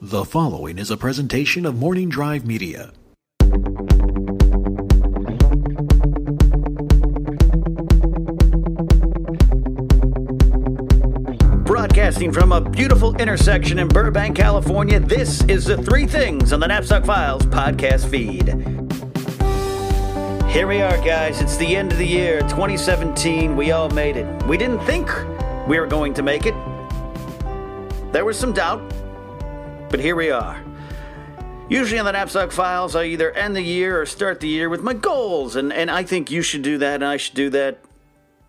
The 0.00 0.24
following 0.24 0.78
is 0.78 0.92
a 0.92 0.96
presentation 0.96 1.66
of 1.66 1.74
Morning 1.74 2.08
Drive 2.08 2.46
Media. 2.46 2.92
Broadcasting 11.64 12.32
from 12.32 12.52
a 12.52 12.60
beautiful 12.60 13.16
intersection 13.16 13.80
in 13.80 13.88
Burbank, 13.88 14.36
California, 14.36 15.00
this 15.00 15.42
is 15.46 15.64
the 15.64 15.76
Three 15.82 16.06
Things 16.06 16.52
on 16.52 16.60
the 16.60 16.68
Knapsack 16.68 17.04
Files 17.04 17.42
podcast 17.46 18.08
feed. 18.08 18.46
Here 20.48 20.68
we 20.68 20.80
are, 20.80 20.96
guys. 21.04 21.40
It's 21.40 21.56
the 21.56 21.74
end 21.74 21.90
of 21.90 21.98
the 21.98 22.06
year, 22.06 22.38
2017. 22.42 23.56
We 23.56 23.72
all 23.72 23.90
made 23.90 24.16
it. 24.16 24.42
We 24.44 24.56
didn't 24.56 24.78
think 24.86 25.08
we 25.66 25.80
were 25.80 25.88
going 25.88 26.14
to 26.14 26.22
make 26.22 26.46
it. 26.46 26.54
There 28.12 28.24
was 28.24 28.38
some 28.38 28.52
doubt, 28.52 28.80
but 29.90 30.00
here 30.00 30.16
we 30.16 30.30
are. 30.30 30.62
Usually 31.68 31.98
on 31.98 32.06
the 32.06 32.12
Knapsack 32.12 32.50
Files, 32.50 32.96
I 32.96 33.04
either 33.04 33.30
end 33.32 33.54
the 33.54 33.62
year 33.62 34.00
or 34.00 34.06
start 34.06 34.40
the 34.40 34.48
year 34.48 34.68
with 34.68 34.82
my 34.82 34.94
goals, 34.94 35.56
and, 35.56 35.72
and 35.72 35.90
I 35.90 36.02
think 36.02 36.30
you 36.30 36.42
should 36.42 36.62
do 36.62 36.78
that, 36.78 36.96
and 36.96 37.04
I 37.04 37.16
should 37.18 37.34
do 37.34 37.50
that. 37.50 37.78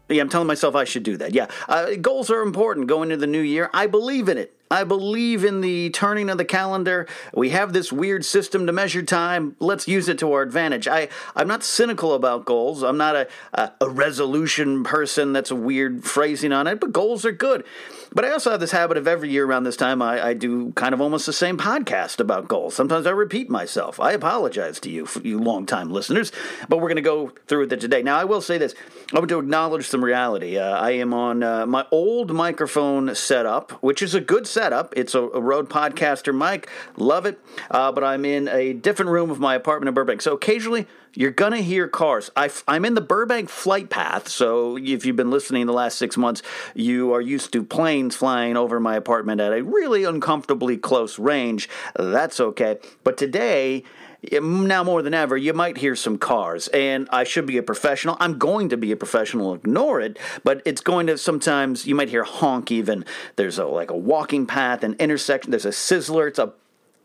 Yeah, 0.08 0.22
I'm 0.22 0.30
telling 0.30 0.48
myself 0.48 0.74
I 0.76 0.86
should 0.86 1.04
do 1.04 1.18
that. 1.18 1.34
Yeah, 1.34 1.48
uh, 1.68 1.96
goals 2.02 2.30
are 2.32 2.42
important 2.42 2.88
going 2.88 3.12
into 3.12 3.18
the 3.18 3.28
new 3.28 3.42
year. 3.42 3.70
I 3.74 3.88
believe 3.88 4.30
in 4.30 4.38
it. 4.38 4.56
I 4.72 4.84
believe 4.84 5.44
in 5.44 5.62
the 5.62 5.90
turning 5.90 6.30
of 6.30 6.38
the 6.38 6.46
calendar. 6.46 7.08
We 7.34 7.50
have 7.50 7.74
this 7.74 7.92
weird 7.92 8.24
system 8.24 8.68
to 8.68 8.72
measure 8.72 9.02
time. 9.02 9.56
Let's 9.60 9.88
use 9.88 10.08
it 10.08 10.20
to 10.20 10.32
our 10.32 10.44
advantage. 10.44 10.88
I, 10.88 11.10
I'm 11.36 11.48
not 11.48 11.64
cynical 11.64 12.14
about 12.14 12.46
goals. 12.46 12.84
I'm 12.84 12.98
not 12.98 13.16
a, 13.16 13.28
a, 13.54 13.72
a 13.82 13.90
resolution 13.90 14.84
person. 14.84 15.34
That's 15.34 15.52
a 15.52 15.56
weird 15.56 16.04
phrasing 16.04 16.54
on 16.54 16.68
it, 16.68 16.80
but 16.80 16.94
goals 16.94 17.26
are 17.26 17.32
good. 17.32 17.66
But 18.12 18.26
I 18.26 18.32
also 18.32 18.52
have 18.52 18.60
this 18.60 18.72
habit 18.72 18.98
of 18.98 19.08
every 19.08 19.30
year 19.30 19.46
around 19.46 19.64
this 19.64 19.78
time, 19.78 20.02
I, 20.02 20.28
I 20.28 20.34
do 20.34 20.72
kind 20.74 20.94
of 20.94 21.02
almost 21.02 21.26
the 21.26 21.34
same 21.34 21.58
podcast 21.58 22.20
about 22.20 22.48
goals. 22.48 22.74
Sometimes 22.74 23.06
I 23.06 23.12
repeat 23.12 23.50
myself. 23.50 24.00
I 24.00 24.14
apologize 24.14 24.80
to 24.82 24.90
you, 24.90 25.08
you 25.24 25.40
long-time 25.40 25.92
listeners, 25.92 26.32
but 26.68 26.78
we're 26.78 26.90
going 26.90 26.96
to 26.96 27.02
go 27.02 27.32
through 27.48 27.62
with 27.62 27.74
it 27.74 27.80
today. 27.80 28.02
Now, 28.02 28.18
I 28.18 28.26
will 28.26 28.42
say 28.42 28.58
this 28.58 28.74
I 29.14 29.18
want 29.18 29.30
to 29.30 29.40
acknowledge 29.40 29.88
some 29.88 30.04
reality. 30.04 30.58
Uh, 30.58 30.78
I 30.78 30.92
am 30.92 31.14
on 31.14 31.44
uh, 31.44 31.66
my 31.66 31.86
old 31.92 32.32
microphone 32.32 33.14
setup, 33.16 33.72
which 33.84 34.02
is 34.02 34.16
a 34.16 34.22
good 34.22 34.48
setup. 34.48 34.94
It's 34.98 35.14
a, 35.16 35.22
a 35.22 35.42
Rode 35.42 35.70
Podcaster 35.70 36.36
mic. 36.36 36.68
Love 36.98 37.26
it. 37.26 37.40
Uh, 37.70 37.92
but 37.92 38.04
I'm 38.04 38.26
in 38.26 38.48
a 38.48 38.74
different 38.74 39.12
room 39.12 39.30
of 39.30 39.40
my 39.40 39.56
apartment 39.56 39.88
in 39.88 39.94
Burbank. 39.94 40.22
So 40.22 40.34
occasionally, 40.34 40.88
you're 41.14 41.32
going 41.32 41.54
to 41.54 41.62
hear 41.62 41.88
cars. 41.88 42.30
I, 42.36 42.50
am 42.68 42.86
in 42.86 42.94
the 42.94 43.02
Burbank 43.02 43.50
flight 43.50 43.90
path, 43.90 44.28
so 44.28 44.78
if 44.78 45.06
you've 45.06 45.16
been 45.16 45.32
listening 45.32 45.66
the 45.66 45.74
last 45.74 45.98
six 45.98 46.18
months, 46.18 46.42
you 46.76 47.14
are 47.14 47.22
used 47.22 47.52
to 47.54 47.64
planes 47.64 48.16
flying 48.16 48.58
over 48.58 48.80
my 48.80 48.96
apartment 48.96 49.42
at 49.42 49.54
a 49.54 49.64
really 49.64 50.04
uncomfortably 50.04 50.78
close 50.78 51.20
range. 51.20 51.70
That's 51.98 52.40
okay. 52.40 52.80
But 53.04 53.18
today, 53.18 53.84
now 54.32 54.84
more 54.84 55.02
than 55.02 55.14
ever, 55.14 55.38
you 55.38 55.54
might 55.54 55.78
hear 55.78 55.96
some 55.96 56.18
cars, 56.18 56.68
and 56.70 57.08
I 57.12 57.24
should 57.24 57.46
be 57.46 57.58
a 57.58 57.64
professional. 57.64 58.18
I'm 58.20 58.38
going 58.38 58.70
to 58.70 58.78
be 58.78 58.92
a 58.92 58.98
professional. 58.98 59.54
Ignore 59.54 60.02
it, 60.02 60.20
but 60.44 60.62
it's 60.66 60.82
going 60.82 61.08
to 61.08 61.18
sometimes 61.18 61.88
you 61.88 61.96
might 61.96 62.10
hear 62.10 62.24
honk. 62.24 62.72
Even 62.72 63.06
there's 63.36 63.58
a 63.58 63.66
like 63.66 63.92
a 63.92 63.98
walking 63.98 64.46
path, 64.46 64.84
an 64.84 64.96
intersection. 65.00 65.52
There's 65.52 65.66
a 65.66 65.70
sizzler. 65.70 66.28
It's 66.28 66.40
a 66.40 66.54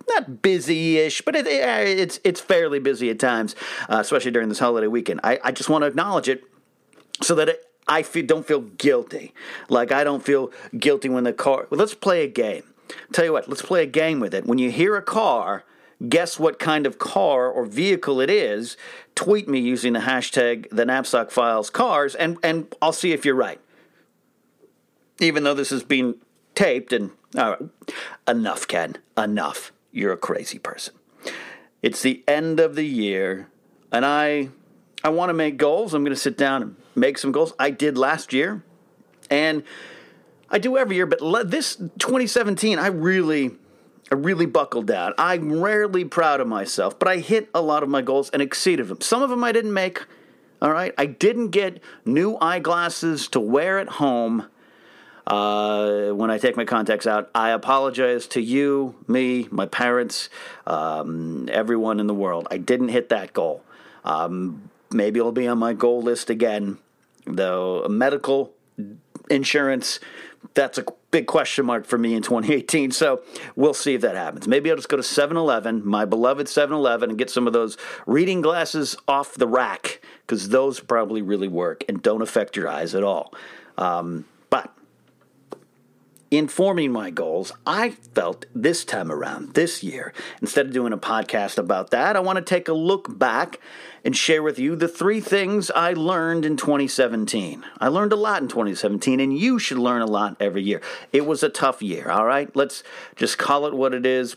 not 0.09 0.43
busy-ish, 0.43 1.23
but 1.23 1.37
it, 1.37 1.47
it's 1.47 2.21
it's 2.25 2.41
fairly 2.41 2.79
busy 2.79 3.11
at 3.11 3.19
times, 3.19 3.55
uh, 3.89 3.99
especially 4.01 4.31
during 4.31 4.49
this 4.49 4.59
holiday 4.59 4.87
weekend. 4.87 5.21
I, 5.23 5.39
I 5.43 5.53
just 5.53 5.69
want 5.69 5.83
to 5.83 5.87
acknowledge 5.87 6.29
it 6.29 6.45
so 7.23 7.35
that 7.37 7.49
it, 7.49 7.65
I 7.87 8.03
feel, 8.03 8.27
don't 8.27 8.47
feel 8.47 8.61
guilty. 8.61 9.35
Like 9.69 9.93
I 9.93 10.05
don't 10.05 10.23
feel 10.23 10.51
guilty 10.79 11.09
when 11.09 11.25
the 11.25 11.33
car. 11.33 11.67
Well, 11.71 11.79
let's 11.79 11.95
play 11.95 12.25
a 12.25 12.29
game. 12.29 12.65
Tell 13.13 13.25
you 13.25 13.33
what, 13.33 13.49
let's 13.49 13.63
play 13.63 13.83
a 13.83 13.87
game 13.87 14.21
with 14.21 14.35
it. 14.35 14.47
When 14.47 14.59
you 14.59 14.71
hear 14.71 14.97
a 14.97 15.03
car, 15.03 15.65
guess 16.09 16.39
what 16.39 16.59
kind 16.59 16.87
of 16.87 16.99
car 16.99 17.49
or 17.49 17.65
vehicle 17.65 18.21
it 18.21 18.31
is. 18.31 18.77
Tweet 19.15 19.49
me 19.49 19.59
using 19.59 19.93
the 19.93 20.01
hashtag 20.01 20.69
the 20.71 20.85
knapsack 20.85 21.31
files 21.31 21.71
cars, 21.71 22.15
and 22.15 22.39
and 22.43 22.73
I'll 22.83 22.93
see 22.93 23.13
if 23.13 23.25
you're 23.25 23.35
right. 23.35 23.61
Even 25.21 25.45
though 25.45 25.55
this 25.55 25.71
is 25.71 25.85
being 25.85 26.17
taped 26.55 26.93
and 26.93 27.11
all 27.37 27.51
right, 27.51 27.61
enough, 28.27 28.67
Ken, 28.67 28.97
enough 29.17 29.73
you're 29.95 30.13
a 30.13 30.19
crazy 30.19 30.59
person. 30.59 30.95
It's 31.81 32.03
the 32.03 32.25
end 32.27 32.61
of 32.61 32.75
the 32.75 32.85
year, 32.85 33.49
and 33.93 34.05
I 34.05 34.49
I 35.03 35.11
want 35.11 35.31
to 35.31 35.35
make 35.35 35.57
goals. 35.57 35.95
I'm 35.95 36.03
going 36.03 36.15
to 36.15 36.21
sit 36.21 36.37
down 36.37 36.63
and 36.63 36.77
make 36.95 37.17
some 37.17 37.31
goals. 37.31 37.55
I 37.59 37.71
did 37.71 37.97
last 37.97 38.33
year, 38.33 38.63
and 39.31 39.63
I 40.51 40.59
do 40.59 40.77
every 40.77 40.97
year. 40.97 41.07
But 41.07 41.51
this 41.51 41.77
2017, 41.77 42.79
I 42.79 42.89
really 42.89 43.53
I 44.11 44.17
really 44.17 44.47
buckled 44.47 44.87
down. 44.87 45.15
I'm 45.17 45.61
rarely 45.61 46.05
proud 46.05 46.41
of 46.41 46.49
myself, 46.49 46.99
but 46.99 47.09
I 47.09 47.19
hit 47.19 47.49
a 47.55 47.63
lot 47.63 47.83
of 47.83 47.89
my 47.89 48.03
goals 48.03 48.31
and 48.31 48.43
exceeded 48.43 48.89
them. 48.89 49.01
Some 49.01 49.23
of 49.23 49.31
them 49.31 49.45
I 49.45 49.53
didn't 49.53 49.73
make. 49.73 50.05
All 50.61 50.73
right, 50.73 50.95
I 50.97 51.07
didn't 51.07 51.49
get 51.49 51.81
new 52.05 52.37
eyeglasses 52.41 53.29
to 53.29 53.41
wear 53.41 53.79
at 53.79 53.89
home 53.89 54.47
uh, 55.27 56.09
when 56.11 56.31
I 56.31 56.39
take 56.39 56.57
my 56.57 56.65
contacts 56.65 57.07
out. 57.07 57.31
I 57.35 57.51
apologize 57.51 58.27
to 58.29 58.41
you, 58.41 58.95
me, 59.07 59.49
my 59.51 59.67
parents, 59.67 60.29
um, 60.67 61.49
everyone 61.51 62.01
in 62.01 62.07
the 62.07 62.15
world. 62.15 62.49
I 62.51 62.59
didn't 62.59 62.89
hit 62.89 63.09
that 63.09 63.33
goal. 63.33 63.63
Um, 64.05 64.71
maybe 64.91 65.19
it'll 65.21 65.33
be 65.33 65.49
on 65.49 65.59
my 65.59 65.73
goal 65.73 66.03
list 66.03 66.31
again, 66.31 66.79
though 67.27 67.87
medical 67.89 68.53
insurance, 69.31 70.01
that's 70.53 70.79
a 70.79 70.85
big 71.11 71.27
question 71.27 71.65
mark 71.65 71.87
for 71.87 71.97
me 71.97 72.15
in 72.15 72.23
2018. 72.23 72.91
So 72.91 73.23
we'll 73.57 73.75
see 73.75 73.95
if 73.95 74.03
that 74.03 74.15
happens. 74.15 74.47
Maybe 74.47 74.71
I'll 74.71 74.77
just 74.77 74.89
go 74.89 74.97
to 74.97 75.03
7 75.03 75.37
Eleven, 75.37 75.87
my 75.87 76.05
beloved 76.05 76.49
7 76.49 76.75
Eleven, 76.75 77.11
and 77.11 77.19
get 77.19 77.31
some 77.31 77.47
of 77.47 77.53
those 77.53 77.77
reading 78.07 78.41
glasses 78.41 78.97
off 79.09 79.35
the 79.35 79.49
rack 79.49 80.01
because 80.27 80.51
those 80.51 80.81
probably 80.81 81.23
really 81.23 81.49
work 81.49 81.85
and 81.89 82.03
don't 82.03 82.23
affect 82.23 82.57
your 82.57 82.69
eyes 82.69 82.95
at 82.95 83.03
all. 83.03 83.33
Um, 83.79 84.27
but 84.51 84.73
in 86.37 86.49
forming 86.49 86.91
my 86.91 87.11
goals, 87.11 87.53
I 87.65 87.91
felt 87.91 88.47
this 88.55 88.85
time 88.85 89.13
around, 89.13 89.55
this 89.55 89.85
year, 89.85 90.13
instead 90.41 90.67
of 90.67 90.73
doing 90.73 90.93
a 90.93 90.99
podcast 90.99 91.59
about 91.59 91.91
that, 91.91 92.17
I 92.17 92.21
want 92.21 92.39
to 92.39 92.45
take 92.45 92.67
a 92.67 92.73
look 92.73 93.19
back 93.19 93.61
and 94.05 94.17
share 94.17 94.43
with 94.43 94.59
you 94.59 94.75
the 94.75 94.89
three 94.89 95.21
things 95.21 95.71
I 95.71 95.93
learned 95.93 96.45
in 96.45 96.57
2017. 96.57 97.65
I 97.79 97.89
learned 97.89 98.13
a 98.13 98.17
lot 98.17 98.43
in 98.43 98.49
2017, 98.49 99.21
and 99.21 99.37
you 99.37 99.59
should 99.59 99.79
learn 99.79 100.03
a 100.03 100.07
lot 100.07 100.37
every 100.41 100.63
year. 100.63 100.83
It 101.13 101.25
was 101.25 101.43
a 101.43 101.49
tough 101.49 101.83
year, 101.83 102.11
all 102.11 102.27
right? 102.27 102.55
Let's 102.57 102.83
just 103.17 103.39
call 103.39 103.67
it 103.67 103.75
what 103.75 103.95
it 103.95 104.05
is 104.05 104.37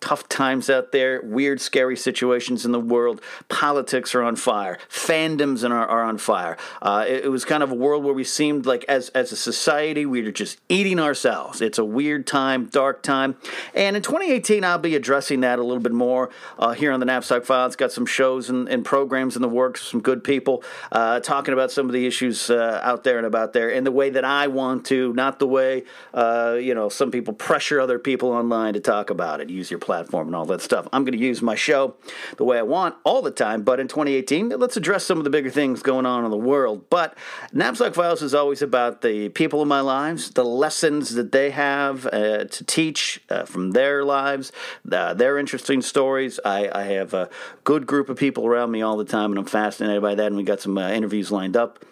tough 0.00 0.28
times 0.28 0.70
out 0.70 0.92
there, 0.92 1.20
weird, 1.22 1.60
scary 1.60 1.96
situations 1.96 2.64
in 2.64 2.72
the 2.72 2.80
world. 2.80 3.20
Politics 3.48 4.14
are 4.14 4.22
on 4.22 4.36
fire. 4.36 4.78
Fandoms 4.88 5.68
are, 5.68 6.02
on 6.02 6.18
fire. 6.18 6.56
Uh, 6.82 7.04
it, 7.06 7.24
it, 7.24 7.28
was 7.28 7.44
kind 7.44 7.62
of 7.62 7.70
a 7.70 7.74
world 7.74 8.04
where 8.04 8.14
we 8.14 8.24
seemed 8.24 8.66
like, 8.66 8.84
as, 8.88 9.08
as 9.10 9.32
a 9.32 9.36
society, 9.36 10.06
we 10.06 10.22
were 10.22 10.30
just 10.30 10.60
eating 10.68 10.98
ourselves. 10.98 11.60
It's 11.60 11.78
a 11.78 11.84
weird 11.84 12.26
time, 12.26 12.66
dark 12.66 13.02
time. 13.02 13.36
And 13.74 13.96
in 13.96 14.02
2018, 14.02 14.64
I'll 14.64 14.78
be 14.78 14.94
addressing 14.94 15.40
that 15.40 15.58
a 15.58 15.62
little 15.62 15.82
bit 15.82 15.92
more 15.92 16.30
uh, 16.58 16.72
here 16.72 16.92
on 16.92 17.00
the 17.00 17.06
Knapsack 17.06 17.44
Files. 17.44 17.76
Got 17.76 17.92
some 17.92 18.06
shows 18.06 18.50
and, 18.50 18.68
and, 18.68 18.84
programs 18.84 19.34
in 19.34 19.42
the 19.42 19.48
works, 19.48 19.82
some 19.82 20.00
good 20.00 20.22
people 20.22 20.62
uh, 20.92 21.18
talking 21.20 21.52
about 21.52 21.72
some 21.72 21.86
of 21.86 21.92
the 21.92 22.06
issues 22.06 22.50
uh, 22.50 22.80
out 22.84 23.02
there 23.02 23.16
and 23.16 23.26
about 23.26 23.52
there 23.52 23.68
in 23.68 23.84
the 23.84 23.90
way 23.90 24.10
that 24.10 24.24
I 24.24 24.46
want 24.46 24.86
to, 24.86 25.12
not 25.14 25.38
the 25.38 25.48
way, 25.48 25.84
uh, 26.14 26.56
you 26.60 26.74
know, 26.74 26.88
some 26.88 27.10
people 27.10 27.34
pressure 27.34 27.80
other 27.80 27.98
people 27.98 28.30
online 28.30 28.74
to 28.74 28.80
talk 28.80 29.10
about 29.10 29.40
it. 29.40 29.50
Use 29.50 29.70
your 29.70 29.80
platform 29.86 30.26
and 30.26 30.36
all 30.36 30.44
that 30.44 30.60
stuff. 30.60 30.86
I'm 30.92 31.04
going 31.04 31.18
to 31.18 31.24
use 31.24 31.40
my 31.40 31.54
show 31.54 31.94
the 32.36 32.44
way 32.44 32.58
I 32.58 32.62
want 32.62 32.96
all 33.04 33.22
the 33.22 33.30
time, 33.30 33.62
but 33.62 33.80
in 33.80 33.88
2018, 33.88 34.50
let's 34.50 34.76
address 34.76 35.06
some 35.06 35.16
of 35.16 35.24
the 35.24 35.30
bigger 35.30 35.48
things 35.48 35.80
going 35.82 36.04
on 36.04 36.24
in 36.24 36.30
the 36.30 36.36
world. 36.36 36.90
But 36.90 37.16
Knapsack 37.52 37.94
Files 37.94 38.20
is 38.20 38.34
always 38.34 38.60
about 38.60 39.00
the 39.00 39.30
people 39.30 39.62
in 39.62 39.68
my 39.68 39.80
lives, 39.80 40.32
the 40.32 40.44
lessons 40.44 41.14
that 41.14 41.32
they 41.32 41.50
have 41.50 42.06
uh, 42.06 42.44
to 42.44 42.64
teach 42.64 43.22
uh, 43.30 43.44
from 43.44 43.70
their 43.70 44.04
lives, 44.04 44.52
uh, 44.90 45.14
their 45.14 45.38
interesting 45.38 45.80
stories. 45.80 46.38
I, 46.44 46.68
I, 46.72 46.82
have 46.96 47.14
a 47.14 47.30
good 47.64 47.86
group 47.86 48.08
of 48.08 48.16
people 48.16 48.46
around 48.46 48.72
me 48.72 48.82
all 48.82 48.96
the 48.96 49.04
time, 49.04 49.30
and 49.30 49.38
I'm 49.38 49.46
fascinated 49.46 50.02
by 50.02 50.14
that, 50.16 50.26
and 50.26 50.36
we 50.36 50.42
got 50.42 50.60
some 50.60 50.76
uh, 50.76 50.90
interviews 50.90 51.30
lined 51.30 51.56
up 51.56 51.84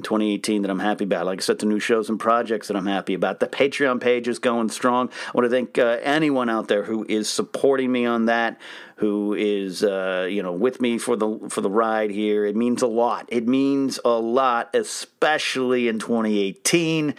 in 0.00 0.04
2018 0.04 0.62
that 0.62 0.70
I'm 0.70 0.78
happy 0.78 1.04
about. 1.04 1.26
Like 1.26 1.40
I 1.40 1.42
said, 1.42 1.58
the 1.58 1.66
new 1.66 1.78
shows 1.78 2.08
and 2.08 2.18
projects 2.18 2.68
that 2.68 2.76
I'm 2.76 2.86
happy 2.86 3.12
about. 3.12 3.38
The 3.38 3.46
Patreon 3.46 4.00
page 4.00 4.28
is 4.28 4.38
going 4.38 4.70
strong. 4.70 5.10
I 5.28 5.30
want 5.34 5.44
to 5.44 5.50
thank 5.50 5.78
uh, 5.78 5.98
anyone 6.02 6.48
out 6.48 6.68
there 6.68 6.84
who 6.84 7.04
is 7.06 7.28
supporting 7.28 7.92
me 7.92 8.06
on 8.06 8.26
that, 8.26 8.58
who 8.96 9.34
is 9.34 9.84
uh, 9.84 10.26
you 10.30 10.42
know 10.42 10.52
with 10.52 10.80
me 10.80 10.96
for 10.96 11.16
the 11.16 11.38
for 11.50 11.60
the 11.60 11.70
ride 11.70 12.10
here. 12.10 12.46
It 12.46 12.56
means 12.56 12.80
a 12.80 12.86
lot. 12.86 13.28
It 13.28 13.46
means 13.46 14.00
a 14.04 14.18
lot, 14.18 14.74
especially 14.74 15.88
in 15.88 15.98
2018 15.98 17.14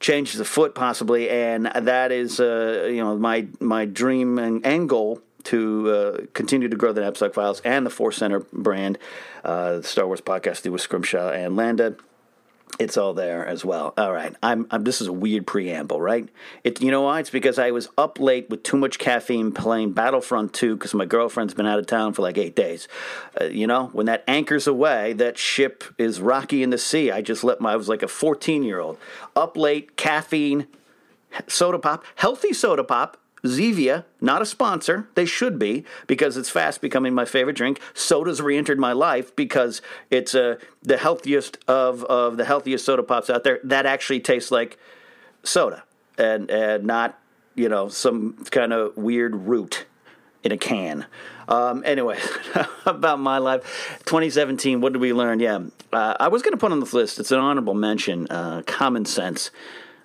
changes 0.00 0.40
afoot 0.40 0.74
possibly, 0.74 1.30
and 1.30 1.66
that 1.66 2.10
is 2.10 2.40
uh, 2.40 2.88
you 2.90 3.02
know 3.02 3.16
my 3.16 3.46
my 3.60 3.84
dream 3.84 4.38
and, 4.38 4.66
and 4.66 4.88
goal 4.88 5.22
to 5.44 5.90
uh, 5.90 6.26
continue 6.34 6.68
to 6.68 6.76
grow 6.76 6.92
the 6.92 7.00
Knapsack 7.00 7.32
Files 7.32 7.60
and 7.60 7.86
the 7.86 7.90
Force 7.90 8.16
Center 8.16 8.40
brand, 8.52 8.98
uh, 9.44 9.76
the 9.76 9.82
Star 9.82 10.06
Wars 10.06 10.20
podcast 10.20 10.70
with 10.70 10.80
Scrimshaw 10.80 11.30
and 11.30 11.56
Landa. 11.56 11.96
It's 12.78 12.96
all 12.96 13.12
there 13.14 13.46
as 13.46 13.64
well. 13.64 13.92
All 13.98 14.12
right, 14.12 14.34
I'm, 14.42 14.66
I'm. 14.70 14.84
This 14.84 15.00
is 15.00 15.08
a 15.08 15.12
weird 15.12 15.46
preamble, 15.46 16.00
right? 16.00 16.28
It. 16.62 16.80
You 16.80 16.90
know 16.90 17.02
why? 17.02 17.20
It's 17.20 17.30
because 17.30 17.58
I 17.58 17.70
was 17.70 17.88
up 17.98 18.20
late 18.20 18.48
with 18.50 18.62
too 18.62 18.76
much 18.76 18.98
caffeine 18.98 19.52
playing 19.52 19.92
Battlefront 19.92 20.52
2 20.52 20.76
because 20.76 20.94
my 20.94 21.04
girlfriend's 21.04 21.54
been 21.54 21.66
out 21.66 21.78
of 21.78 21.86
town 21.86 22.12
for 22.12 22.22
like 22.22 22.38
eight 22.38 22.54
days. 22.54 22.86
Uh, 23.40 23.46
you 23.46 23.66
know, 23.66 23.86
when 23.92 24.06
that 24.06 24.22
anchors 24.28 24.66
away, 24.66 25.12
that 25.14 25.38
ship 25.38 25.82
is 25.98 26.20
rocky 26.20 26.62
in 26.62 26.70
the 26.70 26.78
sea. 26.78 27.10
I 27.10 27.20
just 27.20 27.42
let 27.42 27.60
my. 27.60 27.72
I 27.72 27.76
was 27.76 27.88
like 27.88 28.02
a 28.02 28.08
14 28.08 28.62
year 28.62 28.80
old 28.80 28.98
up 29.34 29.56
late, 29.56 29.96
caffeine, 29.96 30.66
soda 31.46 31.78
pop, 31.78 32.04
healthy 32.16 32.52
soda 32.52 32.84
pop 32.84 33.16
Zevia, 33.44 34.04
not 34.20 34.42
a 34.42 34.46
sponsor. 34.46 35.08
They 35.14 35.24
should 35.24 35.58
be 35.58 35.84
because 36.06 36.36
it's 36.36 36.50
fast 36.50 36.80
becoming 36.80 37.14
my 37.14 37.24
favorite 37.24 37.56
drink. 37.56 37.80
Soda's 37.94 38.42
re-entered 38.42 38.78
my 38.78 38.92
life 38.92 39.34
because 39.36 39.80
it's 40.10 40.34
uh, 40.34 40.56
the 40.82 40.96
healthiest 40.96 41.58
of, 41.68 42.04
of 42.04 42.36
the 42.36 42.44
healthiest 42.44 42.84
soda 42.84 43.02
pops 43.02 43.30
out 43.30 43.44
there. 43.44 43.60
That 43.64 43.86
actually 43.86 44.20
tastes 44.20 44.50
like 44.50 44.78
soda 45.44 45.84
and 46.18 46.50
and 46.50 46.84
not 46.84 47.18
you 47.54 47.68
know 47.68 47.88
some 47.88 48.34
kind 48.50 48.72
of 48.72 48.96
weird 48.96 49.34
root 49.34 49.86
in 50.42 50.52
a 50.52 50.58
can. 50.58 51.06
Um, 51.48 51.82
anyway, 51.86 52.18
about 52.86 53.18
my 53.18 53.38
life, 53.38 54.00
2017. 54.04 54.80
What 54.80 54.92
did 54.92 55.00
we 55.00 55.12
learn? 55.12 55.40
Yeah, 55.40 55.60
uh, 55.92 56.14
I 56.20 56.28
was 56.28 56.42
going 56.42 56.52
to 56.52 56.58
put 56.58 56.72
on 56.72 56.80
this 56.80 56.92
list. 56.92 57.18
It's 57.18 57.32
an 57.32 57.38
honorable 57.38 57.74
mention. 57.74 58.26
Uh, 58.28 58.62
common 58.66 59.04
sense. 59.04 59.50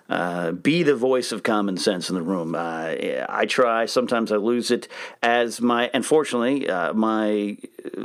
Uh, 0.08 0.52
be 0.52 0.82
the 0.82 0.94
voice 0.94 1.32
of 1.32 1.42
common 1.42 1.78
sense 1.78 2.10
in 2.10 2.14
the 2.14 2.22
room. 2.22 2.54
Uh, 2.54 2.94
I 3.28 3.46
try. 3.46 3.86
Sometimes 3.86 4.30
I 4.30 4.36
lose 4.36 4.70
it. 4.70 4.86
As 5.22 5.62
my, 5.62 5.90
unfortunately, 5.94 6.68
uh, 6.68 6.92
my 6.92 7.56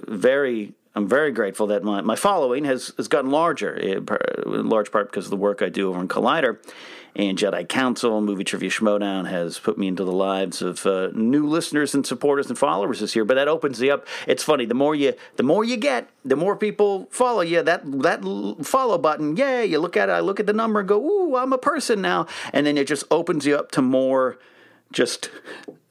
very, 0.08 0.74
I'm 0.96 1.10
very 1.10 1.32
grateful 1.32 1.68
that 1.68 1.84
my, 1.84 2.00
my 2.00 2.16
following 2.16 2.64
has, 2.64 2.94
has 2.96 3.10
gotten 3.10 3.32
larger, 3.32 3.76
in 3.76 4.70
large 4.70 4.92
part 4.92 5.12
because 5.12 5.26
of 5.26 5.32
the 5.32 5.38
work 5.38 5.62
I 5.62 5.68
do 5.68 5.90
over 5.90 6.00
in 6.00 6.08
Collider 6.08 6.60
and 7.16 7.38
Jedi 7.38 7.68
Council, 7.68 8.22
Movie 8.22 8.44
Trivia 8.44 8.70
Schmoedown 8.70 9.30
has 9.30 9.60
put 9.60 9.78
me 9.78 9.88
into 9.88 10.04
the 10.04 10.12
lives 10.12 10.62
of 10.62 10.86
uh, 10.86 11.10
new 11.14 11.48
listeners 11.48 11.94
and 11.94 12.06
supporters 12.06 12.48
and 12.48 12.58
followers 12.58 13.00
this 13.00 13.16
year. 13.16 13.26
But 13.26 13.36
that 13.36 13.48
opens 13.48 13.80
the 13.80 13.92
up. 13.92 14.08
It's 14.28 14.44
funny. 14.44 14.66
The 14.66 14.74
more 14.74 14.96
you, 14.96 15.14
the 15.36 15.44
more 15.44 15.64
you 15.64 15.78
get, 15.78 16.10
the 16.24 16.36
more 16.36 16.56
people 16.56 17.08
follow 17.12 17.42
you. 17.42 17.62
That 17.64 17.82
that 18.02 18.24
follow 18.64 18.98
button, 18.98 19.36
yeah, 19.36 19.62
you 19.62 19.80
look 19.80 19.98
at 19.98 20.10
it. 20.10 20.14
I 20.14 20.20
look 20.20 20.40
at 20.40 20.46
the 20.46 20.54
number 20.54 20.80
and 20.80 20.90
go, 20.90 21.02
ooh, 21.02 21.36
I'm 21.36 21.54
a 21.54 21.58
person 21.58 22.02
now, 22.02 22.28
and 22.54 22.66
then 22.66 22.78
it 22.78 22.88
just 22.88 23.04
opens 23.12 23.46
you 23.46 23.56
up 23.56 23.72
to 23.72 23.82
more, 23.82 24.38
just 24.92 25.30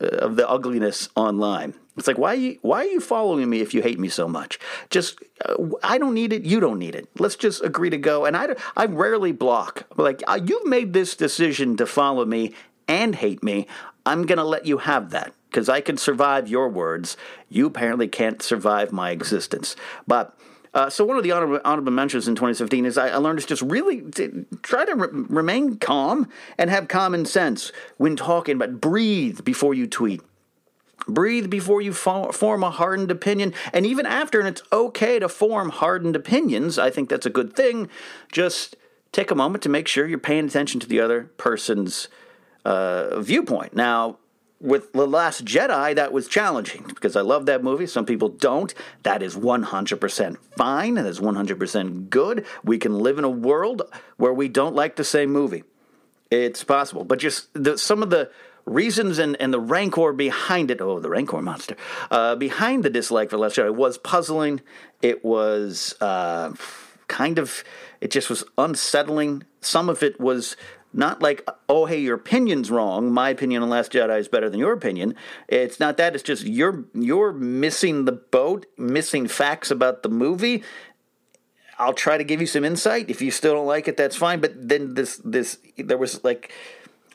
uh, 0.00 0.06
of 0.06 0.36
the 0.36 0.48
ugliness 0.48 1.08
online. 1.16 1.74
It's 1.98 2.08
like 2.08 2.18
why 2.18 2.32
are 2.32 2.38
you 2.38 2.58
why 2.62 2.78
are 2.84 2.88
you 2.88 3.00
following 3.00 3.48
me 3.50 3.60
if 3.60 3.74
you 3.74 3.82
hate 3.82 3.98
me 3.98 4.08
so 4.08 4.28
much? 4.28 4.58
Just 4.90 5.20
uh, 5.44 5.56
I 5.82 5.98
don't 5.98 6.14
need 6.14 6.32
it. 6.32 6.44
You 6.44 6.60
don't 6.60 6.78
need 6.78 6.94
it. 6.94 7.08
Let's 7.18 7.36
just 7.36 7.62
agree 7.62 7.90
to 7.90 7.98
go. 7.98 8.24
And 8.24 8.36
I 8.36 8.54
I 8.76 8.86
rarely 8.86 9.32
block. 9.32 9.84
Like 9.96 10.22
uh, 10.26 10.40
you've 10.44 10.66
made 10.66 10.92
this 10.92 11.16
decision 11.16 11.76
to 11.76 11.86
follow 11.86 12.24
me 12.24 12.54
and 12.86 13.14
hate 13.14 13.42
me. 13.42 13.66
I'm 14.06 14.24
gonna 14.24 14.44
let 14.44 14.66
you 14.66 14.78
have 14.78 15.10
that 15.10 15.34
because 15.50 15.68
I 15.68 15.80
can 15.80 15.96
survive 15.96 16.48
your 16.48 16.68
words. 16.68 17.16
You 17.48 17.66
apparently 17.66 18.08
can't 18.08 18.42
survive 18.42 18.92
my 18.92 19.10
existence. 19.10 19.76
But 20.06 20.38
uh, 20.74 20.90
so 20.90 21.04
one 21.04 21.16
of 21.16 21.22
the 21.22 21.32
honorable, 21.32 21.60
honorable, 21.64 21.92
mentions 21.92 22.28
in 22.28 22.34
2015 22.34 22.86
is 22.86 22.98
I, 22.98 23.08
I 23.08 23.16
learned 23.16 23.40
to 23.40 23.46
just 23.46 23.62
really 23.62 24.02
to 24.12 24.46
try 24.62 24.84
to 24.84 24.94
re- 24.94 25.08
remain 25.12 25.78
calm 25.78 26.28
and 26.56 26.70
have 26.70 26.88
common 26.88 27.24
sense 27.24 27.72
when 27.96 28.16
talking, 28.16 28.58
but 28.58 28.80
breathe 28.80 29.44
before 29.44 29.74
you 29.74 29.86
tweet. 29.86 30.20
Breathe 31.08 31.48
before 31.48 31.80
you 31.80 31.92
form 31.92 32.62
a 32.62 32.70
hardened 32.70 33.10
opinion. 33.10 33.54
And 33.72 33.86
even 33.86 34.06
after, 34.06 34.38
and 34.38 34.48
it's 34.48 34.62
okay 34.72 35.18
to 35.18 35.28
form 35.28 35.70
hardened 35.70 36.14
opinions, 36.14 36.78
I 36.78 36.90
think 36.90 37.08
that's 37.08 37.26
a 37.26 37.30
good 37.30 37.56
thing. 37.56 37.88
Just 38.30 38.76
take 39.12 39.30
a 39.30 39.34
moment 39.34 39.62
to 39.62 39.68
make 39.68 39.88
sure 39.88 40.06
you're 40.06 40.18
paying 40.18 40.46
attention 40.46 40.80
to 40.80 40.86
the 40.86 41.00
other 41.00 41.24
person's 41.38 42.08
uh, 42.64 43.20
viewpoint. 43.20 43.74
Now, 43.74 44.18
with 44.60 44.92
The 44.92 45.06
Last 45.06 45.44
Jedi, 45.44 45.94
that 45.94 46.12
was 46.12 46.26
challenging 46.26 46.84
because 46.88 47.16
I 47.16 47.20
love 47.20 47.46
that 47.46 47.62
movie. 47.62 47.86
Some 47.86 48.04
people 48.04 48.28
don't. 48.28 48.74
That 49.04 49.22
is 49.22 49.36
100% 49.36 50.36
fine. 50.56 50.94
That 50.94 51.06
is 51.06 51.20
100% 51.20 52.10
good. 52.10 52.44
We 52.64 52.78
can 52.78 52.98
live 52.98 53.18
in 53.18 53.24
a 53.24 53.30
world 53.30 53.82
where 54.16 54.32
we 54.32 54.48
don't 54.48 54.74
like 54.74 54.96
the 54.96 55.04
same 55.04 55.30
movie. 55.30 55.64
It's 56.30 56.64
possible. 56.64 57.04
But 57.04 57.20
just 57.20 57.48
the, 57.54 57.78
some 57.78 58.02
of 58.02 58.10
the 58.10 58.30
reasons 58.64 59.18
and, 59.18 59.36
and 59.40 59.52
the 59.52 59.60
rancor 59.60 60.12
behind 60.12 60.70
it. 60.70 60.80
Oh, 60.80 61.00
the 61.00 61.10
rancor 61.10 61.42
monster. 61.42 61.76
Uh, 62.10 62.36
behind 62.36 62.84
the 62.84 62.90
dislike 62.90 63.30
for 63.30 63.38
Last 63.38 63.56
Jedi 63.56 63.74
was 63.74 63.98
puzzling. 63.98 64.60
It 65.02 65.24
was 65.24 65.94
uh, 66.00 66.52
kind 67.08 67.38
of, 67.38 67.64
it 68.00 68.10
just 68.10 68.28
was 68.28 68.44
unsettling. 68.56 69.44
Some 69.60 69.88
of 69.88 70.02
it 70.02 70.20
was 70.20 70.56
not 70.92 71.20
like, 71.22 71.46
oh, 71.68 71.86
hey, 71.86 72.00
your 72.00 72.16
opinion's 72.16 72.70
wrong. 72.70 73.12
My 73.12 73.30
opinion 73.30 73.62
on 73.62 73.68
Last 73.68 73.92
Jedi 73.92 74.18
is 74.18 74.28
better 74.28 74.48
than 74.48 74.58
your 74.58 74.72
opinion. 74.72 75.14
It's 75.46 75.78
not 75.78 75.96
that. 75.98 76.14
It's 76.14 76.22
just 76.22 76.44
you're 76.44 76.84
you're 76.94 77.32
missing 77.32 78.06
the 78.06 78.12
boat, 78.12 78.66
missing 78.78 79.28
facts 79.28 79.70
about 79.70 80.02
the 80.02 80.08
movie. 80.08 80.62
I'll 81.78 81.94
try 81.94 82.18
to 82.18 82.24
give 82.24 82.40
you 82.40 82.46
some 82.46 82.64
insight. 82.64 83.08
If 83.08 83.22
you 83.22 83.30
still 83.30 83.54
don't 83.54 83.66
like 83.66 83.86
it, 83.86 83.96
that's 83.96 84.16
fine. 84.16 84.40
But 84.40 84.68
then 84.68 84.94
this 84.94 85.20
this 85.24 85.58
there 85.76 85.98
was 85.98 86.24
like 86.24 86.52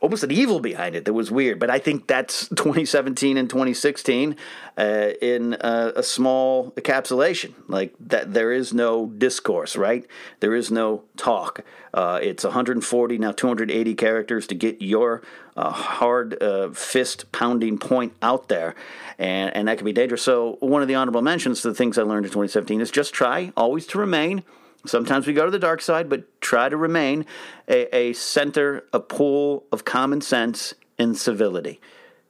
almost 0.03 0.21
an 0.21 0.31
evil 0.31 0.59
behind 0.59 0.95
it 0.95 1.05
that 1.05 1.13
was 1.13 1.31
weird. 1.31 1.57
But 1.59 1.69
I 1.69 1.79
think 1.79 2.07
that's 2.07 2.47
2017 2.49 3.37
and 3.37 3.49
2016 3.49 4.35
uh, 4.77 4.81
in 5.21 5.53
a, 5.61 5.93
a, 5.95 6.03
small 6.03 6.71
encapsulation. 6.71 7.53
Like 7.69 7.95
that, 8.01 8.33
there 8.33 8.51
is 8.51 8.73
no 8.73 9.07
discourse, 9.07 9.77
right? 9.77 10.05
There 10.41 10.53
is 10.53 10.69
no 10.69 11.03
talk. 11.15 11.61
Uh, 11.93 12.19
it's 12.21 12.43
140 12.43 13.17
now 13.17 13.31
280 13.31 13.95
characters 13.95 14.45
to 14.47 14.55
get 14.55 14.81
your 14.81 15.21
uh, 15.55 15.71
hard 15.71 16.41
uh, 16.43 16.71
fist 16.71 17.31
pounding 17.31 17.77
point 17.77 18.13
out 18.21 18.49
there, 18.49 18.75
and 19.17 19.55
and 19.55 19.67
that 19.67 19.77
can 19.77 19.85
be 19.85 19.93
dangerous. 19.93 20.23
So 20.23 20.57
one 20.59 20.81
of 20.81 20.87
the 20.87 20.95
honorable 20.95 21.21
mentions 21.21 21.61
to 21.61 21.69
the 21.69 21.75
things 21.75 21.97
I 21.97 22.01
learned 22.01 22.25
in 22.25 22.31
2017 22.31 22.81
is 22.81 22.91
just 22.91 23.13
try 23.13 23.53
always 23.55 23.85
to 23.87 23.99
remain 23.99 24.43
Sometimes 24.85 25.25
we 25.25 25.33
go 25.33 25.45
to 25.45 25.51
the 25.51 25.59
dark 25.59 25.81
side, 25.81 26.09
but 26.09 26.41
try 26.41 26.69
to 26.69 26.75
remain 26.75 27.25
a, 27.67 27.95
a 27.95 28.13
center, 28.13 28.85
a 28.91 28.99
pool 28.99 29.63
of 29.71 29.85
common 29.85 30.21
sense 30.21 30.73
and 30.99 31.17
civility. 31.17 31.79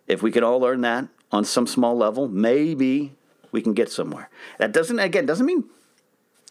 If 0.08 0.22
we 0.22 0.32
can 0.32 0.44
all 0.44 0.60
learn 0.60 0.82
that 0.82 1.08
on 1.32 1.46
some 1.46 1.66
small 1.66 1.98
level, 1.98 2.28
maybe 2.28 3.14
we 3.52 3.62
can 3.62 3.74
get 3.74 3.92
somewhere. 3.92 4.30
That 4.60 4.72
doesn't, 4.72 5.00
again, 5.00 5.26
doesn't 5.26 5.46
mean 5.46 5.64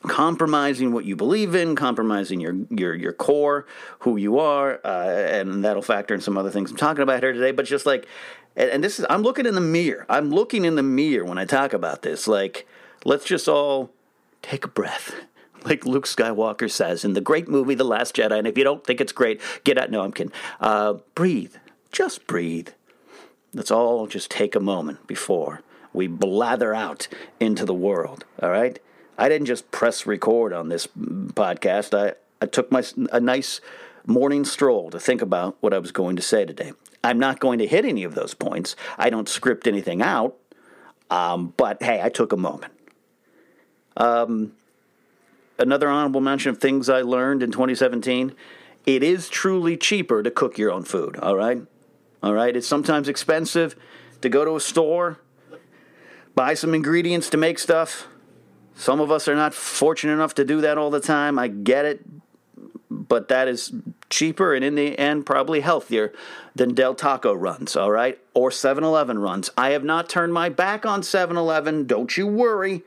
compromising 0.09 0.93
what 0.93 1.05
you 1.05 1.15
believe 1.15 1.55
in, 1.55 1.77
compromising 1.77 2.41
your 2.41 2.57
your 2.71 2.93
your 2.95 3.13
core, 3.13 3.67
who 4.01 4.17
you 4.17 4.41
are, 4.41 4.81
uh, 4.85 5.07
and 5.07 5.65
that'll 5.65 5.83
factor 5.83 6.13
in 6.13 6.21
some 6.21 6.37
other 6.37 6.51
things 6.51 6.73
I'm 6.73 6.77
talking 6.77 7.03
about 7.03 7.23
here 7.23 7.33
today. 7.33 7.53
But 7.53 7.67
just 7.67 7.87
like, 7.87 8.09
and, 8.57 8.71
and 8.71 8.85
this 8.85 8.99
is, 8.99 9.07
I'm 9.09 9.23
looking 9.23 9.47
in 9.47 9.55
the 9.55 9.61
mirror. 9.61 10.05
I'm 10.09 10.31
looking 10.31 10.65
in 10.65 10.75
the 10.75 10.83
mirror 10.83 11.25
when 11.25 11.39
I 11.39 11.45
talk 11.45 11.73
about 11.73 12.03
this. 12.03 12.27
Like, 12.27 12.67
let's 13.05 13.25
just 13.25 13.49
all 13.49 13.91
take 14.43 14.65
a 14.65 14.69
breath 14.69 15.15
like 15.65 15.85
Luke 15.85 16.07
Skywalker 16.07 16.71
says 16.71 17.05
in 17.05 17.15
the 17.15 17.21
great 17.21 17.49
movie 17.49 17.75
The 17.75 17.85
Last 17.85 18.17
Jedi. 18.17 18.39
And 18.39 18.47
if 18.47 18.59
you 18.59 18.65
don't 18.65 18.85
think 18.85 19.01
it's 19.01 19.13
great, 19.13 19.41
get 19.65 19.79
out. 19.79 19.91
No, 19.91 20.03
I'm 20.03 20.13
kidding. 20.13 20.33
Uh, 20.61 20.95
breathe. 21.15 21.55
Just 21.91 22.27
breathe. 22.27 22.71
Let's 23.55 23.71
all 23.71 24.07
just 24.07 24.31
take 24.31 24.55
a 24.55 24.61
moment 24.61 25.07
before 25.07 25.61
we 25.93 26.07
blather 26.07 26.75
out 26.75 27.09
into 27.39 27.65
the 27.65 27.75
world. 27.75 28.25
All 28.43 28.51
right? 28.51 28.79
I 29.19 29.29
didn't 29.29 29.47
just 29.47 29.71
press 29.71 30.07
record 30.07 30.53
on 30.53 30.69
this 30.69 30.87
podcast. 30.87 31.97
I, 31.97 32.15
I 32.41 32.47
took 32.47 32.73
my 32.73 32.83
a 33.13 33.21
nice 33.21 33.61
morning 34.07 34.45
stroll 34.45 34.91
to 34.91 34.99
think 34.99 35.23
about 35.23 35.57
what 35.61 35.75
I 35.75 35.79
was 35.79 35.93
going 35.93 36.17
to 36.17 36.23
say 36.23 36.45
today. 36.45 36.73
I'm 37.05 37.19
not 37.19 37.41
going 37.41 37.59
to 37.59 37.67
hit 37.67 37.85
any 37.85 38.05
of 38.05 38.15
those 38.15 38.35
points. 38.35 38.75
I 38.97 39.11
don't 39.11 39.29
script 39.29 39.67
anything 39.67 40.03
out. 40.03 40.37
Um, 41.11 41.53
but 41.57 41.83
hey, 41.83 42.01
I 42.03 42.09
took 42.09 42.33
a 42.33 42.37
moment. 42.37 42.73
Um, 43.97 44.53
another 45.59 45.89
honorable 45.89 46.21
mention 46.21 46.51
of 46.51 46.59
things 46.59 46.89
I 46.89 47.03
learned 47.03 47.43
in 47.43 47.51
2017. 47.51 48.35
It 48.87 49.03
is 49.03 49.29
truly 49.29 49.77
cheaper 49.77 50.23
to 50.23 50.31
cook 50.31 50.59
your 50.59 50.73
own 50.73 50.83
food, 50.83 51.17
all 51.19 51.37
right? 51.37 51.63
All 52.23 52.35
right, 52.35 52.57
it's 52.57 52.67
sometimes 52.67 53.09
expensive 53.09 53.77
to 54.21 54.29
go 54.29 54.45
to 54.45 54.57
a 54.57 54.61
store, 54.61 55.19
buy 56.35 56.55
some 56.55 56.75
ingredients 56.75 57.29
to 57.31 57.37
make 57.37 57.59
stuff, 57.59 58.07
Some 58.75 59.01
of 59.01 59.11
us 59.11 59.29
are 59.29 59.35
not 59.35 59.55
fortunate 59.55 60.15
enough 60.15 60.35
to 60.35 60.45
do 60.45 60.61
that 60.63 60.79
all 60.79 60.91
the 60.91 61.01
time. 61.01 61.39
I 61.39 61.49
get 61.49 61.85
it. 61.85 62.01
But 62.91 63.29
that 63.29 63.49
is 63.49 63.73
cheaper 64.11 64.55
and 64.55 64.65
in 64.65 64.75
the 64.75 64.99
end 64.99 65.25
probably 65.27 65.61
healthier 65.61 66.13
than 66.55 66.75
Del 66.75 66.95
Taco 66.95 67.33
runs, 67.33 67.77
all 67.77 67.91
right? 67.91 68.19
Or 68.35 68.51
7 68.51 68.85
Eleven 68.85 69.19
runs. 69.19 69.51
I 69.57 69.71
have 69.71 69.85
not 69.85 70.09
turned 70.09 70.33
my 70.33 70.49
back 70.49 70.85
on 70.85 71.03
7 71.03 71.37
Eleven. 71.37 71.87
Don't 71.87 72.17
you 72.17 72.27
worry. 72.27 72.83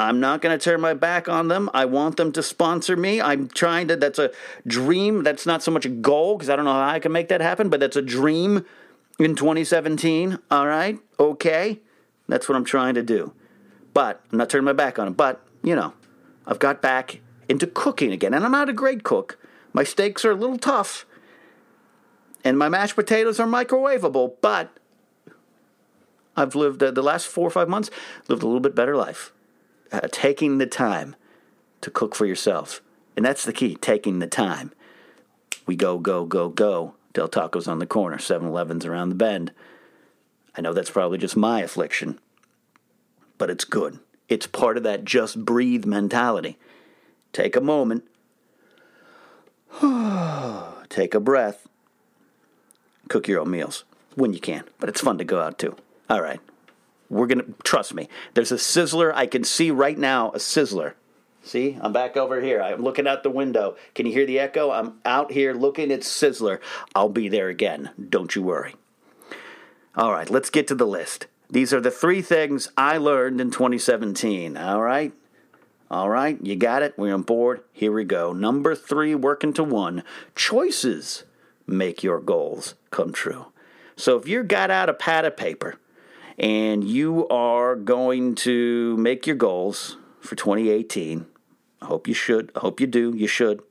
I'm 0.00 0.18
not 0.18 0.40
going 0.40 0.58
to 0.58 0.64
turn 0.64 0.80
my 0.80 0.94
back 0.94 1.28
on 1.28 1.48
them. 1.48 1.68
I 1.74 1.84
want 1.84 2.16
them 2.16 2.32
to 2.32 2.42
sponsor 2.42 2.96
me. 2.96 3.20
I'm 3.20 3.48
trying 3.48 3.86
to, 3.88 3.96
that's 3.96 4.18
a 4.18 4.30
dream. 4.66 5.24
That's 5.24 5.44
not 5.44 5.62
so 5.62 5.70
much 5.70 5.84
a 5.84 5.90
goal 5.90 6.38
because 6.38 6.48
I 6.48 6.56
don't 6.56 6.64
know 6.64 6.72
how 6.72 6.88
I 6.88 7.00
can 7.00 7.12
make 7.12 7.28
that 7.28 7.42
happen, 7.42 7.68
but 7.68 7.80
that's 7.80 7.96
a 7.96 8.02
dream 8.02 8.64
in 9.18 9.36
2017. 9.36 10.38
All 10.50 10.66
right. 10.66 10.98
Okay. 11.18 11.80
That's 12.28 12.48
what 12.48 12.56
I'm 12.56 12.64
trying 12.64 12.94
to 12.94 13.02
do. 13.02 13.34
But 13.92 14.22
I'm 14.32 14.38
not 14.38 14.48
turning 14.48 14.64
my 14.64 14.72
back 14.72 14.98
on 14.98 15.04
them. 15.04 15.12
But, 15.12 15.44
you 15.62 15.76
know, 15.76 15.92
I've 16.46 16.58
got 16.58 16.80
back 16.80 17.20
into 17.50 17.66
cooking 17.66 18.10
again. 18.10 18.32
And 18.32 18.42
I'm 18.42 18.52
not 18.52 18.70
a 18.70 18.72
great 18.72 19.02
cook. 19.02 19.38
My 19.74 19.84
steaks 19.84 20.24
are 20.24 20.30
a 20.30 20.34
little 20.34 20.58
tough. 20.58 21.04
And 22.42 22.58
my 22.58 22.70
mashed 22.70 22.96
potatoes 22.96 23.38
are 23.38 23.46
microwavable. 23.46 24.36
But 24.40 24.74
I've 26.38 26.54
lived 26.54 26.82
uh, 26.82 26.90
the 26.90 27.02
last 27.02 27.26
four 27.26 27.46
or 27.46 27.50
five 27.50 27.68
months, 27.68 27.90
lived 28.28 28.42
a 28.42 28.46
little 28.46 28.60
bit 28.60 28.74
better 28.74 28.96
life 28.96 29.34
uh, 29.92 30.08
taking 30.10 30.58
the 30.58 30.66
time 30.66 31.16
to 31.80 31.90
cook 31.90 32.14
for 32.14 32.26
yourself. 32.26 32.80
And 33.16 33.24
that's 33.24 33.44
the 33.44 33.52
key 33.52 33.76
taking 33.76 34.18
the 34.18 34.26
time. 34.26 34.72
We 35.66 35.76
go, 35.76 35.98
go, 35.98 36.24
go, 36.24 36.48
go. 36.48 36.94
Del 37.12 37.28
Taco's 37.28 37.66
on 37.66 37.80
the 37.80 37.86
corner, 37.86 38.18
7 38.18 38.48
Eleven's 38.48 38.86
around 38.86 39.08
the 39.08 39.14
bend. 39.16 39.52
I 40.56 40.60
know 40.60 40.72
that's 40.72 40.90
probably 40.90 41.18
just 41.18 41.36
my 41.36 41.60
affliction, 41.60 42.18
but 43.38 43.50
it's 43.50 43.64
good. 43.64 43.98
It's 44.28 44.46
part 44.46 44.76
of 44.76 44.82
that 44.84 45.04
just 45.04 45.44
breathe 45.44 45.84
mentality. 45.84 46.56
Take 47.32 47.56
a 47.56 47.60
moment, 47.60 48.04
take 50.88 51.14
a 51.14 51.20
breath, 51.20 51.68
cook 53.08 53.28
your 53.28 53.40
own 53.40 53.50
meals 53.50 53.84
when 54.14 54.32
you 54.32 54.40
can, 54.40 54.64
but 54.78 54.88
it's 54.88 55.00
fun 55.00 55.18
to 55.18 55.24
go 55.24 55.40
out 55.40 55.58
too. 55.58 55.76
All 56.08 56.22
right, 56.22 56.40
we're 57.10 57.26
going 57.26 57.44
to, 57.44 57.54
trust 57.64 57.92
me, 57.92 58.08
there's 58.34 58.52
a 58.52 58.56
sizzler. 58.56 59.12
I 59.12 59.26
can 59.26 59.44
see 59.44 59.70
right 59.70 59.98
now 59.98 60.30
a 60.30 60.38
sizzler. 60.38 60.94
See, 61.42 61.78
I'm 61.80 61.92
back 61.92 62.16
over 62.16 62.40
here. 62.40 62.62
I'm 62.62 62.82
looking 62.82 63.08
out 63.08 63.22
the 63.22 63.30
window. 63.30 63.76
Can 63.94 64.06
you 64.06 64.12
hear 64.12 64.26
the 64.26 64.38
echo? 64.38 64.70
I'm 64.70 65.00
out 65.04 65.32
here 65.32 65.54
looking 65.54 65.90
at 65.90 66.00
Sizzler. 66.00 66.60
I'll 66.94 67.08
be 67.08 67.28
there 67.28 67.48
again. 67.48 67.90
Don't 68.08 68.36
you 68.36 68.42
worry. 68.42 68.74
All 69.96 70.12
right, 70.12 70.28
let's 70.28 70.50
get 70.50 70.68
to 70.68 70.74
the 70.74 70.86
list. 70.86 71.26
These 71.48 71.72
are 71.72 71.80
the 71.80 71.90
three 71.90 72.22
things 72.22 72.68
I 72.76 72.98
learned 72.98 73.40
in 73.40 73.50
2017. 73.50 74.56
All 74.56 74.82
right? 74.82 75.12
All 75.90 76.08
right, 76.08 76.38
you 76.40 76.54
got 76.54 76.82
it? 76.82 76.94
We're 76.96 77.14
on 77.14 77.22
board. 77.22 77.62
Here 77.72 77.90
we 77.90 78.04
go. 78.04 78.32
Number 78.32 78.76
three, 78.76 79.14
working 79.14 79.52
to 79.54 79.64
one 79.64 80.04
choices 80.36 81.24
make 81.66 82.04
your 82.04 82.20
goals 82.20 82.74
come 82.90 83.12
true. 83.12 83.46
So 83.96 84.16
if 84.16 84.28
you 84.28 84.44
got 84.44 84.70
out 84.70 84.88
a 84.88 84.94
pad 84.94 85.24
of 85.24 85.36
paper 85.36 85.76
and 86.40 86.82
you 86.82 87.28
are 87.28 87.76
going 87.76 88.34
to 88.34 88.96
make 88.96 89.26
your 89.26 89.36
goals 89.36 89.98
for 90.20 90.34
2018. 90.34 91.26
I 91.82 91.84
hope 91.84 92.08
you 92.08 92.14
should. 92.14 92.50
I 92.56 92.60
hope 92.60 92.80
you 92.80 92.86
do. 92.86 93.14
You 93.14 93.26
should. 93.26 93.62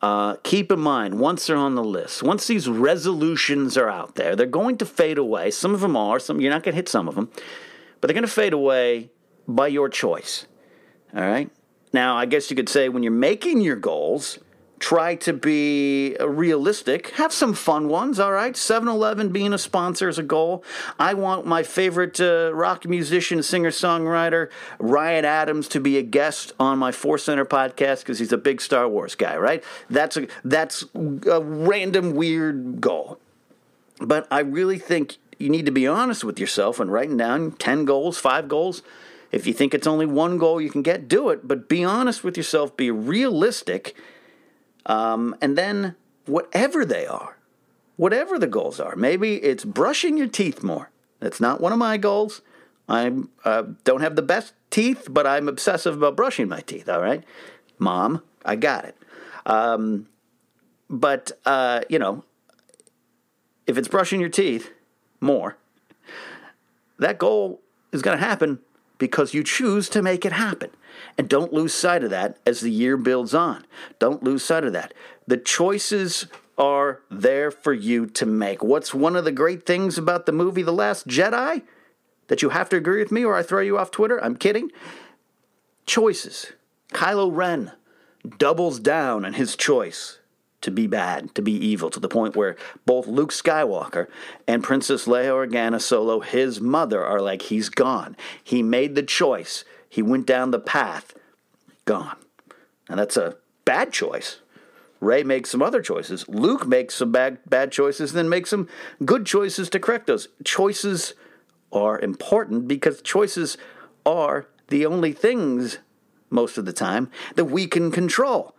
Uh, 0.00 0.36
keep 0.42 0.72
in 0.72 0.80
mind, 0.80 1.18
once 1.18 1.46
they're 1.46 1.56
on 1.56 1.74
the 1.74 1.84
list, 1.84 2.22
once 2.22 2.46
these 2.46 2.68
resolutions 2.68 3.76
are 3.76 3.88
out 3.88 4.14
there, 4.16 4.34
they're 4.34 4.46
going 4.46 4.78
to 4.78 4.86
fade 4.86 5.18
away. 5.18 5.50
Some 5.50 5.74
of 5.74 5.80
them 5.80 5.96
are. 5.96 6.18
Some 6.18 6.40
you're 6.40 6.50
not 6.50 6.62
going 6.62 6.72
to 6.72 6.76
hit 6.76 6.88
some 6.88 7.06
of 7.06 7.14
them, 7.14 7.30
but 8.00 8.08
they're 8.08 8.14
going 8.14 8.26
to 8.26 8.28
fade 8.28 8.54
away 8.54 9.10
by 9.46 9.66
your 9.66 9.88
choice. 9.90 10.46
All 11.14 11.22
right. 11.22 11.50
Now, 11.92 12.16
I 12.16 12.26
guess 12.26 12.50
you 12.50 12.56
could 12.56 12.68
say 12.68 12.88
when 12.88 13.02
you're 13.02 13.12
making 13.12 13.60
your 13.60 13.76
goals, 13.76 14.38
try 14.84 15.14
to 15.14 15.32
be 15.32 16.14
realistic. 16.20 17.08
Have 17.12 17.32
some 17.32 17.54
fun 17.54 17.88
ones, 17.88 18.20
all 18.20 18.32
right? 18.32 18.54
7 18.54 18.86
Eleven 18.86 19.30
being 19.30 19.54
a 19.54 19.58
sponsor 19.58 20.10
is 20.10 20.18
a 20.18 20.22
goal. 20.22 20.62
I 20.98 21.14
want 21.14 21.46
my 21.46 21.62
favorite 21.62 22.20
uh, 22.20 22.52
rock 22.52 22.86
musician, 22.86 23.42
singer 23.42 23.70
songwriter, 23.70 24.50
Ryan 24.78 25.24
Adams, 25.24 25.68
to 25.68 25.80
be 25.80 25.96
a 25.96 26.02
guest 26.02 26.52
on 26.60 26.78
my 26.78 26.92
Force 26.92 27.24
Center 27.24 27.46
podcast 27.46 28.00
because 28.00 28.18
he's 28.18 28.30
a 28.30 28.36
big 28.36 28.60
Star 28.60 28.86
Wars 28.86 29.14
guy, 29.14 29.38
right? 29.38 29.64
That's 29.88 30.18
a, 30.18 30.28
that's 30.44 30.84
a 30.94 31.40
random, 31.40 32.14
weird 32.14 32.82
goal. 32.82 33.18
But 34.00 34.28
I 34.30 34.40
really 34.40 34.78
think 34.78 35.16
you 35.38 35.48
need 35.48 35.64
to 35.64 35.72
be 35.72 35.86
honest 35.86 36.24
with 36.24 36.38
yourself 36.38 36.78
and 36.78 36.92
writing 36.92 37.16
down 37.16 37.52
10 37.52 37.86
goals, 37.86 38.18
five 38.18 38.48
goals. 38.48 38.82
If 39.32 39.46
you 39.46 39.54
think 39.54 39.72
it's 39.72 39.86
only 39.86 40.04
one 40.04 40.36
goal 40.36 40.60
you 40.60 40.68
can 40.68 40.82
get, 40.82 41.08
do 41.08 41.30
it. 41.30 41.48
But 41.48 41.70
be 41.70 41.82
honest 41.82 42.22
with 42.22 42.36
yourself, 42.36 42.76
be 42.76 42.90
realistic 42.90 43.96
um, 44.86 45.36
and 45.40 45.56
then, 45.56 45.96
whatever 46.26 46.84
they 46.84 47.06
are, 47.06 47.38
whatever 47.96 48.38
the 48.38 48.46
goals 48.46 48.80
are, 48.80 48.96
maybe 48.96 49.36
it's 49.36 49.64
brushing 49.64 50.16
your 50.16 50.28
teeth 50.28 50.62
more. 50.62 50.90
That's 51.20 51.40
not 51.40 51.60
one 51.60 51.72
of 51.72 51.78
my 51.78 51.96
goals. 51.96 52.42
I 52.88 53.12
uh, 53.44 53.62
don't 53.84 54.02
have 54.02 54.16
the 54.16 54.22
best 54.22 54.52
teeth, 54.70 55.08
but 55.10 55.26
I'm 55.26 55.48
obsessive 55.48 55.96
about 55.96 56.16
brushing 56.16 56.48
my 56.48 56.60
teeth, 56.60 56.88
all 56.88 57.00
right? 57.00 57.24
Mom, 57.78 58.22
I 58.44 58.56
got 58.56 58.84
it. 58.84 58.96
Um, 59.46 60.08
but, 60.90 61.32
uh, 61.46 61.80
you 61.88 61.98
know, 61.98 62.24
if 63.66 63.78
it's 63.78 63.88
brushing 63.88 64.20
your 64.20 64.28
teeth 64.28 64.70
more, 65.20 65.56
that 66.98 67.18
goal 67.18 67.62
is 67.92 68.02
going 68.02 68.18
to 68.18 68.24
happen 68.24 68.60
because 68.98 69.34
you 69.34 69.42
choose 69.42 69.88
to 69.88 70.02
make 70.02 70.24
it 70.24 70.32
happen. 70.32 70.70
And 71.16 71.28
don't 71.28 71.52
lose 71.52 71.72
sight 71.72 72.02
of 72.02 72.10
that 72.10 72.38
as 72.44 72.60
the 72.60 72.70
year 72.70 72.96
builds 72.96 73.34
on. 73.34 73.64
Don't 73.98 74.22
lose 74.22 74.44
sight 74.44 74.64
of 74.64 74.72
that. 74.72 74.92
The 75.26 75.36
choices 75.36 76.26
are 76.58 77.00
there 77.10 77.50
for 77.50 77.72
you 77.72 78.06
to 78.06 78.26
make. 78.26 78.62
What's 78.62 78.94
one 78.94 79.16
of 79.16 79.24
the 79.24 79.32
great 79.32 79.64
things 79.66 79.98
about 79.98 80.26
the 80.26 80.32
movie 80.32 80.62
The 80.62 80.72
Last 80.72 81.06
Jedi? 81.06 81.62
That 82.28 82.42
you 82.42 82.50
have 82.50 82.68
to 82.70 82.76
agree 82.76 83.00
with 83.00 83.12
me 83.12 83.24
or 83.24 83.34
I 83.34 83.42
throw 83.42 83.60
you 83.60 83.78
off 83.78 83.90
Twitter? 83.90 84.22
I'm 84.22 84.36
kidding. 84.36 84.70
Choices. 85.86 86.52
Kylo 86.92 87.30
Ren 87.34 87.72
doubles 88.38 88.80
down 88.80 89.24
on 89.24 89.34
his 89.34 89.56
choice 89.56 90.20
to 90.62 90.70
be 90.70 90.86
bad, 90.86 91.34
to 91.34 91.42
be 91.42 91.52
evil, 91.52 91.90
to 91.90 92.00
the 92.00 92.08
point 92.08 92.34
where 92.34 92.56
both 92.86 93.06
Luke 93.06 93.32
Skywalker 93.32 94.06
and 94.48 94.64
Princess 94.64 95.04
Leia 95.04 95.46
Organa 95.46 95.78
Solo, 95.78 96.20
his 96.20 96.58
mother, 96.58 97.04
are 97.04 97.20
like, 97.20 97.42
he's 97.42 97.68
gone. 97.68 98.16
He 98.42 98.62
made 98.62 98.94
the 98.94 99.02
choice 99.02 99.64
he 99.94 100.02
went 100.02 100.26
down 100.26 100.50
the 100.50 100.58
path, 100.58 101.14
gone. 101.84 102.16
And 102.88 102.98
that's 102.98 103.16
a 103.16 103.36
bad 103.64 103.92
choice. 103.92 104.40
Rey 104.98 105.22
makes 105.22 105.50
some 105.50 105.62
other 105.62 105.80
choices. 105.80 106.28
Luke 106.28 106.66
makes 106.66 106.96
some 106.96 107.12
bad 107.12 107.38
bad 107.48 107.70
choices, 107.70 108.12
then 108.12 108.28
makes 108.28 108.50
some 108.50 108.68
good 109.04 109.24
choices 109.24 109.70
to 109.70 109.78
correct 109.78 110.08
those. 110.08 110.26
Choices 110.42 111.14
are 111.72 112.00
important 112.00 112.66
because 112.66 113.02
choices 113.02 113.56
are 114.04 114.48
the 114.66 114.84
only 114.84 115.12
things 115.12 115.78
most 116.28 116.58
of 116.58 116.64
the 116.64 116.72
time 116.72 117.08
that 117.36 117.44
we 117.44 117.68
can 117.68 117.92
control. 117.92 118.56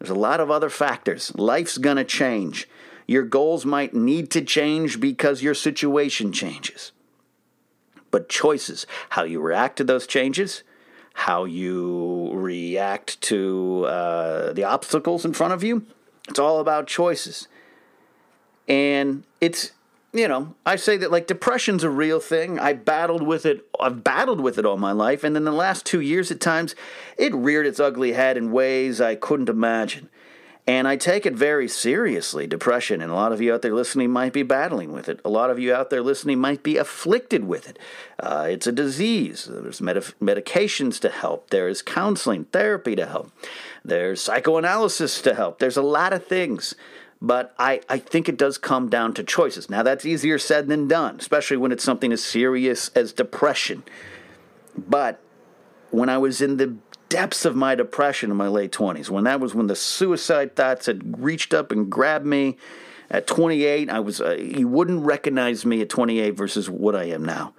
There's 0.00 0.10
a 0.10 0.14
lot 0.14 0.40
of 0.40 0.50
other 0.50 0.70
factors. 0.70 1.32
Life's 1.36 1.78
going 1.78 1.98
to 1.98 2.04
change. 2.04 2.68
Your 3.06 3.22
goals 3.22 3.64
might 3.64 3.94
need 3.94 4.28
to 4.32 4.42
change 4.42 4.98
because 4.98 5.40
your 5.40 5.54
situation 5.54 6.32
changes 6.32 6.90
but 8.10 8.28
choices. 8.28 8.86
How 9.10 9.24
you 9.24 9.40
react 9.40 9.76
to 9.76 9.84
those 9.84 10.06
changes, 10.06 10.62
how 11.14 11.44
you 11.44 12.30
react 12.32 13.20
to 13.22 13.84
uh, 13.86 14.52
the 14.52 14.64
obstacles 14.64 15.24
in 15.24 15.32
front 15.32 15.52
of 15.52 15.62
you. 15.62 15.86
It's 16.28 16.38
all 16.38 16.60
about 16.60 16.86
choices. 16.86 17.48
And 18.68 19.24
it's, 19.40 19.72
you 20.12 20.28
know, 20.28 20.54
I 20.64 20.76
say 20.76 20.96
that 20.98 21.10
like 21.10 21.26
depression's 21.26 21.82
a 21.82 21.90
real 21.90 22.20
thing. 22.20 22.58
I 22.58 22.72
battled 22.72 23.22
with 23.22 23.44
it. 23.44 23.66
I've 23.80 24.04
battled 24.04 24.40
with 24.40 24.58
it 24.58 24.64
all 24.64 24.76
my 24.76 24.92
life. 24.92 25.24
And 25.24 25.36
in 25.36 25.44
the 25.44 25.52
last 25.52 25.84
two 25.84 26.00
years, 26.00 26.30
at 26.30 26.40
times, 26.40 26.74
it 27.18 27.34
reared 27.34 27.66
its 27.66 27.80
ugly 27.80 28.12
head 28.12 28.36
in 28.36 28.52
ways 28.52 29.00
I 29.00 29.16
couldn't 29.16 29.48
imagine. 29.48 30.08
And 30.66 30.86
I 30.86 30.96
take 30.96 31.26
it 31.26 31.34
very 31.34 31.66
seriously, 31.68 32.46
depression. 32.46 33.00
And 33.00 33.10
a 33.10 33.14
lot 33.14 33.32
of 33.32 33.40
you 33.40 33.52
out 33.52 33.62
there 33.62 33.74
listening 33.74 34.10
might 34.10 34.32
be 34.32 34.42
battling 34.42 34.92
with 34.92 35.08
it. 35.08 35.20
A 35.24 35.28
lot 35.28 35.50
of 35.50 35.58
you 35.58 35.74
out 35.74 35.90
there 35.90 36.02
listening 36.02 36.38
might 36.38 36.62
be 36.62 36.76
afflicted 36.76 37.44
with 37.44 37.68
it. 37.68 37.78
Uh, 38.18 38.46
it's 38.50 38.66
a 38.66 38.72
disease. 38.72 39.48
There's 39.50 39.80
med- 39.80 40.14
medications 40.22 41.00
to 41.00 41.08
help, 41.08 41.50
there's 41.50 41.82
counseling, 41.82 42.44
therapy 42.46 42.94
to 42.94 43.06
help, 43.06 43.32
there's 43.84 44.20
psychoanalysis 44.20 45.20
to 45.22 45.34
help. 45.34 45.58
There's 45.58 45.76
a 45.76 45.82
lot 45.82 46.12
of 46.12 46.26
things. 46.26 46.74
But 47.22 47.54
I, 47.58 47.80
I 47.88 47.98
think 47.98 48.28
it 48.28 48.38
does 48.38 48.56
come 48.56 48.88
down 48.88 49.12
to 49.14 49.22
choices. 49.22 49.68
Now, 49.68 49.82
that's 49.82 50.06
easier 50.06 50.38
said 50.38 50.68
than 50.68 50.88
done, 50.88 51.16
especially 51.18 51.58
when 51.58 51.70
it's 51.70 51.84
something 51.84 52.12
as 52.12 52.24
serious 52.24 52.88
as 52.94 53.12
depression. 53.12 53.82
But 54.76 55.20
when 55.90 56.08
I 56.08 56.16
was 56.16 56.40
in 56.40 56.56
the 56.56 56.76
depths 57.10 57.44
of 57.44 57.54
my 57.54 57.74
depression 57.74 58.30
in 58.30 58.36
my 58.38 58.48
late 58.48 58.72
20s, 58.72 59.10
when 59.10 59.24
that 59.24 59.40
was 59.40 59.54
when 59.54 59.66
the 59.66 59.76
suicide 59.76 60.56
thoughts 60.56 60.86
had 60.86 61.22
reached 61.22 61.52
up 61.52 61.70
and 61.70 61.90
grabbed 61.90 62.24
me. 62.24 62.56
At 63.10 63.26
28, 63.26 63.90
I 63.90 63.98
was 64.00 64.20
uh, 64.20 64.36
you 64.36 64.68
wouldn't 64.68 65.04
recognize 65.04 65.66
me 65.66 65.82
at 65.82 65.90
28 65.90 66.30
versus 66.30 66.70
what 66.70 66.94
I 66.94 67.04
am 67.04 67.24
now. 67.24 67.52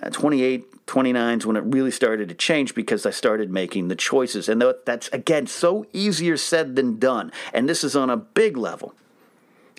uh, 0.00 0.08
28, 0.10 0.86
29 0.86 1.38
is 1.38 1.46
when 1.46 1.56
it 1.56 1.64
really 1.64 1.90
started 1.90 2.28
to 2.28 2.34
change 2.34 2.74
because 2.74 3.04
I 3.04 3.10
started 3.10 3.50
making 3.50 3.88
the 3.88 3.96
choices. 3.96 4.48
And 4.48 4.62
that's, 4.84 5.08
again, 5.08 5.46
so 5.46 5.86
easier 5.92 6.36
said 6.36 6.76
than 6.76 6.98
done. 6.98 7.32
And 7.52 7.68
this 7.68 7.84
is 7.84 7.94
on 7.94 8.10
a 8.10 8.16
big 8.16 8.56
level. 8.56 8.94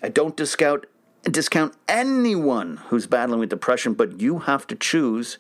I 0.04 0.10
don't 0.10 0.36
discount, 0.36 0.86
discount 1.24 1.74
anyone 1.88 2.78
who's 2.88 3.08
battling 3.08 3.40
with 3.40 3.50
depression, 3.50 3.94
but 3.94 4.20
you 4.20 4.40
have 4.40 4.68
to 4.68 4.76
choose 4.76 5.38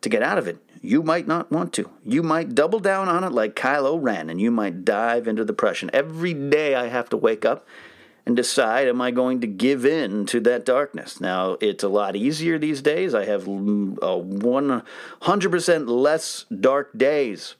to 0.00 0.08
get 0.08 0.22
out 0.22 0.38
of 0.38 0.46
it. 0.48 0.58
You 0.82 1.02
might 1.02 1.26
not 1.26 1.50
want 1.50 1.72
to. 1.74 1.90
You 2.04 2.22
might 2.22 2.54
double 2.54 2.80
down 2.80 3.08
on 3.08 3.22
it 3.22 3.32
like 3.32 3.54
Kylo 3.54 3.98
Ren, 4.00 4.30
and 4.30 4.40
you 4.40 4.50
might 4.50 4.84
dive 4.84 5.28
into 5.28 5.44
depression. 5.44 5.90
Every 5.92 6.32
day 6.32 6.74
I 6.74 6.88
have 6.88 7.10
to 7.10 7.16
wake 7.18 7.44
up 7.44 7.66
and 8.24 8.34
decide 8.34 8.88
am 8.88 9.00
I 9.00 9.10
going 9.10 9.40
to 9.42 9.46
give 9.46 9.84
in 9.84 10.24
to 10.26 10.40
that 10.40 10.64
darkness? 10.64 11.20
Now, 11.20 11.58
it's 11.60 11.84
a 11.84 11.88
lot 11.88 12.16
easier 12.16 12.58
these 12.58 12.80
days. 12.80 13.14
I 13.14 13.26
have 13.26 13.44
mm, 13.44 13.96
100% 13.96 15.88
less 15.88 16.46
dark 16.60 16.96
days. 16.96 17.56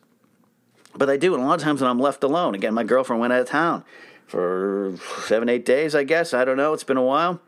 But 0.95 1.11
I 1.11 1.17
do, 1.17 1.35
and 1.35 1.43
a 1.43 1.47
lot 1.47 1.59
of 1.59 1.63
times 1.63 1.81
when 1.81 1.91
I'm 1.91 2.01
left 2.01 2.25
alone, 2.25 2.55
again, 2.55 2.75
my 2.75 2.85
girlfriend 2.85 3.21
went 3.21 3.33
out 3.33 3.41
of 3.41 3.49
town 3.49 3.85
for 4.27 4.95
seven, 5.27 5.49
eight 5.49 5.65
days, 5.65 5.95
I 5.95 6.05
guess. 6.05 6.33
I 6.33 6.45
don't 6.45 6.57
know. 6.57 6.73
It's 6.73 6.85
been 6.85 6.97
a 6.97 7.03
while. 7.03 7.41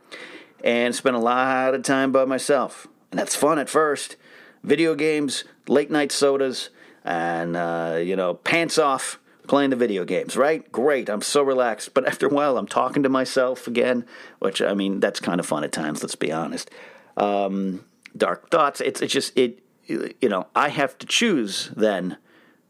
And 0.62 0.94
spent 0.94 1.16
a 1.16 1.20
lot 1.20 1.74
of 1.74 1.82
time 1.82 2.12
by 2.12 2.24
myself. 2.24 2.86
And 3.10 3.18
that's 3.18 3.34
fun 3.34 3.58
at 3.58 3.68
first. 3.68 4.16
Video 4.62 4.94
games, 4.94 5.44
late 5.68 5.90
night 5.90 6.12
sodas, 6.12 6.70
and, 7.04 7.56
uh, 7.56 7.98
you 8.02 8.14
know, 8.14 8.34
pants 8.34 8.78
off 8.78 9.18
playing 9.48 9.70
the 9.70 9.76
video 9.76 10.04
games, 10.04 10.36
right? 10.36 10.70
Great. 10.70 11.08
I'm 11.08 11.22
so 11.22 11.42
relaxed. 11.42 11.94
But 11.94 12.06
after 12.06 12.26
a 12.26 12.30
while, 12.30 12.56
I'm 12.56 12.68
talking 12.68 13.02
to 13.02 13.08
myself 13.08 13.66
again, 13.66 14.06
which, 14.38 14.62
I 14.62 14.74
mean, 14.74 15.00
that's 15.00 15.18
kind 15.18 15.40
of 15.40 15.46
fun 15.46 15.64
at 15.64 15.72
times, 15.72 16.02
let's 16.02 16.14
be 16.14 16.30
honest. 16.30 16.70
Um, 17.16 17.84
dark 18.16 18.50
thoughts. 18.50 18.80
It's, 18.80 19.00
it's 19.00 19.12
just, 19.12 19.36
it, 19.36 19.58
you 19.86 20.28
know, 20.28 20.46
I 20.54 20.68
have 20.68 20.96
to 20.98 21.06
choose 21.06 21.70
then 21.76 22.18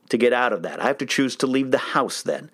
to 0.08 0.16
get 0.16 0.32
out 0.32 0.52
of 0.52 0.62
that. 0.62 0.80
I 0.80 0.86
have 0.86 0.98
to 0.98 1.06
choose 1.06 1.36
to 1.36 1.46
leave 1.46 1.70
the 1.70 1.78
house 1.78 2.22
then. 2.22 2.50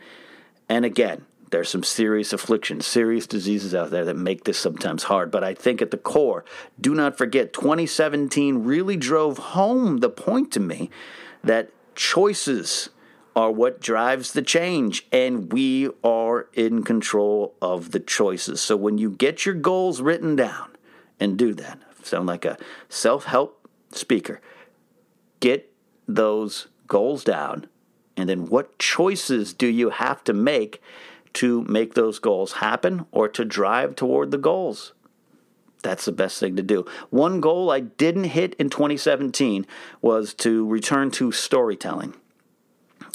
And 0.68 0.84
again, 0.84 1.24
there's 1.50 1.68
some 1.68 1.82
serious 1.82 2.32
afflictions, 2.32 2.86
serious 2.86 3.26
diseases 3.26 3.74
out 3.74 3.90
there 3.90 4.04
that 4.04 4.16
make 4.16 4.44
this 4.44 4.58
sometimes 4.58 5.04
hard. 5.04 5.30
But 5.30 5.44
I 5.44 5.54
think 5.54 5.80
at 5.80 5.90
the 5.90 5.96
core, 5.96 6.44
do 6.80 6.94
not 6.94 7.16
forget 7.16 7.52
2017 7.52 8.64
really 8.64 8.96
drove 8.96 9.38
home 9.38 9.98
the 9.98 10.10
point 10.10 10.52
to 10.52 10.60
me 10.60 10.90
that 11.42 11.70
choices 11.94 12.90
are 13.34 13.52
what 13.52 13.80
drives 13.80 14.32
the 14.32 14.42
change, 14.42 15.06
and 15.12 15.52
we 15.52 15.88
are 16.02 16.48
in 16.54 16.82
control 16.82 17.54
of 17.62 17.92
the 17.92 18.00
choices. 18.00 18.60
So 18.60 18.76
when 18.76 18.98
you 18.98 19.10
get 19.10 19.46
your 19.46 19.54
goals 19.54 20.00
written 20.00 20.34
down 20.34 20.76
and 21.20 21.38
do 21.38 21.54
that, 21.54 21.78
sound 22.02 22.26
like 22.26 22.44
a 22.44 22.58
self 22.88 23.24
help 23.24 23.68
speaker, 23.92 24.40
get 25.38 25.72
those 26.08 26.66
goals 26.88 27.22
down, 27.22 27.68
and 28.16 28.28
then 28.28 28.46
what 28.46 28.76
choices 28.78 29.54
do 29.54 29.68
you 29.68 29.90
have 29.90 30.24
to 30.24 30.32
make 30.32 30.82
to 31.38 31.62
make 31.64 31.94
those 31.94 32.18
goals 32.18 32.54
happen 32.54 33.06
or 33.12 33.28
to 33.28 33.44
drive 33.44 33.94
toward 33.94 34.30
the 34.30 34.38
goals? 34.38 34.92
That's 35.82 36.04
the 36.04 36.12
best 36.12 36.40
thing 36.40 36.56
to 36.56 36.62
do. 36.62 36.84
One 37.10 37.40
goal 37.40 37.70
I 37.70 37.80
didn't 37.80 38.24
hit 38.24 38.54
in 38.54 38.70
2017 38.70 39.66
was 40.02 40.34
to 40.34 40.66
return 40.66 41.10
to 41.12 41.30
storytelling. 41.30 42.14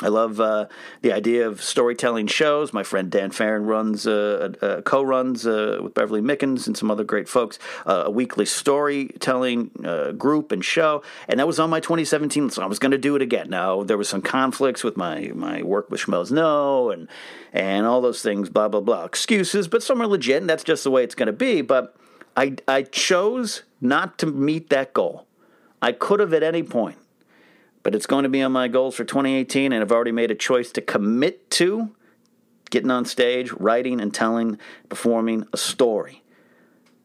I 0.02 0.08
love 0.08 0.40
uh, 0.40 0.68
the 1.02 1.14
idea 1.14 1.48
of 1.48 1.62
storytelling 1.64 2.28
shows. 2.28 2.74
My 2.74 2.84
friend 2.84 3.10
Dan 3.10 3.32
Farron 3.32 3.66
runs, 3.66 4.06
uh, 4.06 4.54
uh, 4.62 4.82
co-runs 4.82 5.46
with 5.46 5.94
Beverly 5.94 6.22
Mickens 6.22 6.68
and 6.68 6.76
some 6.76 6.92
other 6.92 7.04
great 7.04 7.30
folks 7.30 7.60
uh, 7.86 8.04
a 8.06 8.12
weekly 8.12 8.46
storytelling 8.46 9.72
uh, 9.84 10.12
group 10.12 10.52
and 10.52 10.64
show, 10.64 11.04
and 11.28 11.40
that 11.40 11.48
was 11.48 11.60
on 11.60 11.70
my 11.70 11.80
2017. 11.80 12.50
So 12.50 12.64
I 12.64 12.66
was 12.66 12.80
going 12.80 12.92
to 12.92 12.98
do 12.98 13.16
it 13.16 13.22
again. 13.22 13.50
Now 13.50 13.84
there 13.84 13.98
was 13.98 14.10
some 14.10 14.22
conflicts 14.22 14.84
with 14.84 14.98
my 14.98 15.32
my 15.34 15.64
work 15.64 15.90
with 15.90 16.02
Schmoes 16.02 16.32
Know 16.32 16.92
and 16.92 17.08
and 17.52 17.86
all 17.86 18.02
those 18.02 18.22
things. 18.22 18.50
Blah 18.50 18.70
blah 18.70 18.82
blah. 18.82 19.06
Excuses, 19.06 19.68
but 19.68 19.84
some 19.84 20.02
are 20.02 20.08
legit, 20.08 20.42
and 20.42 20.50
that's 20.50 20.64
just 20.64 20.84
the 20.84 20.92
way 20.92 21.04
it's 21.04 21.16
going 21.16 21.28
to 21.28 21.34
be. 21.34 21.62
But 21.62 21.96
I 22.36 22.56
I 22.68 22.84
chose 22.84 23.64
not 23.82 24.18
to 24.20 24.26
meet 24.26 24.70
that 24.70 24.94
goal. 24.94 25.28
I 25.82 25.92
could 25.92 26.20
have 26.20 26.34
at 26.34 26.44
any 26.44 26.64
point 26.64 26.98
but 27.84 27.94
it's 27.94 28.06
going 28.06 28.24
to 28.24 28.30
be 28.30 28.42
on 28.42 28.52
my 28.52 28.68
goals 28.68 28.96
for 28.96 29.04
2018, 29.04 29.72
and 29.72 29.82
I've 29.82 29.92
already 29.92 30.12
made 30.12 30.32
a 30.32 30.36
choice 30.36 30.72
to 30.72 30.82
commit 30.82 31.50
to 31.52 31.92
getting 32.70 32.90
on 32.90 33.06
stage, 33.06 33.52
writing 33.52 34.02
and 34.02 34.12
telling, 34.12 34.58
performing 34.90 35.46
a 35.54 35.58
story. 35.58 36.24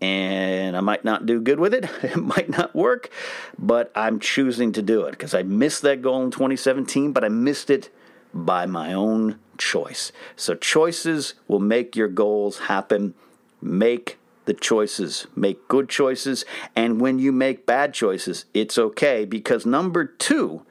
And 0.01 0.77
I 0.77 0.81
might 0.81 1.05
not 1.05 1.27
do 1.27 1.41
good 1.41 1.61
with 1.61 1.75
it, 1.75 1.85
it 2.03 2.17
might 2.17 2.49
not 2.49 2.75
work, 2.75 3.11
but 3.59 3.93
I'm 3.95 4.21
choosing 4.21 4.73
to 4.73 4.83
do 4.83 5.03
it 5.03 5.11
because 5.11 5.35
I 5.35 5.43
missed 5.43 5.83
that 5.83 6.01
goal 6.01 6.23
in 6.23 6.31
2017, 6.31 7.13
but 7.13 7.25
I 7.25 7.29
missed 7.29 7.69
it 7.69 7.91
by 8.33 8.65
my 8.65 8.95
own 8.95 9.39
choice. 9.59 10.13
So, 10.37 10.55
choices 10.55 11.35
will 11.49 11.59
make 11.59 11.97
your 11.97 12.09
goals 12.09 12.59
happen. 12.61 13.15
Make 13.61 14.19
the 14.45 14.55
choices. 14.55 15.27
Make 15.37 15.69
good 15.69 15.89
choices. 15.89 16.45
And 16.75 17.01
when 17.01 17.19
you 17.19 17.33
make 17.33 17.67
bad 17.67 17.93
choices, 17.93 18.47
it's 18.55 18.79
okay 18.79 19.25
because 19.25 19.67
number 19.67 20.07
two, 20.07 20.63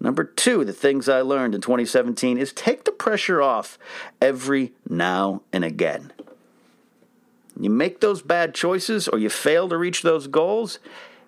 number 0.00 0.24
two, 0.24 0.64
the 0.64 0.72
things 0.72 1.08
I 1.08 1.20
learned 1.20 1.54
in 1.54 1.60
2017 1.60 2.38
is 2.38 2.52
take 2.52 2.84
the 2.84 2.92
pressure 2.92 3.40
off 3.40 3.78
every 4.20 4.72
now 4.88 5.42
and 5.52 5.64
again. 5.64 6.12
You 7.58 7.70
make 7.70 8.00
those 8.00 8.22
bad 8.22 8.54
choices 8.54 9.06
or 9.08 9.18
you 9.18 9.30
fail 9.30 9.68
to 9.68 9.76
reach 9.76 10.02
those 10.02 10.26
goals. 10.26 10.78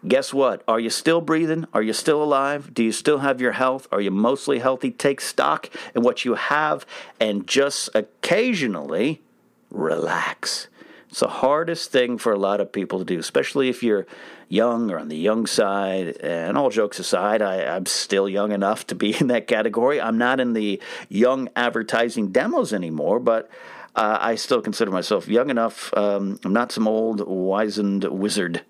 Guess 0.07 0.35
what? 0.35 0.63
Are 0.69 0.81
you 0.81 0.91
still 0.91 1.21
breathing? 1.21 1.67
Are 1.73 1.83
you 1.83 1.93
still 1.93 2.23
alive? 2.23 2.75
Do 2.75 2.83
you 2.83 2.93
still 2.93 3.19
have 3.19 3.41
your 3.41 3.53
health? 3.53 3.89
Are 3.91 4.01
you 4.01 4.11
mostly 4.11 4.59
healthy? 4.59 4.91
Take 4.91 5.21
stock 5.21 5.71
in 5.95 6.03
what 6.03 6.25
you 6.25 6.35
have 6.35 6.85
and 7.21 7.47
just 7.47 7.89
occasionally 7.95 9.23
relax. 9.71 10.69
It's 11.09 11.21
the 11.21 11.29
hardest 11.29 11.93
thing 11.93 12.19
for 12.19 12.33
a 12.33 12.39
lot 12.39 12.61
of 12.61 12.73
people 12.73 12.99
to 12.99 13.05
do, 13.05 13.19
especially 13.19 13.69
if 13.69 13.83
you're 13.83 14.07
young 14.49 14.91
or 14.91 14.99
on 14.99 15.09
the 15.09 15.17
young 15.17 15.47
side. 15.47 16.17
And 16.19 16.59
all 16.59 16.71
jokes 16.71 16.99
aside, 16.99 17.43
I, 17.43 17.77
am 17.77 17.87
still 17.87 18.29
young 18.29 18.53
enough 18.53 18.87
to 18.89 18.95
be 18.95 19.17
in 19.21 19.29
that 19.29 19.47
category. 19.47 20.01
I'm 20.01 20.19
not 20.19 20.41
in 20.41 20.53
the 20.53 20.81
young 21.09 21.49
advertising 21.57 22.29
demos 22.33 22.73
anymore, 22.73 23.21
but 23.21 23.49
uh, 23.95 24.19
I 24.21 24.35
still 24.35 24.61
consider 24.61 24.91
myself 24.91 25.29
young 25.29 25.49
enough. 25.49 25.93
Um, 25.97 26.39
I'm 26.45 26.53
not 26.53 26.73
some 26.73 26.87
old 26.87 27.27
wizened 27.27 28.05
wizard 28.05 28.63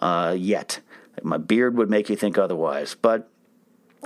uh, 0.00 0.34
yet. 0.36 0.80
My 1.22 1.38
beard 1.38 1.76
would 1.76 1.88
make 1.88 2.10
you 2.10 2.16
think 2.16 2.36
otherwise, 2.36 2.94
but 3.00 3.30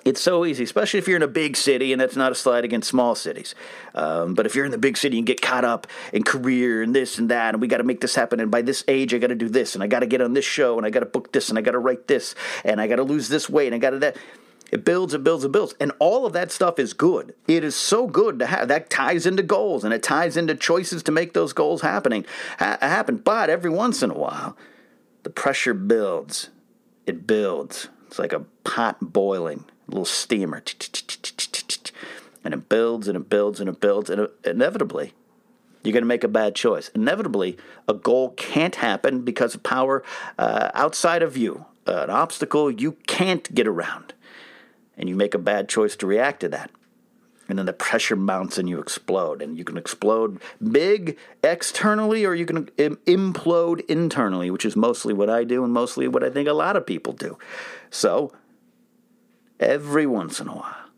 it's 0.04 0.20
so 0.20 0.44
easy, 0.44 0.64
especially 0.64 0.98
if 0.98 1.08
you're 1.08 1.16
in 1.16 1.22
a 1.22 1.28
big 1.28 1.56
city, 1.56 1.92
and 1.92 2.00
that's 2.00 2.16
not 2.16 2.32
a 2.32 2.34
slide 2.34 2.64
against 2.64 2.88
small 2.88 3.14
cities. 3.14 3.54
Um, 3.94 4.34
but 4.34 4.46
if 4.46 4.54
you're 4.54 4.64
in 4.64 4.70
the 4.70 4.78
big 4.78 4.96
city 4.96 5.18
and 5.18 5.26
get 5.26 5.42
caught 5.42 5.64
up 5.64 5.86
in 6.12 6.22
career 6.22 6.82
and 6.82 6.94
this 6.94 7.18
and 7.18 7.28
that, 7.28 7.54
and 7.54 7.60
we 7.60 7.68
got 7.68 7.78
to 7.78 7.84
make 7.84 8.00
this 8.00 8.14
happen, 8.14 8.40
and 8.40 8.50
by 8.50 8.62
this 8.62 8.84
age, 8.88 9.12
I 9.12 9.18
got 9.18 9.28
to 9.28 9.34
do 9.34 9.48
this, 9.48 9.74
and 9.74 9.84
I 9.84 9.86
got 9.86 10.00
to 10.00 10.06
get 10.06 10.20
on 10.20 10.32
this 10.32 10.44
show, 10.44 10.76
and 10.76 10.86
I 10.86 10.90
got 10.90 11.00
to 11.00 11.06
book 11.06 11.32
this, 11.32 11.48
and 11.48 11.58
I 11.58 11.62
got 11.62 11.72
to 11.72 11.78
write 11.78 12.06
this, 12.06 12.34
and 12.64 12.80
I 12.80 12.86
got 12.86 12.96
to 12.96 13.02
lose 13.02 13.28
this 13.28 13.48
weight, 13.48 13.66
and 13.66 13.74
I 13.74 13.78
got 13.78 13.90
to 13.90 13.98
that. 13.98 14.16
It 14.70 14.84
builds 14.84 15.14
and 15.14 15.24
builds 15.24 15.42
and 15.42 15.52
builds. 15.52 15.74
And 15.80 15.90
all 15.98 16.26
of 16.26 16.32
that 16.34 16.52
stuff 16.52 16.78
is 16.78 16.92
good. 16.92 17.34
It 17.48 17.64
is 17.64 17.74
so 17.74 18.06
good 18.06 18.38
to 18.38 18.46
have. 18.46 18.68
That 18.68 18.88
ties 18.88 19.26
into 19.26 19.42
goals 19.42 19.82
and 19.82 19.92
it 19.92 20.00
ties 20.00 20.36
into 20.36 20.54
choices 20.54 21.02
to 21.02 21.10
make 21.10 21.32
those 21.32 21.52
goals 21.52 21.82
happening 21.82 22.24
ha- 22.60 22.78
happen. 22.80 23.16
But 23.16 23.50
every 23.50 23.68
once 23.68 24.00
in 24.00 24.12
a 24.12 24.14
while, 24.14 24.56
the 25.24 25.30
pressure 25.30 25.74
builds. 25.74 26.50
It 27.04 27.26
builds. 27.26 27.88
It's 28.06 28.20
like 28.20 28.32
a 28.32 28.44
pot 28.62 28.98
boiling 29.00 29.64
little 29.90 30.04
steamer. 30.04 30.62
And 32.42 32.54
it 32.54 32.68
builds 32.68 33.06
and 33.08 33.16
it 33.16 33.28
builds 33.28 33.60
and 33.60 33.68
it 33.68 33.80
builds. 33.80 34.08
And 34.10 34.28
inevitably, 34.44 35.12
you're 35.82 35.92
going 35.92 36.02
to 36.02 36.08
make 36.08 36.24
a 36.24 36.28
bad 36.28 36.54
choice. 36.54 36.88
Inevitably, 36.94 37.56
a 37.88 37.94
goal 37.94 38.30
can't 38.30 38.76
happen 38.76 39.22
because 39.22 39.54
of 39.54 39.62
power 39.62 40.02
uh, 40.38 40.70
outside 40.74 41.22
of 41.22 41.36
you, 41.36 41.66
uh, 41.86 42.04
an 42.04 42.10
obstacle 42.10 42.70
you 42.70 42.92
can't 43.06 43.54
get 43.54 43.66
around. 43.66 44.14
And 44.96 45.08
you 45.08 45.14
make 45.14 45.34
a 45.34 45.38
bad 45.38 45.68
choice 45.68 45.96
to 45.96 46.06
react 46.06 46.40
to 46.40 46.48
that. 46.50 46.70
And 47.48 47.58
then 47.58 47.66
the 47.66 47.72
pressure 47.72 48.14
mounts 48.14 48.58
and 48.58 48.68
you 48.68 48.78
explode. 48.78 49.42
And 49.42 49.58
you 49.58 49.64
can 49.64 49.76
explode 49.76 50.40
big 50.70 51.18
externally 51.42 52.24
or 52.24 52.34
you 52.34 52.46
can 52.46 52.66
implode 52.66 53.84
internally, 53.86 54.50
which 54.50 54.64
is 54.64 54.76
mostly 54.76 55.12
what 55.12 55.28
I 55.28 55.44
do 55.44 55.64
and 55.64 55.72
mostly 55.72 56.06
what 56.06 56.22
I 56.22 56.30
think 56.30 56.48
a 56.48 56.52
lot 56.52 56.76
of 56.76 56.86
people 56.86 57.12
do. 57.12 57.38
So 57.90 58.32
every 59.60 60.06
once 60.06 60.40
in 60.40 60.48
a 60.48 60.54
while, 60.54 60.88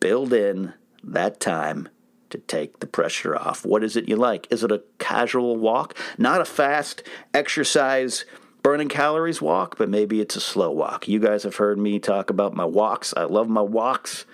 build 0.00 0.32
in 0.32 0.74
that 1.02 1.40
time 1.40 1.88
to 2.30 2.38
take 2.38 2.80
the 2.80 2.86
pressure 2.86 3.34
off. 3.34 3.64
What 3.64 3.82
is 3.82 3.96
it 3.96 4.08
you 4.08 4.16
like? 4.16 4.46
Is 4.50 4.62
it 4.62 4.72
a 4.72 4.82
casual 4.98 5.56
walk? 5.56 5.96
Not 6.18 6.40
a 6.42 6.44
fast 6.44 7.02
exercise, 7.32 8.26
burning 8.62 8.88
calories 8.88 9.40
walk, 9.40 9.78
but 9.78 9.88
maybe 9.88 10.20
it's 10.20 10.36
a 10.36 10.40
slow 10.40 10.70
walk. 10.70 11.08
You 11.08 11.20
guys 11.20 11.44
have 11.44 11.56
heard 11.56 11.78
me 11.78 11.98
talk 11.98 12.28
about 12.28 12.54
my 12.54 12.66
walks. 12.66 13.14
I 13.16 13.24
love 13.24 13.48
my 13.48 13.62
walks. 13.62 14.26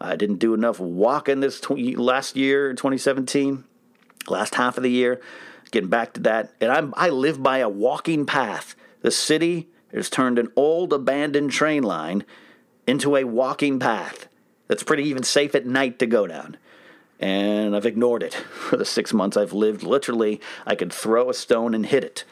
I 0.00 0.16
didn't 0.16 0.38
do 0.38 0.54
enough 0.54 0.80
walking 0.80 1.40
this 1.40 1.60
tw- 1.60 1.96
last 1.96 2.36
year, 2.36 2.74
2017, 2.74 3.64
last 4.28 4.54
half 4.56 4.76
of 4.76 4.82
the 4.82 4.90
year. 4.90 5.20
Getting 5.70 5.90
back 5.90 6.14
to 6.14 6.20
that, 6.22 6.52
and 6.60 6.72
I'm 6.72 6.92
I 6.96 7.10
live 7.10 7.40
by 7.40 7.58
a 7.58 7.68
walking 7.68 8.26
path. 8.26 8.74
The 9.02 9.12
city 9.12 9.68
has 9.92 10.10
turned 10.10 10.36
an 10.36 10.48
old 10.56 10.92
abandoned 10.92 11.52
train 11.52 11.84
line 11.84 12.24
into 12.86 13.16
a 13.16 13.24
walking 13.24 13.78
path 13.78 14.28
that's 14.68 14.82
pretty 14.82 15.04
even 15.04 15.22
safe 15.22 15.54
at 15.54 15.66
night 15.66 15.98
to 15.98 16.06
go 16.06 16.26
down. 16.26 16.56
And 17.18 17.76
I've 17.76 17.86
ignored 17.86 18.22
it 18.22 18.34
for 18.34 18.76
the 18.76 18.84
six 18.84 19.12
months 19.12 19.36
I've 19.36 19.52
lived. 19.52 19.82
Literally, 19.82 20.40
I 20.66 20.74
could 20.74 20.92
throw 20.92 21.28
a 21.28 21.34
stone 21.34 21.74
and 21.74 21.84
hit 21.84 22.04
it. 22.04 22.24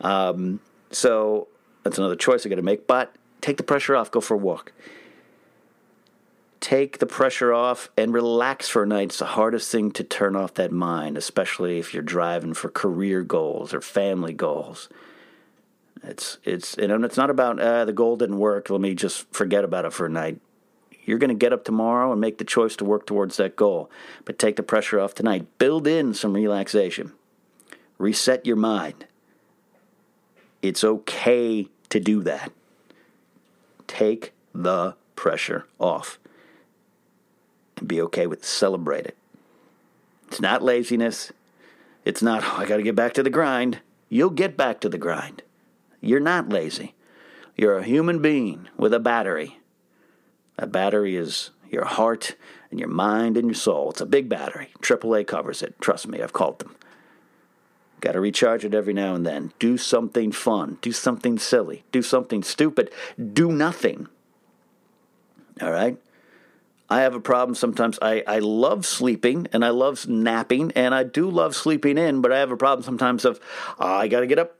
Um, 0.00 0.60
so 0.90 1.48
that's 1.82 1.98
another 1.98 2.16
choice 2.16 2.44
I 2.44 2.48
got 2.48 2.56
to 2.56 2.62
make. 2.62 2.86
But 2.86 3.14
take 3.40 3.56
the 3.56 3.62
pressure 3.62 3.96
off, 3.96 4.10
go 4.10 4.20
for 4.20 4.34
a 4.34 4.38
walk. 4.38 4.72
Take 6.60 6.98
the 6.98 7.06
pressure 7.06 7.54
off 7.54 7.88
and 7.96 8.12
relax 8.12 8.68
for 8.68 8.82
a 8.82 8.86
night. 8.86 9.06
It's 9.08 9.18
the 9.18 9.24
hardest 9.24 9.72
thing 9.72 9.92
to 9.92 10.04
turn 10.04 10.36
off 10.36 10.54
that 10.54 10.70
mind, 10.70 11.16
especially 11.16 11.78
if 11.78 11.94
you're 11.94 12.02
driving 12.02 12.52
for 12.52 12.68
career 12.68 13.22
goals 13.22 13.72
or 13.72 13.80
family 13.80 14.34
goals. 14.34 14.88
It's 16.02 16.38
it's 16.44 16.74
and 16.74 17.04
it's 17.04 17.16
not 17.16 17.30
about 17.30 17.60
uh, 17.60 17.84
the 17.84 17.92
goal 17.92 18.16
didn't 18.16 18.38
work. 18.38 18.70
Let 18.70 18.80
me 18.80 18.94
just 18.94 19.32
forget 19.32 19.64
about 19.64 19.84
it 19.84 19.92
for 19.92 20.06
a 20.06 20.10
night. 20.10 20.40
You're 21.04 21.18
going 21.18 21.28
to 21.28 21.34
get 21.34 21.52
up 21.52 21.64
tomorrow 21.64 22.12
and 22.12 22.20
make 22.20 22.38
the 22.38 22.44
choice 22.44 22.76
to 22.76 22.84
work 22.84 23.06
towards 23.06 23.36
that 23.38 23.56
goal, 23.56 23.90
but 24.24 24.38
take 24.38 24.56
the 24.56 24.62
pressure 24.62 25.00
off 25.00 25.14
tonight. 25.14 25.46
Build 25.58 25.86
in 25.86 26.14
some 26.14 26.34
relaxation. 26.34 27.12
Reset 27.98 28.46
your 28.46 28.56
mind. 28.56 29.06
It's 30.62 30.84
okay 30.84 31.68
to 31.88 32.00
do 32.00 32.22
that. 32.22 32.52
Take 33.86 34.32
the 34.54 34.94
pressure 35.16 35.66
off 35.78 36.18
and 37.76 37.88
be 37.88 38.00
okay 38.02 38.26
with 38.26 38.40
it. 38.40 38.44
Celebrate 38.44 39.06
it. 39.06 39.16
It's 40.28 40.40
not 40.40 40.62
laziness. 40.62 41.32
It's 42.04 42.22
not, 42.22 42.44
oh, 42.44 42.56
I 42.58 42.66
got 42.66 42.76
to 42.76 42.82
get 42.82 42.94
back 42.94 43.14
to 43.14 43.22
the 43.22 43.30
grind. 43.30 43.80
You'll 44.08 44.30
get 44.30 44.56
back 44.56 44.80
to 44.80 44.88
the 44.88 44.98
grind. 44.98 45.42
You're 46.00 46.20
not 46.20 46.48
lazy. 46.48 46.94
You're 47.56 47.78
a 47.78 47.84
human 47.84 48.20
being 48.22 48.68
with 48.76 48.94
a 48.94 49.00
battery. 49.00 49.58
That 50.56 50.72
battery 50.72 51.16
is 51.16 51.50
your 51.70 51.84
heart 51.84 52.36
and 52.70 52.78
your 52.78 52.88
mind 52.88 53.36
and 53.36 53.48
your 53.48 53.54
soul. 53.54 53.90
It's 53.90 54.00
a 54.00 54.06
big 54.06 54.28
battery. 54.28 54.70
AAA 54.80 55.26
covers 55.26 55.62
it. 55.62 55.80
Trust 55.80 56.08
me, 56.08 56.22
I've 56.22 56.32
called 56.32 56.58
them. 56.58 56.74
Got 58.00 58.12
to 58.12 58.20
recharge 58.20 58.64
it 58.64 58.74
every 58.74 58.94
now 58.94 59.14
and 59.14 59.26
then. 59.26 59.52
Do 59.58 59.76
something 59.76 60.32
fun. 60.32 60.78
Do 60.80 60.90
something 60.92 61.38
silly. 61.38 61.84
Do 61.92 62.02
something 62.02 62.42
stupid. 62.42 62.90
Do 63.32 63.52
nothing. 63.52 64.08
All 65.60 65.70
right? 65.70 65.98
I 66.88 67.02
have 67.02 67.14
a 67.14 67.20
problem 67.20 67.54
sometimes. 67.54 67.98
I, 68.00 68.24
I 68.26 68.38
love 68.38 68.84
sleeping 68.86 69.46
and 69.52 69.64
I 69.64 69.68
love 69.68 70.08
napping 70.08 70.72
and 70.72 70.94
I 70.94 71.04
do 71.04 71.30
love 71.30 71.54
sleeping 71.54 71.98
in, 71.98 72.20
but 72.20 72.32
I 72.32 72.38
have 72.38 72.50
a 72.50 72.56
problem 72.56 72.82
sometimes 72.82 73.24
of, 73.24 73.38
oh, 73.78 73.86
I 73.86 74.08
got 74.08 74.20
to 74.20 74.26
get 74.26 74.38
up. 74.38 74.59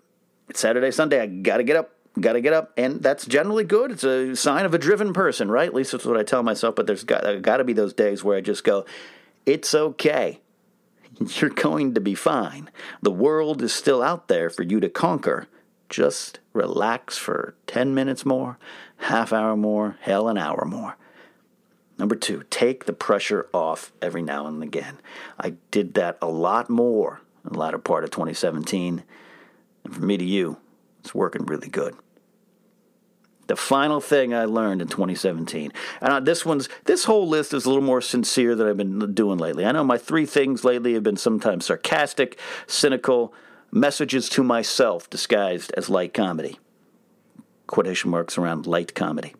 It's 0.50 0.58
Saturday, 0.58 0.90
Sunday. 0.90 1.20
I 1.20 1.26
got 1.26 1.58
to 1.58 1.62
get 1.62 1.76
up. 1.76 1.92
Got 2.18 2.32
to 2.32 2.40
get 2.40 2.52
up. 2.52 2.72
And 2.76 3.00
that's 3.00 3.24
generally 3.24 3.62
good. 3.62 3.92
It's 3.92 4.02
a 4.02 4.34
sign 4.34 4.66
of 4.66 4.74
a 4.74 4.78
driven 4.78 5.12
person, 5.12 5.48
right? 5.48 5.68
At 5.68 5.74
least 5.74 5.92
that's 5.92 6.04
what 6.04 6.16
I 6.16 6.24
tell 6.24 6.42
myself. 6.42 6.74
But 6.74 6.88
there's 6.88 7.04
got, 7.04 7.40
got 7.40 7.58
to 7.58 7.64
be 7.64 7.72
those 7.72 7.94
days 7.94 8.24
where 8.24 8.36
I 8.36 8.40
just 8.40 8.64
go, 8.64 8.84
it's 9.46 9.76
okay. 9.76 10.40
You're 11.20 11.50
going 11.50 11.94
to 11.94 12.00
be 12.00 12.16
fine. 12.16 12.68
The 13.00 13.12
world 13.12 13.62
is 13.62 13.72
still 13.72 14.02
out 14.02 14.26
there 14.26 14.50
for 14.50 14.64
you 14.64 14.80
to 14.80 14.88
conquer. 14.88 15.46
Just 15.88 16.40
relax 16.52 17.16
for 17.16 17.54
10 17.68 17.94
minutes 17.94 18.26
more, 18.26 18.58
half 18.96 19.32
hour 19.32 19.56
more, 19.56 19.98
hell, 20.00 20.28
an 20.28 20.36
hour 20.36 20.64
more. 20.64 20.96
Number 21.96 22.16
two, 22.16 22.42
take 22.50 22.86
the 22.86 22.92
pressure 22.92 23.46
off 23.54 23.92
every 24.02 24.22
now 24.22 24.48
and 24.48 24.64
again. 24.64 24.98
I 25.38 25.54
did 25.70 25.94
that 25.94 26.18
a 26.20 26.28
lot 26.28 26.68
more 26.68 27.20
in 27.44 27.52
the 27.52 27.58
latter 27.58 27.78
part 27.78 28.02
of 28.02 28.10
2017. 28.10 29.04
And 29.90 29.96
from 29.96 30.06
me 30.06 30.16
to 30.16 30.24
you, 30.24 30.56
it's 31.00 31.12
working 31.12 31.46
really 31.46 31.68
good. 31.68 31.96
The 33.48 33.56
final 33.56 34.00
thing 34.00 34.32
I 34.32 34.44
learned 34.44 34.80
in 34.80 34.86
2017, 34.86 35.72
and 36.00 36.24
this 36.24 36.46
one's 36.46 36.68
this 36.84 37.04
whole 37.06 37.28
list 37.28 37.52
is 37.52 37.64
a 37.64 37.68
little 37.68 37.82
more 37.82 38.00
sincere 38.00 38.54
than 38.54 38.68
I've 38.68 38.76
been 38.76 39.12
doing 39.12 39.38
lately. 39.38 39.66
I 39.66 39.72
know 39.72 39.82
my 39.82 39.98
three 39.98 40.26
things 40.26 40.62
lately 40.62 40.94
have 40.94 41.02
been 41.02 41.16
sometimes 41.16 41.66
sarcastic, 41.66 42.38
cynical, 42.68 43.34
messages 43.72 44.28
to 44.28 44.44
myself 44.44 45.10
disguised 45.10 45.72
as 45.76 45.90
light 45.90 46.14
comedy. 46.14 46.60
Quotation 47.66 48.12
marks 48.12 48.38
around 48.38 48.68
light 48.68 48.94
comedy. 48.94 49.34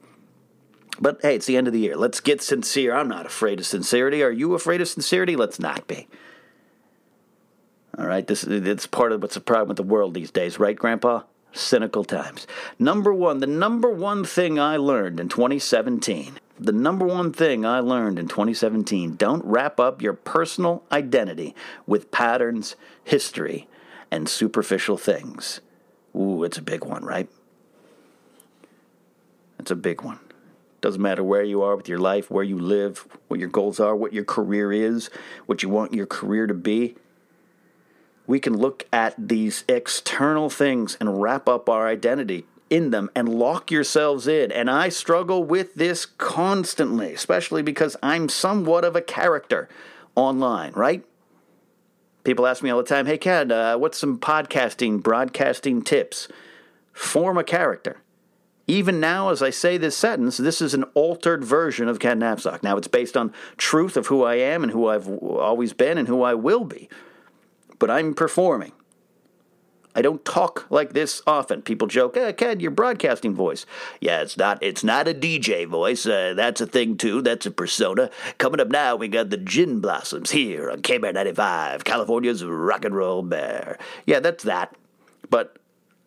But 1.01 1.21
hey, 1.23 1.37
it's 1.37 1.47
the 1.47 1.57
end 1.57 1.69
of 1.69 1.73
the 1.73 1.79
year. 1.79 1.97
Let's 1.97 2.19
get 2.19 2.43
sincere. 2.43 2.97
I'm 2.97 3.09
not 3.09 3.27
afraid 3.27 3.61
of 3.61 3.67
sincerity. 3.67 4.25
Are 4.25 4.33
you 4.33 4.55
afraid 4.55 4.81
of 4.81 4.89
sincerity? 4.89 5.37
Let's 5.37 5.61
not 5.61 5.87
be. 5.87 6.09
All 8.01 8.07
right, 8.07 8.27
this 8.27 8.45
it's 8.45 8.87
part 8.87 9.13
of 9.13 9.21
what's 9.21 9.35
the 9.35 9.43
problem 9.43 9.69
with 9.69 9.77
the 9.77 9.83
world 9.83 10.15
these 10.15 10.31
days, 10.31 10.59
right, 10.59 10.75
Grandpa? 10.75 11.25
Cynical 11.53 12.03
times. 12.03 12.47
Number 12.79 13.13
one, 13.13 13.41
the 13.41 13.47
number 13.47 13.91
one 13.91 14.25
thing 14.25 14.59
I 14.59 14.79
learned 14.79 15.21
in 15.21 15.29
2017. 15.29 16.39
The 16.59 16.73
number 16.73 17.05
one 17.05 17.31
thing 17.31 17.67
I 17.67 17.81
learned 17.81 18.19
in 18.19 18.27
2017 18.27 19.17
don't 19.17 19.45
wrap 19.45 19.79
up 19.79 20.01
your 20.01 20.15
personal 20.15 20.83
identity 20.91 21.55
with 21.87 22.11
patterns, 22.11 22.75
history, 23.05 23.69
and 24.11 24.31
superficial 24.31 24.97
things. 24.97 25.61
Ooh, 26.17 26.43
it's 26.43 26.57
a 26.57 26.63
big 26.63 26.87
one, 26.87 27.05
right? 27.05 27.29
It's 29.59 29.71
a 29.71 29.77
big 29.77 30.01
one. 30.01 30.21
Doesn't 30.81 31.03
matter 31.03 31.23
where 31.23 31.43
you 31.43 31.61
are 31.61 31.77
with 31.77 31.89
your 31.89 31.99
life, 31.99 32.31
where 32.31 32.45
you 32.45 32.59
live, 32.59 33.07
what 33.29 33.39
your 33.39 33.51
goals 33.51 33.79
are, 33.79 33.95
what 33.95 34.15
your 34.15 34.25
career 34.25 34.73
is, 34.73 35.11
what 35.45 35.63
you 35.63 35.69
want 35.69 35.93
your 35.93 36.07
career 36.07 36.47
to 36.47 36.55
be. 36.55 36.97
We 38.31 38.39
can 38.39 38.57
look 38.57 38.87
at 38.93 39.17
these 39.19 39.65
external 39.69 40.51
things 40.51 40.97
and 41.01 41.21
wrap 41.21 41.49
up 41.49 41.69
our 41.69 41.89
identity 41.89 42.47
in 42.71 42.91
them 42.91 43.11
and 43.13 43.29
lock 43.29 43.73
yourselves 43.73 44.29
in. 44.29 44.53
And 44.53 44.71
I 44.71 44.89
struggle 44.89 45.43
with 45.43 45.75
this 45.75 46.07
constantly, 46.07 47.13
especially 47.13 47.63
because 47.63 47.97
I'm 48.05 48.29
somewhat 48.29 48.85
of 48.85 48.95
a 48.95 49.03
character 49.03 49.69
online, 50.15 50.73
right? 50.75 51.05
People 52.23 52.47
ask 52.47 52.63
me 52.63 52.71
all 52.71 52.79
the 52.79 52.85
time, 52.85 53.07
hey, 53.07 53.19
Ken, 53.19 53.51
uh, 53.51 53.77
what's 53.77 53.99
some 53.99 54.21
podcasting, 54.21 55.03
broadcasting 55.03 55.83
tips? 55.83 56.29
Form 56.93 57.37
a 57.37 57.43
character. 57.43 57.97
Even 58.69 59.01
now, 59.01 59.31
as 59.31 59.43
I 59.43 59.51
say 59.51 59.77
this 59.77 59.97
sentence, 59.97 60.37
this 60.37 60.63
is 60.63 60.73
an 60.73 60.85
altered 60.95 61.43
version 61.43 61.89
of 61.89 61.99
Ken 61.99 62.21
Napzok. 62.21 62.63
Now, 62.63 62.77
it's 62.77 62.87
based 62.87 63.17
on 63.17 63.35
truth 63.57 63.97
of 63.97 64.07
who 64.07 64.23
I 64.23 64.37
am 64.37 64.63
and 64.63 64.71
who 64.71 64.87
I've 64.87 65.09
always 65.09 65.73
been 65.73 65.99
and 65.99 66.07
who 66.07 66.23
I 66.23 66.35
will 66.35 66.63
be. 66.63 66.89
But 67.81 67.91
I'm 67.91 68.15
performing. 68.15 68.73
I 69.93 70.03
don't 70.03 70.25
talk 70.25 70.67
like 70.71 70.93
this 70.93 71.21
often. 71.27 71.63
People 71.63 71.89
joke, 71.89 72.15
"Hey, 72.15 72.33
Ken, 72.33 72.61
your 72.61 72.71
broadcasting 72.71 73.35
voice." 73.35 73.67
Yeah, 74.01 74.21
it's 74.21 74.37
not. 74.37 74.63
It's 74.63 74.85
not 74.85 75.09
a 75.09 75.15
DJ 75.15 75.65
voice. 75.65 76.07
Uh, 76.07 76.35
that's 76.37 76.61
a 76.61 76.67
thing 76.67 76.97
too. 76.97 77.23
That's 77.23 77.47
a 77.47 77.51
persona. 77.51 78.09
Coming 78.39 78.61
up 78.61 78.69
now, 78.69 78.95
we 78.95 79.09
got 79.09 79.31
the 79.31 79.37
Gin 79.37 79.81
Blossoms 79.81 80.31
here 80.31 80.71
on 80.71 80.83
KBR 80.83 81.13
95, 81.13 81.83
California's 81.83 82.45
rock 82.45 82.85
and 82.85 82.95
roll 82.95 83.23
bear. 83.23 83.79
Yeah, 84.07 84.21
that's 84.21 84.45
that. 84.45 84.77
But 85.29 85.57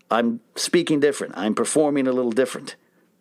I'm 0.10 0.40
speaking 0.56 1.02
different. 1.02 1.34
I'm 1.36 1.56
performing 1.56 2.08
a 2.08 2.14
little 2.14 2.32
different. 2.32 2.76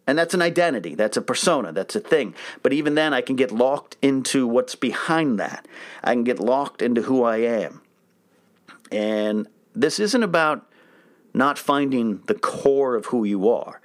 And 0.07 0.19
that's 0.19 0.35
an 0.35 0.43
identity, 0.43 0.97
that's 0.97 1.17
a 1.17 1.23
persona, 1.23 1.73
that's 1.73 1.95
a 1.95 2.01
thing. 2.01 2.35
But 2.63 2.73
even 2.73 2.97
then, 2.97 3.15
I 3.15 3.21
can 3.21 3.37
get 3.37 3.53
locked 3.53 3.97
into 4.03 4.49
what's 4.49 4.75
behind 4.75 5.39
that. 5.39 5.69
I 6.03 6.13
can 6.13 6.25
get 6.25 6.41
locked 6.41 6.83
into 6.83 7.03
who 7.03 7.23
I 7.23 7.37
am. 7.37 7.82
And 8.93 9.49
this 9.75 9.99
isn't 9.99 10.23
about 10.23 10.71
not 11.35 11.59
finding 11.59 12.19
the 12.27 12.35
core 12.35 12.95
of 12.95 13.07
who 13.07 13.25
you 13.25 13.49
are. 13.49 13.81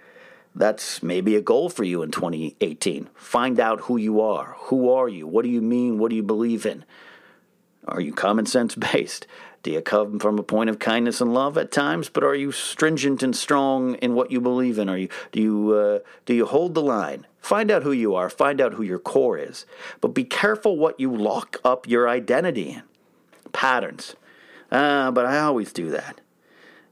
That's 0.54 1.04
maybe 1.04 1.36
a 1.36 1.42
goal 1.42 1.70
for 1.70 1.84
you 1.84 2.02
in 2.02 2.12
2018. 2.12 3.10
Find 3.14 3.60
out 3.60 3.82
who 3.82 3.98
you 3.98 4.22
are. 4.22 4.56
Who 4.58 4.90
are 4.90 5.08
you? 5.08 5.28
What 5.28 5.44
do 5.44 5.50
you 5.50 5.62
mean? 5.62 6.00
What 6.00 6.10
do 6.10 6.16
you 6.16 6.24
believe 6.24 6.66
in? 6.66 6.84
Are 7.88 8.02
you 8.02 8.12
common 8.12 8.46
sense 8.46 8.76
based? 8.76 9.28
Do 9.64 9.72
you 9.72 9.82
come 9.82 10.20
from 10.20 10.40
a 10.40 10.44
point 10.44 10.70
of 10.70 10.80
kindness 10.80 11.20
and 11.20 11.34
love 11.34 11.58
at 11.58 11.72
times, 11.72 12.10
but 12.10 12.24
are 12.24 12.36
you 12.36 12.52
stringent 12.52 13.22
and 13.22 13.36
strong 13.36 13.96
in 13.96 14.14
what 14.14 14.32
you 14.32 14.40
believe 14.40 14.80
in? 14.80 14.88
Are 14.88 14.98
you 14.98 15.10
do 15.32 15.42
you 15.42 15.74
uh, 15.74 16.00
do 16.26 16.34
you 16.34 16.46
hold 16.46 16.74
the 16.74 16.82
line? 16.82 17.28
Find 17.40 17.70
out 17.72 17.84
who 17.84 17.92
you 17.92 18.16
are. 18.16 18.30
Find 18.30 18.62
out 18.62 18.74
who 18.74 18.84
your 18.84 19.00
core 19.00 19.38
is. 19.38 19.66
But 20.00 20.10
be 20.10 20.24
careful 20.24 20.78
what 20.78 21.00
you 21.00 21.16
lock 21.16 21.58
up 21.64 21.88
your 21.88 22.08
identity 22.08 22.72
in. 22.72 22.84
Patterns. 23.52 24.16
Ah, 24.72 25.08
uh, 25.08 25.12
but 25.12 25.26
I 25.26 25.40
always 25.40 25.72
do 25.72 25.90
that. 25.92 26.22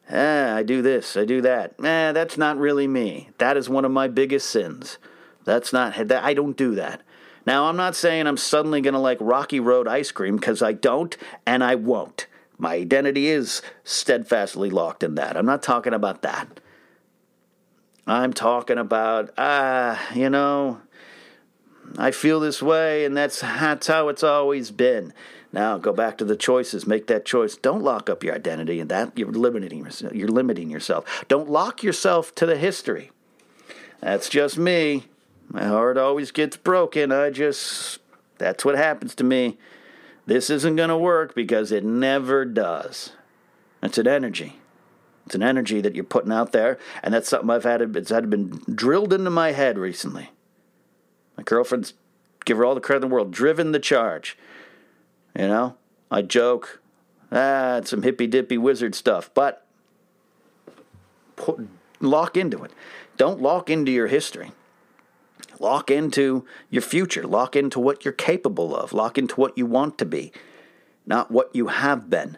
Ah, 0.09 0.55
I 0.55 0.63
do 0.63 0.81
this. 0.81 1.17
I 1.17 1.25
do 1.25 1.41
that. 1.41 1.75
Ah, 1.79 2.11
that's 2.13 2.37
not 2.37 2.57
really 2.57 2.87
me. 2.87 3.29
That 3.37 3.57
is 3.57 3.69
one 3.69 3.85
of 3.85 3.91
my 3.91 4.07
biggest 4.07 4.49
sins. 4.49 4.97
That's 5.43 5.73
not. 5.73 5.95
that, 6.07 6.23
I 6.23 6.33
don't 6.33 6.57
do 6.57 6.75
that. 6.75 7.01
Now, 7.45 7.65
I'm 7.65 7.77
not 7.77 7.95
saying 7.95 8.25
I'm 8.25 8.37
suddenly 8.37 8.81
going 8.81 8.93
to 8.93 8.99
like 8.99 9.19
Rocky 9.21 9.59
Road 9.59 9.87
ice 9.87 10.11
cream 10.11 10.37
because 10.37 10.61
I 10.61 10.73
don't 10.73 11.15
and 11.45 11.63
I 11.63 11.75
won't. 11.75 12.27
My 12.57 12.75
identity 12.75 13.27
is 13.27 13.61
steadfastly 13.83 14.69
locked 14.69 15.03
in 15.03 15.15
that. 15.15 15.37
I'm 15.37 15.45
not 15.45 15.61
talking 15.61 15.93
about 15.93 16.21
that. 16.21 16.59
I'm 18.07 18.33
talking 18.33 18.77
about, 18.77 19.31
ah, 19.37 20.09
uh, 20.11 20.15
you 20.15 20.29
know, 20.29 20.79
I 21.97 22.11
feel 22.11 22.39
this 22.39 22.61
way, 22.61 23.05
and 23.05 23.15
that's 23.17 23.41
that's 23.41 23.87
how 23.87 24.09
it's 24.09 24.23
always 24.23 24.71
been. 24.71 25.13
Now 25.55 25.77
go 25.77 25.93
back 25.93 26.17
to 26.17 26.25
the 26.25 26.35
choices. 26.35 26.85
Make 26.85 27.07
that 27.07 27.23
choice. 27.23 27.55
Don't 27.55 27.81
lock 27.81 28.09
up 28.09 28.25
your 28.25 28.35
identity, 28.35 28.81
and 28.81 28.91
that 28.91 29.17
you're 29.17 29.31
limiting 29.31 29.85
yourself. 29.85 30.13
You're 30.13 30.27
limiting 30.27 30.69
yourself. 30.69 31.23
Don't 31.29 31.49
lock 31.49 31.81
yourself 31.81 32.35
to 32.35 32.45
the 32.45 32.57
history. 32.57 33.11
That's 34.01 34.27
just 34.27 34.57
me. 34.57 35.05
My 35.47 35.63
heart 35.63 35.97
always 35.97 36.31
gets 36.31 36.57
broken. 36.57 37.13
I 37.13 37.29
just 37.29 37.99
that's 38.37 38.65
what 38.65 38.75
happens 38.75 39.15
to 39.15 39.23
me. 39.23 39.57
This 40.25 40.49
isn't 40.49 40.75
going 40.75 40.89
to 40.89 40.97
work 40.97 41.33
because 41.33 41.71
it 41.71 41.85
never 41.85 42.43
does. 42.43 43.13
It's 43.81 43.97
an 43.97 44.07
energy. 44.07 44.57
It's 45.25 45.35
an 45.35 45.43
energy 45.43 45.79
that 45.79 45.95
you're 45.95 46.03
putting 46.03 46.33
out 46.33 46.51
there, 46.51 46.77
and 47.01 47.13
that's 47.13 47.29
something 47.29 47.49
I've 47.49 47.63
had. 47.63 47.81
It's 47.95 48.09
had 48.09 48.29
been 48.29 48.61
drilled 48.73 49.13
into 49.13 49.29
my 49.29 49.53
head 49.53 49.77
recently. 49.77 50.31
My 51.37 51.43
girlfriend's 51.43 51.93
give 52.43 52.57
her 52.57 52.65
all 52.65 52.75
the 52.75 52.81
credit 52.81 53.03
in 53.03 53.09
the 53.09 53.13
world, 53.13 53.31
driven 53.31 53.71
the 53.71 53.79
charge. 53.79 54.37
You 55.37 55.47
know, 55.47 55.75
I 56.09 56.21
joke, 56.21 56.81
ah, 57.31 57.77
it's 57.77 57.89
some 57.89 58.03
hippy 58.03 58.27
dippy 58.27 58.57
wizard 58.57 58.95
stuff, 58.95 59.29
but 59.33 59.65
lock 61.99 62.37
into 62.37 62.63
it. 62.63 62.71
Don't 63.17 63.41
lock 63.41 63.69
into 63.69 63.91
your 63.91 64.07
history. 64.07 64.51
Lock 65.59 65.89
into 65.89 66.45
your 66.69 66.81
future. 66.81 67.25
Lock 67.25 67.55
into 67.55 67.79
what 67.79 68.05
you're 68.05 68.13
capable 68.13 68.75
of. 68.75 68.93
Lock 68.93 69.17
into 69.17 69.35
what 69.35 69.57
you 69.57 69.65
want 69.65 69.97
to 69.97 70.05
be, 70.05 70.31
not 71.05 71.31
what 71.31 71.53
you 71.53 71.67
have 71.67 72.09
been. 72.09 72.37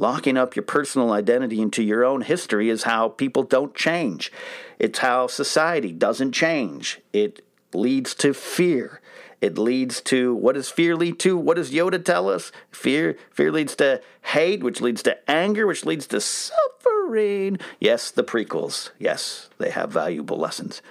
Locking 0.00 0.36
up 0.36 0.54
your 0.54 0.62
personal 0.62 1.12
identity 1.12 1.60
into 1.60 1.82
your 1.82 2.04
own 2.04 2.20
history 2.20 2.68
is 2.68 2.84
how 2.84 3.08
people 3.08 3.42
don't 3.42 3.74
change. 3.74 4.30
It's 4.78 5.00
how 5.00 5.26
society 5.26 5.92
doesn't 5.92 6.32
change. 6.32 7.00
It 7.12 7.44
leads 7.74 8.14
to 8.16 8.32
fear. 8.32 9.00
It 9.40 9.56
leads 9.56 10.00
to 10.02 10.34
what 10.34 10.54
does 10.54 10.68
fear 10.68 10.96
lead 10.96 11.18
to? 11.20 11.38
What 11.38 11.56
does 11.56 11.70
Yoda 11.70 12.04
tell 12.04 12.28
us? 12.28 12.50
Fear 12.70 13.16
fear 13.30 13.52
leads 13.52 13.76
to 13.76 14.00
hate, 14.22 14.62
which 14.62 14.80
leads 14.80 15.02
to 15.04 15.30
anger, 15.30 15.66
which 15.66 15.84
leads 15.84 16.06
to 16.08 16.20
suffering. 16.20 17.58
Yes, 17.78 18.10
the 18.10 18.24
prequels. 18.24 18.90
Yes, 18.98 19.48
they 19.58 19.70
have 19.70 19.92
valuable 19.92 20.38
lessons. 20.38 20.82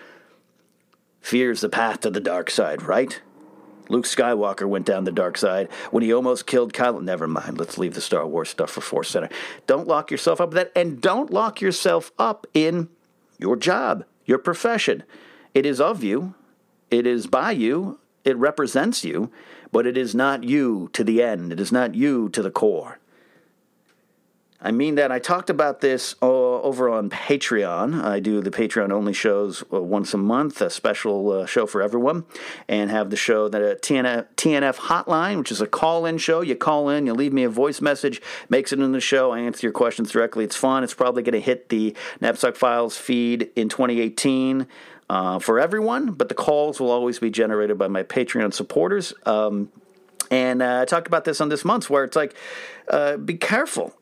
Fear 1.20 1.52
is 1.52 1.62
the 1.62 1.70
path 1.70 2.00
to 2.02 2.10
the 2.10 2.22
dark 2.22 2.50
side, 2.50 2.84
right? 2.84 3.22
Luke 3.90 4.06
Skywalker 4.06 4.68
went 4.68 4.86
down 4.86 5.04
the 5.04 5.12
dark 5.12 5.38
side 5.38 5.70
when 5.92 6.04
he 6.04 6.14
almost 6.14 6.48
killed 6.48 6.74
Kylo. 6.74 7.02
Never 7.02 7.28
mind. 7.28 7.58
Let's 7.58 7.78
leave 7.78 7.94
the 7.94 8.02
Star 8.02 8.26
Wars 8.26 8.50
stuff 8.50 8.72
for 8.72 8.82
Force 8.82 9.10
Center. 9.10 9.30
Don't 9.66 9.88
lock 9.88 10.12
yourself 10.12 10.42
up 10.42 10.50
with 10.50 10.58
that, 10.58 10.72
and 10.76 11.02
don't 11.02 11.32
lock 11.32 11.62
yourself 11.62 12.12
up 12.18 12.48
in 12.54 12.90
your 13.38 13.56
job, 13.56 14.06
your 14.26 14.38
profession. 14.38 15.04
It 15.54 15.66
is 15.66 15.80
of 15.82 16.04
you. 16.04 16.34
It 16.90 17.06
is 17.06 17.28
by 17.28 17.52
you. 17.52 18.00
It 18.28 18.36
represents 18.36 19.06
you, 19.06 19.32
but 19.72 19.88
it 19.88 19.96
is 19.96 20.14
not 20.14 20.44
you 20.44 20.90
to 20.92 21.02
the 21.06 21.24
end. 21.24 21.54
It 21.54 21.62
is 21.62 21.72
not 21.72 21.96
you 21.96 22.28
to 22.30 22.42
the 22.42 22.52
core. 22.52 23.00
I 24.60 24.72
mean 24.72 24.96
that 24.96 25.14
I 25.14 25.20
talked 25.20 25.50
about 25.50 25.80
this 25.80 26.16
uh, 26.22 26.26
over 26.26 26.90
on 26.90 27.10
Patreon. 27.10 28.04
I 28.04 28.20
do 28.20 28.42
the 28.42 28.52
Patreon 28.52 28.92
only 28.92 29.14
shows 29.14 29.64
uh, 29.72 29.82
once 29.82 30.14
a 30.14 30.18
month, 30.18 30.60
a 30.60 30.70
special 30.70 31.32
uh, 31.32 31.46
show 31.46 31.66
for 31.66 31.82
everyone, 31.82 32.26
and 32.68 32.92
have 32.92 33.12
the 33.12 33.16
show 33.16 33.48
that 33.48 33.62
a 33.62 33.76
TNF, 33.76 34.26
TNF 34.36 34.76
hotline, 34.76 35.38
which 35.38 35.52
is 35.52 35.62
a 35.62 35.68
call-in 35.68 36.18
show. 36.18 36.42
You 36.42 36.56
call 36.58 36.90
in, 36.90 37.06
you 37.06 37.14
leave 37.14 37.32
me 37.32 37.44
a 37.44 37.50
voice 37.50 37.80
message, 37.80 38.22
makes 38.50 38.74
it 38.74 38.80
in 38.80 38.92
the 38.92 39.00
show. 39.00 39.32
I 39.32 39.40
answer 39.40 39.66
your 39.66 39.74
questions 39.74 40.12
directly. 40.12 40.44
It's 40.44 40.58
fun. 40.58 40.84
It's 40.84 40.94
probably 40.94 41.24
going 41.24 41.32
to 41.34 41.40
hit 41.40 41.70
the 41.70 41.96
Knapsack 42.20 42.58
Files 42.58 42.98
feed 42.98 43.50
in 43.56 43.70
2018 43.70 44.68
uh, 45.10 45.40
for 45.40 45.60
everyone, 45.60 46.12
but 46.12 46.30
the 46.30 46.36
calls 46.36 46.80
will 46.80 46.92
always 46.92 47.20
be 47.20 47.30
generated 47.30 47.78
by 47.78 47.88
my 47.88 48.04
Patreon 48.04 48.54
supporters. 48.54 49.14
Um, 49.26 49.72
and 50.30 50.62
uh, 50.62 50.82
I 50.82 50.86
talked 50.86 51.08
about 51.08 51.24
this 51.24 51.40
on 51.40 51.50
this 51.50 51.64
month's 51.64 51.90
where 51.90 52.04
it's 52.04 52.16
like, 52.16 52.36
uh, 52.90 53.18
be 53.18 53.36
careful. 53.36 53.94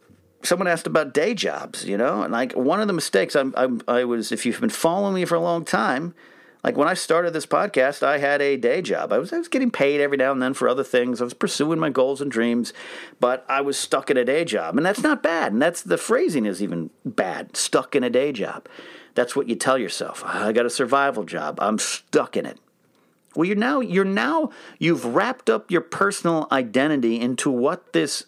Someone 0.44 0.68
asked 0.68 0.88
about 0.88 1.14
day 1.14 1.34
jobs, 1.34 1.86
you 1.86 1.98
know, 1.98 2.24
and 2.24 2.32
like 2.32 2.54
one 2.54 2.82
of 2.82 2.88
the 2.88 2.94
mistakes 2.94 3.36
I'm, 3.36 3.54
I'm, 3.58 3.82
I 3.88 4.04
was, 4.04 4.32
if 4.32 4.46
you've 4.46 4.60
been 4.60 4.70
following 4.70 5.14
me 5.14 5.26
for 5.26 5.36
a 5.36 5.40
long 5.40 5.66
time, 5.66 6.14
like 6.64 6.78
when 6.78 6.88
I 6.88 6.96
started 6.96 7.32
this 7.34 7.46
podcast, 7.46 8.02
I 8.02 8.18
had 8.18 8.42
a 8.42 8.58
day 8.58 8.82
job. 8.82 9.14
I 9.14 9.20
was, 9.20 9.32
I 9.32 9.38
was 9.38 9.48
getting 9.48 9.70
paid 9.70 10.02
every 10.02 10.18
now 10.18 10.32
and 10.32 10.42
then 10.42 10.56
for 10.56 10.68
other 10.68 10.84
things. 10.84 11.22
I 11.22 11.24
was 11.24 11.36
pursuing 11.36 11.78
my 11.78 11.92
goals 11.92 12.22
and 12.22 12.32
dreams, 12.32 12.74
but 13.20 13.46
I 13.48 13.62
was 13.62 13.78
stuck 13.78 14.10
in 14.10 14.18
a 14.18 14.26
day 14.26 14.46
job. 14.46 14.76
And 14.76 14.84
that's 14.84 15.04
not 15.04 15.22
bad. 15.22 15.52
And 15.52 15.62
that's 15.62 15.84
the 15.84 15.98
phrasing 15.98 16.48
is 16.48 16.64
even 16.64 16.90
bad 17.06 17.56
stuck 17.56 17.96
in 17.96 18.04
a 18.04 18.10
day 18.10 18.32
job. 18.32 18.68
That's 19.16 19.36
what 19.36 19.48
you 19.48 19.56
tell 19.56 19.78
yourself. 19.78 20.24
I 20.26 20.52
got 20.52 20.66
a 20.66 20.70
survival 20.70 21.24
job. 21.24 21.58
I'm 21.60 21.80
stuck 21.80 22.38
in 22.38 22.46
it. 22.46 22.60
Well, 23.36 23.46
you're 23.46 23.56
now 23.56 23.80
you're 23.80 24.06
now 24.06 24.52
you've 24.78 25.04
wrapped 25.04 25.50
up 25.50 25.72
your 25.72 25.82
personal 25.82 26.48
identity 26.52 27.20
into 27.20 27.50
what 27.50 27.94
this 27.94 28.26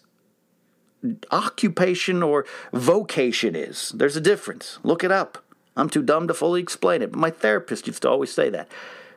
occupation 1.30 2.22
or 2.22 2.44
vocation 2.72 3.54
is. 3.54 3.90
There's 3.90 4.16
a 4.16 4.20
difference. 4.20 4.78
Look 4.82 5.04
it 5.04 5.12
up. 5.12 5.44
I'm 5.76 5.88
too 5.88 6.02
dumb 6.02 6.26
to 6.26 6.34
fully 6.34 6.60
explain 6.60 7.02
it, 7.02 7.12
but 7.12 7.20
my 7.20 7.30
therapist 7.30 7.86
used 7.86 8.02
to 8.02 8.10
always 8.10 8.32
say 8.32 8.50
that. 8.50 8.68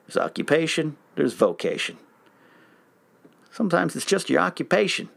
There's 0.05 0.17
occupation, 0.17 0.97
there's 1.15 1.33
vocation. 1.33 1.97
Sometimes 3.51 3.95
it's 3.95 4.05
just 4.05 4.29
your 4.29 4.41
occupation, 4.41 5.09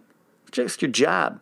It's 0.49 0.57
just 0.57 0.83
your 0.83 0.91
job. 0.91 1.41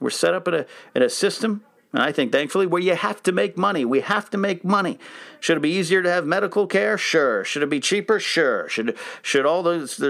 We're 0.00 0.10
set 0.10 0.34
up 0.34 0.48
in 0.48 0.54
a, 0.54 0.66
in 0.94 1.02
a 1.02 1.10
system 1.10 1.62
and 1.94 2.02
I 2.02 2.10
think, 2.10 2.32
thankfully, 2.32 2.66
where 2.66 2.82
you 2.82 2.96
have 2.96 3.22
to 3.22 3.30
make 3.30 3.56
money. 3.56 3.84
We 3.84 4.00
have 4.00 4.28
to 4.30 4.36
make 4.36 4.64
money. 4.64 4.98
Should 5.38 5.58
it 5.58 5.60
be 5.60 5.70
easier 5.70 6.02
to 6.02 6.10
have 6.10 6.26
medical 6.26 6.66
care? 6.66 6.98
Sure. 6.98 7.44
Should 7.44 7.62
it 7.62 7.70
be 7.70 7.78
cheaper? 7.78 8.18
Sure. 8.18 8.68
Should 8.68 8.96
should 9.22 9.46
all 9.46 9.62
those 9.62 10.02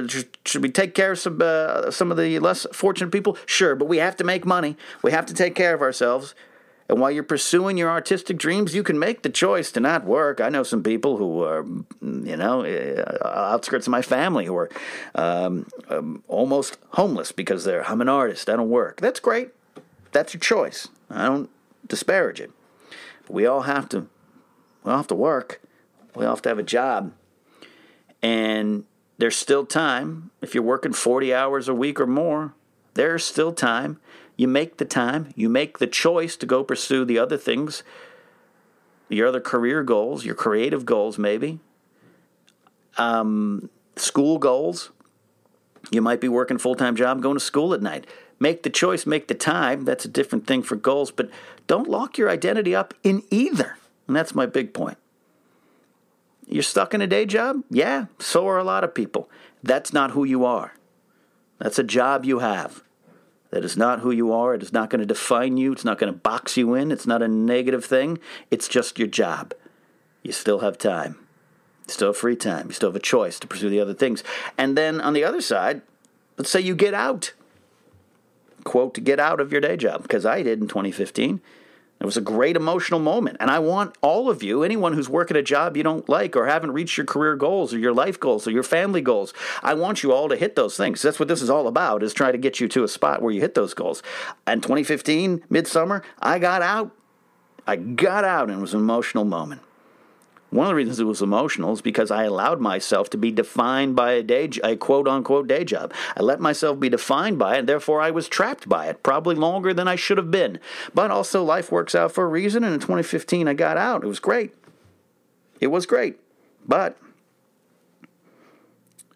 should 0.46 0.62
we 0.62 0.70
take 0.70 0.94
care 0.94 1.12
of 1.12 1.18
some 1.18 1.38
uh, 1.42 1.90
some 1.90 2.10
of 2.10 2.16
the 2.16 2.38
less 2.38 2.66
fortunate 2.72 3.10
people? 3.10 3.36
Sure. 3.44 3.76
But 3.76 3.84
we 3.84 3.98
have 3.98 4.16
to 4.16 4.24
make 4.24 4.46
money. 4.46 4.78
We 5.02 5.12
have 5.12 5.26
to 5.26 5.34
take 5.34 5.54
care 5.54 5.74
of 5.74 5.82
ourselves. 5.82 6.34
And 6.88 7.00
while 7.00 7.10
you're 7.10 7.22
pursuing 7.22 7.76
your 7.76 7.90
artistic 7.90 8.38
dreams, 8.38 8.74
you 8.74 8.82
can 8.82 8.98
make 8.98 9.20
the 9.20 9.28
choice 9.28 9.70
to 9.72 9.80
not 9.80 10.06
work. 10.06 10.40
I 10.40 10.48
know 10.48 10.62
some 10.62 10.82
people 10.82 11.18
who 11.18 11.42
are, 11.42 11.66
you 12.00 12.36
know, 12.36 12.64
uh, 12.64 13.26
outskirts 13.26 13.86
of 13.86 13.90
my 13.90 14.02
family 14.02 14.46
who 14.46 14.56
are 14.56 14.70
um, 15.14 15.66
um, 15.88 16.22
almost 16.28 16.78
homeless 16.90 17.32
because 17.32 17.64
they're, 17.64 17.86
I'm 17.86 18.02
an 18.02 18.08
artist, 18.08 18.48
I 18.48 18.56
don't 18.56 18.68
work. 18.68 19.00
That's 19.00 19.18
great. 19.20 19.50
That's 20.12 20.34
your 20.34 20.40
choice. 20.40 20.88
I 21.10 21.24
don't 21.24 21.50
disparage 21.86 22.40
it. 22.40 22.50
But 23.22 23.32
we 23.32 23.46
all 23.46 23.62
have 23.62 23.88
to 23.90 24.06
we 24.82 24.90
all 24.90 24.98
have 24.98 25.06
to 25.08 25.14
work. 25.14 25.60
We 26.14 26.24
all 26.24 26.34
have 26.34 26.42
to 26.42 26.48
have 26.48 26.58
a 26.58 26.62
job. 26.62 27.12
And 28.22 28.84
there's 29.18 29.36
still 29.36 29.66
time. 29.66 30.30
If 30.42 30.54
you're 30.54 30.62
working 30.62 30.92
40 30.92 31.34
hours 31.34 31.68
a 31.68 31.74
week 31.74 32.00
or 32.00 32.06
more, 32.06 32.54
there's 32.94 33.24
still 33.24 33.52
time. 33.52 33.98
You 34.36 34.48
make 34.48 34.78
the 34.78 34.84
time, 34.84 35.32
you 35.36 35.48
make 35.48 35.78
the 35.78 35.86
choice 35.86 36.36
to 36.36 36.46
go 36.46 36.64
pursue 36.64 37.04
the 37.04 37.18
other 37.18 37.36
things, 37.36 37.84
your 39.08 39.28
other 39.28 39.40
career 39.40 39.82
goals, 39.84 40.24
your 40.24 40.34
creative 40.34 40.84
goals, 40.84 41.18
maybe, 41.18 41.60
um, 42.98 43.70
school 43.94 44.38
goals. 44.38 44.90
You 45.90 46.02
might 46.02 46.20
be 46.20 46.28
working 46.28 46.58
full 46.58 46.74
time 46.74 46.96
job, 46.96 47.22
going 47.22 47.36
to 47.36 47.44
school 47.44 47.74
at 47.74 47.82
night. 47.82 48.06
Make 48.38 48.62
the 48.62 48.70
choice, 48.70 49.06
make 49.06 49.28
the 49.28 49.34
time. 49.34 49.84
That's 49.84 50.04
a 50.04 50.08
different 50.08 50.46
thing 50.46 50.62
for 50.62 50.76
goals, 50.76 51.10
but 51.10 51.30
don't 51.66 51.88
lock 51.88 52.18
your 52.18 52.28
identity 52.28 52.74
up 52.74 52.94
in 53.02 53.22
either. 53.30 53.76
And 54.06 54.16
that's 54.16 54.34
my 54.34 54.46
big 54.46 54.74
point. 54.74 54.98
You're 56.46 56.62
stuck 56.62 56.92
in 56.92 57.00
a 57.00 57.06
day 57.06 57.24
job? 57.26 57.62
Yeah, 57.70 58.06
so 58.18 58.46
are 58.46 58.58
a 58.58 58.64
lot 58.64 58.84
of 58.84 58.94
people. 58.94 59.30
That's 59.62 59.92
not 59.92 60.10
who 60.10 60.24
you 60.24 60.44
are. 60.44 60.74
That's 61.58 61.78
a 61.78 61.84
job 61.84 62.24
you 62.24 62.40
have. 62.40 62.82
That 63.50 63.64
is 63.64 63.76
not 63.76 64.00
who 64.00 64.10
you 64.10 64.32
are. 64.32 64.54
It 64.54 64.62
is 64.62 64.72
not 64.72 64.90
going 64.90 65.00
to 65.00 65.06
define 65.06 65.56
you. 65.56 65.72
It's 65.72 65.84
not 65.84 65.98
going 65.98 66.12
to 66.12 66.18
box 66.18 66.56
you 66.56 66.74
in. 66.74 66.90
It's 66.90 67.06
not 67.06 67.22
a 67.22 67.28
negative 67.28 67.84
thing. 67.84 68.18
It's 68.50 68.68
just 68.68 68.98
your 68.98 69.08
job. 69.08 69.54
You 70.22 70.32
still 70.32 70.58
have 70.58 70.76
time. 70.76 71.16
You 71.86 71.94
still 71.94 72.08
have 72.08 72.16
free 72.16 72.36
time. 72.36 72.66
You 72.66 72.72
still 72.72 72.88
have 72.88 72.96
a 72.96 73.00
choice 73.00 73.38
to 73.38 73.46
pursue 73.46 73.70
the 73.70 73.80
other 73.80 73.94
things. 73.94 74.24
And 74.58 74.76
then 74.76 75.00
on 75.00 75.12
the 75.12 75.22
other 75.24 75.40
side, 75.40 75.82
let's 76.36 76.50
say 76.50 76.60
you 76.60 76.74
get 76.74 76.94
out 76.94 77.32
quote, 78.64 78.94
to 78.94 79.00
get 79.00 79.20
out 79.20 79.40
of 79.40 79.52
your 79.52 79.60
day 79.60 79.76
job, 79.76 80.02
because 80.02 80.26
I 80.26 80.42
did 80.42 80.60
in 80.60 80.68
2015. 80.68 81.40
It 82.00 82.04
was 82.04 82.16
a 82.16 82.20
great 82.20 82.56
emotional 82.56 82.98
moment. 82.98 83.36
And 83.40 83.50
I 83.50 83.60
want 83.60 83.96
all 84.02 84.28
of 84.28 84.42
you, 84.42 84.62
anyone 84.62 84.92
who's 84.92 85.08
working 85.08 85.36
a 85.36 85.42
job 85.42 85.76
you 85.76 85.82
don't 85.82 86.06
like 86.08 86.36
or 86.36 86.46
haven't 86.46 86.72
reached 86.72 86.96
your 86.96 87.06
career 87.06 87.36
goals 87.36 87.72
or 87.72 87.78
your 87.78 87.94
life 87.94 88.18
goals 88.18 88.46
or 88.46 88.50
your 88.50 88.64
family 88.64 89.00
goals, 89.00 89.32
I 89.62 89.74
want 89.74 90.02
you 90.02 90.12
all 90.12 90.28
to 90.28 90.36
hit 90.36 90.56
those 90.56 90.76
things. 90.76 91.00
That's 91.00 91.18
what 91.18 91.28
this 91.28 91.40
is 91.40 91.48
all 91.48 91.68
about, 91.68 92.02
is 92.02 92.12
trying 92.12 92.32
to 92.32 92.38
get 92.38 92.60
you 92.60 92.68
to 92.68 92.84
a 92.84 92.88
spot 92.88 93.22
where 93.22 93.32
you 93.32 93.40
hit 93.40 93.54
those 93.54 93.74
goals. 93.74 94.02
And 94.46 94.62
2015, 94.62 95.44
midsummer, 95.48 96.02
I 96.20 96.38
got 96.38 96.62
out. 96.62 96.90
I 97.66 97.76
got 97.76 98.24
out 98.24 98.50
and 98.50 98.58
it 98.58 98.60
was 98.60 98.74
an 98.74 98.80
emotional 98.80 99.24
moment. 99.24 99.62
One 100.54 100.66
of 100.66 100.70
the 100.70 100.76
reasons 100.76 101.00
it 101.00 101.04
was 101.04 101.20
emotional 101.20 101.72
is 101.72 101.82
because 101.82 102.12
I 102.12 102.22
allowed 102.22 102.60
myself 102.60 103.10
to 103.10 103.18
be 103.18 103.32
defined 103.32 103.96
by 103.96 104.12
a 104.12 104.22
day, 104.22 104.48
a 104.62 104.76
quote 104.76 105.08
unquote 105.08 105.48
day 105.48 105.64
job. 105.64 105.92
I 106.16 106.22
let 106.22 106.38
myself 106.38 106.78
be 106.78 106.88
defined 106.88 107.40
by 107.40 107.56
it, 107.56 107.58
and 107.58 107.68
therefore 107.68 108.00
I 108.00 108.12
was 108.12 108.28
trapped 108.28 108.68
by 108.68 108.86
it, 108.86 109.02
probably 109.02 109.34
longer 109.34 109.74
than 109.74 109.88
I 109.88 109.96
should 109.96 110.16
have 110.16 110.30
been. 110.30 110.60
But 110.94 111.10
also, 111.10 111.42
life 111.42 111.72
works 111.72 111.96
out 111.96 112.12
for 112.12 112.22
a 112.22 112.28
reason, 112.28 112.62
and 112.62 112.72
in 112.72 112.78
2015 112.78 113.48
I 113.48 113.54
got 113.54 113.76
out. 113.76 114.04
It 114.04 114.06
was 114.06 114.20
great. 114.20 114.54
It 115.60 115.72
was 115.72 115.86
great. 115.86 116.20
But 116.64 116.96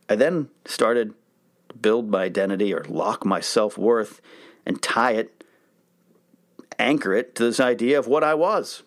I 0.09 0.16
then 0.16 0.48
started 0.64 1.14
build 1.81 2.11
my 2.11 2.24
identity 2.24 2.74
or 2.74 2.83
lock 2.88 3.24
my 3.24 3.38
self 3.38 3.79
worth 3.79 4.20
and 4.66 4.83
tie 4.83 5.12
it, 5.12 5.44
anchor 6.81 7.14
it 7.14 7.37
to 7.37 7.44
this 7.44 7.61
idea 7.61 7.96
of 7.96 8.09
what 8.09 8.24
I 8.24 8.35
was. 8.35 8.83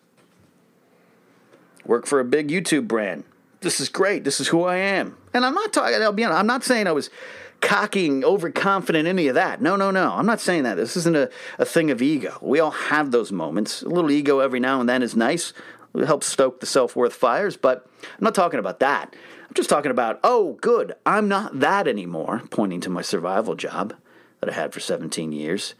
Work 1.84 2.06
for 2.06 2.20
a 2.20 2.24
big 2.24 2.48
YouTube 2.48 2.86
brand. 2.88 3.24
This 3.60 3.80
is 3.80 3.88
great. 3.88 4.24
This 4.24 4.40
is 4.40 4.48
who 4.48 4.64
I 4.64 4.76
am. 4.76 5.16
And 5.32 5.44
I'm 5.44 5.54
not 5.54 5.72
talking, 5.72 5.94
I'll 6.02 6.12
be 6.12 6.24
honest, 6.24 6.38
I'm 6.38 6.46
not 6.46 6.64
saying 6.64 6.86
I 6.86 6.92
was 6.92 7.10
cocking, 7.60 8.24
overconfident, 8.24 9.06
any 9.06 9.28
of 9.28 9.36
that. 9.36 9.62
No, 9.62 9.76
no, 9.76 9.90
no. 9.90 10.12
I'm 10.12 10.26
not 10.26 10.40
saying 10.40 10.64
that. 10.64 10.74
This 10.74 10.96
isn't 10.96 11.16
a, 11.16 11.30
a 11.58 11.64
thing 11.64 11.90
of 11.90 12.02
ego. 12.02 12.36
We 12.42 12.60
all 12.60 12.72
have 12.72 13.12
those 13.12 13.32
moments. 13.32 13.82
A 13.82 13.88
little 13.88 14.10
ego 14.10 14.40
every 14.40 14.60
now 14.60 14.80
and 14.80 14.88
then 14.88 15.02
is 15.02 15.16
nice. 15.16 15.52
It 15.94 16.06
helps 16.06 16.26
stoke 16.26 16.60
the 16.60 16.66
self 16.66 16.96
worth 16.96 17.14
fires, 17.14 17.56
but 17.56 17.86
I'm 18.02 18.24
not 18.24 18.34
talking 18.34 18.58
about 18.58 18.80
that. 18.80 19.14
I'm 19.48 19.54
just 19.54 19.70
talking 19.70 19.90
about, 19.90 20.18
oh, 20.24 20.54
good, 20.60 20.94
I'm 21.04 21.28
not 21.28 21.60
that 21.60 21.86
anymore, 21.86 22.42
pointing 22.50 22.80
to 22.80 22.90
my 22.90 23.02
survival 23.02 23.54
job 23.54 23.94
that 24.40 24.48
I 24.48 24.54
had 24.54 24.72
for 24.72 24.80
17 24.80 25.30
years, 25.30 25.74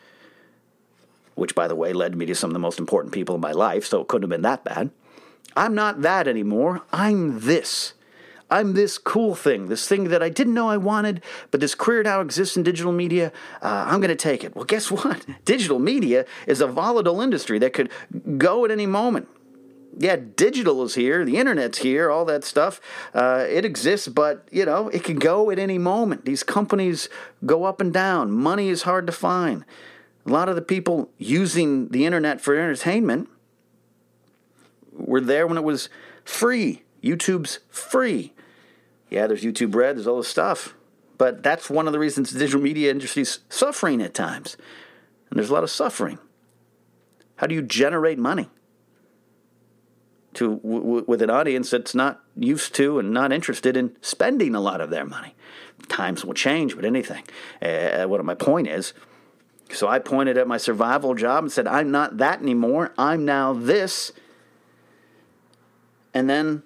which, 1.34 1.54
by 1.54 1.66
the 1.66 1.74
way, 1.74 1.94
led 1.94 2.14
me 2.14 2.26
to 2.26 2.34
some 2.34 2.50
of 2.50 2.54
the 2.54 2.60
most 2.60 2.78
important 2.78 3.14
people 3.14 3.34
in 3.34 3.40
my 3.40 3.52
life, 3.52 3.86
so 3.86 4.02
it 4.02 4.08
couldn't 4.08 4.24
have 4.24 4.30
been 4.30 4.42
that 4.42 4.62
bad. 4.62 4.90
I'm 5.56 5.74
not 5.74 6.02
that 6.02 6.28
anymore. 6.28 6.82
I'm 6.92 7.40
this. 7.40 7.94
I'm 8.52 8.74
this 8.74 8.98
cool 8.98 9.34
thing, 9.34 9.68
this 9.68 9.88
thing 9.88 10.04
that 10.10 10.22
I 10.22 10.28
didn't 10.28 10.52
know 10.52 10.68
I 10.68 10.76
wanted, 10.76 11.22
but 11.50 11.60
this 11.60 11.74
career 11.74 12.02
now 12.02 12.20
exists 12.20 12.54
in 12.54 12.62
digital 12.62 12.92
media. 12.92 13.32
Uh, 13.62 13.86
I'm 13.88 13.98
going 14.00 14.10
to 14.10 14.14
take 14.14 14.44
it. 14.44 14.54
Well, 14.54 14.66
guess 14.66 14.90
what? 14.90 15.24
Digital 15.46 15.78
media 15.78 16.26
is 16.46 16.60
a 16.60 16.66
volatile 16.66 17.22
industry 17.22 17.58
that 17.60 17.72
could 17.72 17.90
go 18.36 18.66
at 18.66 18.70
any 18.70 18.84
moment. 18.84 19.26
Yeah, 19.96 20.16
digital 20.16 20.82
is 20.84 20.94
here, 20.94 21.22
the 21.24 21.36
internet's 21.36 21.78
here, 21.78 22.10
all 22.10 22.24
that 22.24 22.44
stuff. 22.44 22.80
Uh, 23.12 23.44
it 23.48 23.66
exists, 23.66 24.08
but 24.08 24.48
you 24.50 24.64
know 24.64 24.88
it 24.88 25.04
can 25.04 25.18
go 25.18 25.50
at 25.50 25.58
any 25.58 25.76
moment. 25.76 26.24
These 26.24 26.42
companies 26.42 27.10
go 27.44 27.64
up 27.64 27.78
and 27.78 27.92
down. 27.92 28.30
Money 28.32 28.68
is 28.70 28.82
hard 28.82 29.06
to 29.06 29.12
find. 29.12 29.66
A 30.24 30.30
lot 30.30 30.48
of 30.48 30.56
the 30.56 30.62
people 30.62 31.10
using 31.18 31.88
the 31.88 32.06
internet 32.06 32.40
for 32.40 32.54
entertainment 32.54 33.28
were 34.92 35.20
there 35.20 35.46
when 35.46 35.58
it 35.58 35.64
was 35.64 35.88
free. 36.24 36.82
YouTube's 37.02 37.60
free. 37.68 38.32
Yeah, 39.10 39.26
there's 39.26 39.42
YouTube 39.42 39.74
Red, 39.74 39.96
there's 39.96 40.06
all 40.06 40.18
this 40.18 40.28
stuff. 40.28 40.74
But 41.18 41.42
that's 41.42 41.70
one 41.70 41.86
of 41.86 41.92
the 41.92 41.98
reasons 41.98 42.30
the 42.30 42.38
digital 42.38 42.60
media 42.60 42.90
industry 42.90 43.22
is 43.22 43.40
suffering 43.48 44.02
at 44.02 44.14
times. 44.14 44.56
And 45.30 45.38
there's 45.38 45.50
a 45.50 45.54
lot 45.54 45.62
of 45.62 45.70
suffering. 45.70 46.18
How 47.36 47.46
do 47.46 47.54
you 47.54 47.62
generate 47.62 48.18
money? 48.18 48.48
To, 50.34 50.56
w- 50.56 51.04
with 51.06 51.20
an 51.20 51.28
audience 51.28 51.70
that's 51.70 51.94
not 51.94 52.22
used 52.36 52.74
to 52.76 52.98
and 52.98 53.12
not 53.12 53.32
interested 53.32 53.76
in 53.76 53.96
spending 54.00 54.54
a 54.54 54.60
lot 54.60 54.80
of 54.80 54.90
their 54.90 55.04
money. 55.04 55.34
Times 55.88 56.24
will 56.24 56.34
change 56.34 56.74
but 56.74 56.84
anything. 56.84 57.24
Uh, 57.60 58.04
what 58.04 58.24
my 58.24 58.34
point 58.34 58.68
is, 58.68 58.94
so 59.70 59.88
I 59.88 59.98
pointed 59.98 60.38
at 60.38 60.48
my 60.48 60.56
survival 60.56 61.14
job 61.14 61.44
and 61.44 61.52
said, 61.52 61.66
I'm 61.66 61.90
not 61.90 62.18
that 62.18 62.40
anymore. 62.40 62.92
I'm 62.96 63.24
now 63.24 63.52
this. 63.52 64.12
And 66.14 66.28
then 66.28 66.62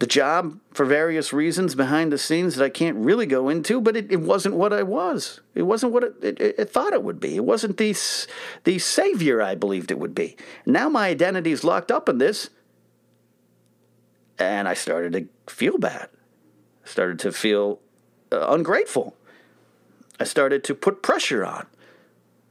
the 0.00 0.06
job, 0.06 0.58
for 0.72 0.84
various 0.84 1.32
reasons 1.32 1.74
behind 1.74 2.12
the 2.12 2.18
scenes 2.18 2.56
that 2.56 2.64
I 2.64 2.68
can't 2.68 2.96
really 2.96 3.26
go 3.26 3.48
into, 3.48 3.80
but 3.80 3.96
it, 3.96 4.10
it 4.10 4.20
wasn't 4.20 4.56
what 4.56 4.72
I 4.72 4.82
was. 4.82 5.40
It 5.54 5.62
wasn't 5.62 5.92
what 5.92 6.04
it, 6.04 6.14
it, 6.22 6.40
it, 6.40 6.70
thought 6.70 6.92
it 6.92 7.02
would 7.02 7.20
be. 7.20 7.36
It 7.36 7.44
wasn't 7.44 7.76
the, 7.76 7.96
the 8.64 8.78
savior 8.78 9.40
I 9.40 9.54
believed 9.54 9.90
it 9.90 9.98
would 9.98 10.14
be. 10.14 10.36
Now 10.66 10.88
my 10.88 11.08
identity 11.08 11.52
is 11.52 11.64
locked 11.64 11.92
up 11.92 12.08
in 12.08 12.18
this, 12.18 12.50
and 14.38 14.68
I 14.68 14.74
started 14.74 15.12
to 15.12 15.52
feel 15.52 15.78
bad. 15.78 16.08
I 16.84 16.88
started 16.88 17.20
to 17.20 17.32
feel 17.32 17.80
uh, 18.32 18.48
ungrateful. 18.48 19.16
I 20.18 20.24
started 20.24 20.64
to 20.64 20.74
put 20.74 21.02
pressure 21.02 21.44
on. 21.44 21.66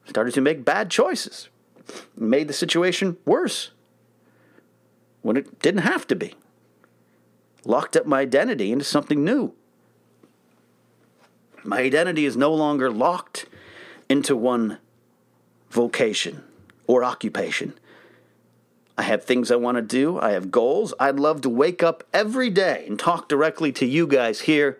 Started 0.05 0.33
to 0.33 0.41
make 0.41 0.65
bad 0.65 0.89
choices. 0.89 1.49
Made 2.15 2.47
the 2.47 2.53
situation 2.53 3.17
worse 3.25 3.71
when 5.23 5.35
it 5.35 5.59
didn't 5.59 5.81
have 5.81 6.05
to 6.07 6.15
be. 6.15 6.35
Locked 7.65 7.95
up 7.95 8.05
my 8.05 8.19
identity 8.19 8.71
into 8.71 8.85
something 8.85 9.23
new. 9.23 9.53
My 11.63 11.79
identity 11.79 12.25
is 12.25 12.37
no 12.37 12.53
longer 12.53 12.91
locked 12.91 13.47
into 14.09 14.35
one 14.35 14.77
vocation 15.71 16.43
or 16.85 17.03
occupation. 17.03 17.73
I 18.97 19.03
have 19.03 19.23
things 19.23 19.49
I 19.49 19.55
want 19.55 19.77
to 19.77 19.81
do. 19.81 20.19
I 20.19 20.31
have 20.31 20.51
goals. 20.51 20.93
I'd 20.99 21.19
love 21.19 21.41
to 21.41 21.49
wake 21.49 21.81
up 21.81 22.03
every 22.13 22.49
day 22.49 22.85
and 22.87 22.99
talk 22.99 23.27
directly 23.27 23.71
to 23.73 23.85
you 23.85 24.05
guys 24.05 24.41
here 24.41 24.77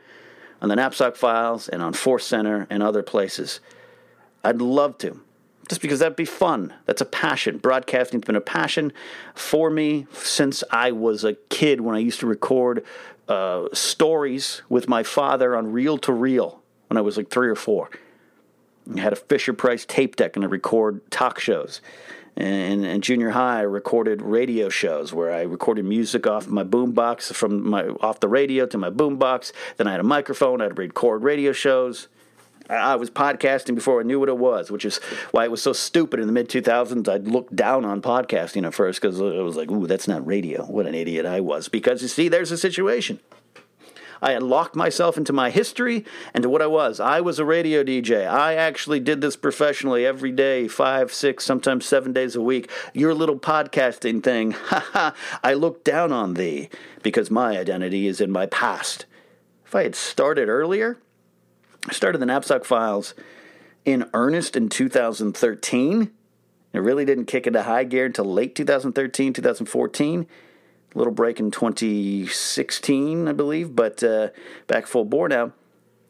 on 0.61 0.69
the 0.69 0.75
Napzok 0.75 1.15
Files 1.15 1.67
and 1.67 1.81
on 1.81 1.93
Force 1.93 2.27
Center 2.27 2.67
and 2.69 2.83
other 2.83 3.01
places. 3.01 3.59
I'd 4.43 4.61
love 4.61 4.97
to 4.99 5.21
just 5.69 5.81
because 5.81 5.99
that'd 5.99 6.15
be 6.15 6.25
fun. 6.25 6.73
That's 6.85 7.01
a 7.01 7.05
passion. 7.05 7.57
Broadcasting's 7.57 8.25
been 8.25 8.35
a 8.35 8.41
passion 8.41 8.91
for 9.33 9.69
me 9.69 10.07
since 10.11 10.63
I 10.71 10.91
was 10.91 11.23
a 11.23 11.33
kid 11.49 11.81
when 11.81 11.95
I 11.95 11.99
used 11.99 12.19
to 12.19 12.27
record 12.27 12.85
uh, 13.27 13.67
stories 13.73 14.61
with 14.69 14.87
my 14.87 15.03
father 15.03 15.55
on 15.55 15.71
reel 15.71 15.97
to 15.99 16.11
reel 16.13 16.61
when 16.87 16.97
I 16.97 17.01
was 17.01 17.17
like 17.17 17.29
three 17.29 17.49
or 17.49 17.55
four. 17.55 17.89
I 18.93 18.99
had 18.99 19.13
a 19.13 19.17
Fisher 19.17 19.53
Price 19.53 19.85
tape 19.85 20.15
deck 20.15 20.35
and 20.35 20.43
I 20.43 20.47
record 20.47 21.09
talk 21.09 21.39
shows. 21.39 21.81
And 22.35 22.83
in 22.83 23.01
junior 23.01 23.29
high, 23.29 23.59
I 23.59 23.61
recorded 23.61 24.21
radio 24.21 24.67
shows 24.67 25.13
where 25.13 25.31
I 25.31 25.43
recorded 25.43 25.85
music 25.85 26.25
off 26.25 26.47
my 26.47 26.63
boombox 26.63 27.31
from 27.33 27.69
my 27.69 27.83
off 28.01 28.19
the 28.19 28.27
radio 28.27 28.65
to 28.65 28.77
my 28.77 28.89
boombox. 28.89 29.51
Then 29.77 29.87
I 29.87 29.91
had 29.91 29.99
a 29.99 30.03
microphone. 30.03 30.59
I'd 30.59 30.77
record 30.77 31.23
radio 31.23 31.51
shows. 31.51 32.07
I 32.69 32.95
was 32.95 33.09
podcasting 33.09 33.75
before 33.75 33.99
I 33.99 34.03
knew 34.03 34.19
what 34.19 34.29
it 34.29 34.37
was, 34.37 34.71
which 34.71 34.85
is 34.85 34.97
why 35.31 35.43
it 35.43 35.51
was 35.51 35.61
so 35.61 35.73
stupid 35.73 36.19
in 36.19 36.27
the 36.27 36.33
mid 36.33 36.49
2000s. 36.49 37.07
I'd 37.09 37.27
look 37.27 37.53
down 37.53 37.83
on 37.83 38.01
podcasting 38.01 38.65
at 38.65 38.73
first 38.73 39.01
because 39.01 39.19
I 39.19 39.41
was 39.41 39.55
like, 39.55 39.69
ooh, 39.69 39.87
that's 39.87 40.07
not 40.07 40.25
radio. 40.25 40.65
What 40.65 40.87
an 40.87 40.95
idiot 40.95 41.25
I 41.25 41.41
was. 41.41 41.67
Because 41.67 42.01
you 42.01 42.07
see, 42.07 42.29
there's 42.29 42.51
a 42.51 42.57
situation. 42.57 43.19
I 44.23 44.31
had 44.31 44.43
locked 44.43 44.73
myself 44.73 45.17
into 45.17 45.33
my 45.33 45.49
history 45.49 46.05
and 46.33 46.43
to 46.43 46.49
what 46.49 46.61
I 46.61 46.67
was. 46.67 47.01
I 47.01 47.19
was 47.19 47.39
a 47.39 47.45
radio 47.45 47.83
DJ. 47.83 48.25
I 48.25 48.55
actually 48.55 49.01
did 49.01 49.19
this 49.19 49.35
professionally 49.35 50.05
every 50.05 50.31
day, 50.31 50.69
five, 50.69 51.11
six, 51.11 51.43
sometimes 51.43 51.85
seven 51.85 52.13
days 52.13 52.33
a 52.33 52.41
week. 52.41 52.71
Your 52.93 53.13
little 53.13 53.37
podcasting 53.37 54.23
thing, 54.23 54.51
ha 54.51 54.79
ha, 54.93 55.15
I 55.43 55.53
look 55.55 55.83
down 55.83 56.13
on 56.13 56.35
thee 56.35 56.69
because 57.01 57.29
my 57.29 57.57
identity 57.59 58.07
is 58.07 58.21
in 58.21 58.31
my 58.31 58.45
past. 58.45 59.05
If 59.65 59.75
I 59.75 59.83
had 59.83 59.95
started 59.95 60.47
earlier, 60.47 60.99
I 61.87 61.93
started 61.93 62.19
the 62.19 62.25
Napzok 62.25 62.63
Files 62.63 63.13
in 63.83 64.09
earnest 64.13 64.55
in 64.55 64.69
2013. 64.69 66.11
It 66.73 66.79
really 66.79 67.05
didn't 67.05 67.25
kick 67.25 67.45
into 67.45 67.63
high 67.63 67.83
gear 67.83 68.05
until 68.05 68.25
late 68.25 68.55
2013, 68.55 69.33
2014. 69.33 70.27
A 70.93 70.97
little 70.97 71.13
break 71.13 71.39
in 71.39 71.51
2016, 71.51 73.27
I 73.27 73.31
believe, 73.33 73.75
but 73.75 74.03
uh, 74.03 74.29
back 74.67 74.87
full 74.87 75.05
bore 75.05 75.27
now. 75.27 75.51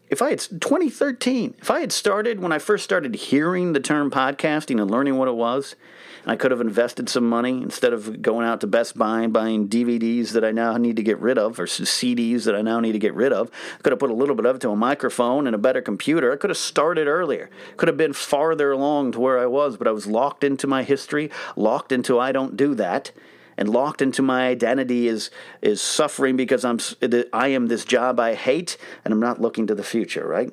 If 0.09 0.21
I 0.21 0.29
had 0.29 0.39
2013, 0.39 1.55
if 1.59 1.71
I 1.71 1.79
had 1.79 1.91
started 1.91 2.39
when 2.39 2.51
I 2.51 2.59
first 2.59 2.83
started 2.83 3.15
hearing 3.15 3.73
the 3.73 3.79
term 3.79 4.11
podcasting 4.11 4.79
and 4.79 4.91
learning 4.91 5.17
what 5.17 5.27
it 5.27 5.35
was, 5.35 5.75
and 6.23 6.31
I 6.31 6.37
could 6.37 6.51
have 6.51 6.61
invested 6.61 7.09
some 7.09 7.27
money 7.27 7.61
instead 7.61 7.91
of 7.91 8.21
going 8.21 8.47
out 8.47 8.61
to 8.61 8.67
Best 8.67 8.97
Buy 8.97 9.21
and 9.21 9.33
buying 9.33 9.67
DVDs 9.67 10.31
that 10.31 10.45
I 10.45 10.51
now 10.51 10.77
need 10.77 10.95
to 10.95 11.03
get 11.03 11.19
rid 11.19 11.37
of 11.37 11.59
or 11.59 11.65
CDs 11.65 12.45
that 12.45 12.55
I 12.55 12.61
now 12.61 12.79
need 12.79 12.93
to 12.93 12.99
get 12.99 13.13
rid 13.13 13.33
of. 13.33 13.51
I 13.77 13.81
could 13.81 13.91
have 13.91 13.99
put 13.99 14.09
a 14.09 14.13
little 14.13 14.35
bit 14.35 14.45
of 14.45 14.55
it 14.55 14.61
to 14.61 14.69
a 14.69 14.75
microphone 14.75 15.47
and 15.47 15.55
a 15.55 15.59
better 15.59 15.81
computer. 15.81 16.31
I 16.31 16.37
could 16.37 16.49
have 16.49 16.57
started 16.57 17.07
earlier. 17.07 17.49
Could 17.75 17.89
have 17.89 17.97
been 17.97 18.13
farther 18.13 18.71
along 18.71 19.11
to 19.13 19.19
where 19.19 19.37
I 19.37 19.47
was, 19.47 19.75
but 19.75 19.87
I 19.87 19.91
was 19.91 20.07
locked 20.07 20.45
into 20.45 20.65
my 20.65 20.83
history, 20.83 21.29
locked 21.57 21.91
into 21.91 22.19
I 22.19 22.31
don't 22.31 22.55
do 22.55 22.73
that 22.75 23.11
and 23.57 23.69
locked 23.69 24.01
into 24.01 24.21
my 24.21 24.47
identity 24.47 25.07
is 25.07 25.29
is 25.61 25.81
suffering 25.81 26.37
because 26.37 26.65
I'm 26.65 26.79
I 27.33 27.49
am 27.49 27.67
this 27.67 27.85
job 27.85 28.19
I 28.19 28.33
hate 28.33 28.77
and 29.03 29.13
I'm 29.13 29.19
not 29.19 29.41
looking 29.41 29.67
to 29.67 29.75
the 29.75 29.83
future, 29.83 30.25
right? 30.25 30.51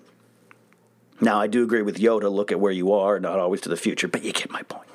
Now 1.20 1.40
I 1.40 1.46
do 1.46 1.62
agree 1.62 1.82
with 1.82 1.98
Yoda, 1.98 2.30
look 2.30 2.50
at 2.50 2.60
where 2.60 2.72
you 2.72 2.92
are, 2.92 3.20
not 3.20 3.38
always 3.38 3.60
to 3.62 3.68
the 3.68 3.76
future, 3.76 4.08
but 4.08 4.24
you 4.24 4.32
get 4.32 4.50
my 4.50 4.62
point. 4.62 4.89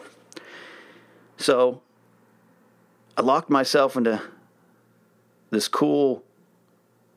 So 1.37 1.81
I 3.17 3.21
locked 3.21 3.49
myself 3.49 3.95
into 3.95 4.21
this 5.49 5.67
cool, 5.67 6.23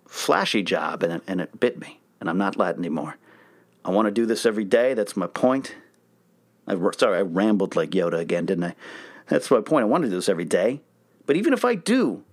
flashy 0.07 0.62
job, 0.62 1.02
and 1.02 1.14
it, 1.14 1.22
and 1.26 1.40
it 1.40 1.59
bit 1.59 1.78
me, 1.78 2.00
and 2.20 2.28
I'm 2.28 2.38
not 2.38 2.57
that 2.59 2.76
anymore. 2.76 3.16
I 3.85 3.90
want 3.90 4.07
to 4.07 4.12
do 4.12 4.26
this 4.26 4.44
every 4.44 4.64
day. 4.64 4.94
That's 4.94 5.16
my 5.16 5.27
point. 5.27 5.75
I, 6.66 6.77
sorry, 6.96 7.19
I 7.19 7.23
rambled 7.23 7.75
like 7.75 7.90
Yoda 7.90 8.19
again, 8.19 8.46
didn't 8.46 8.64
I? 8.64 8.75
That's 9.29 9.50
my 9.50 9.60
point. 9.60 9.85
I 9.85 9.87
want 9.87 10.04
to 10.04 10.10
do 10.10 10.16
this 10.16 10.29
every 10.29 10.44
day. 10.44 10.83
But 11.27 11.37
even 11.37 11.52
if 11.52 11.64
I 11.64 11.75
do 11.75 12.25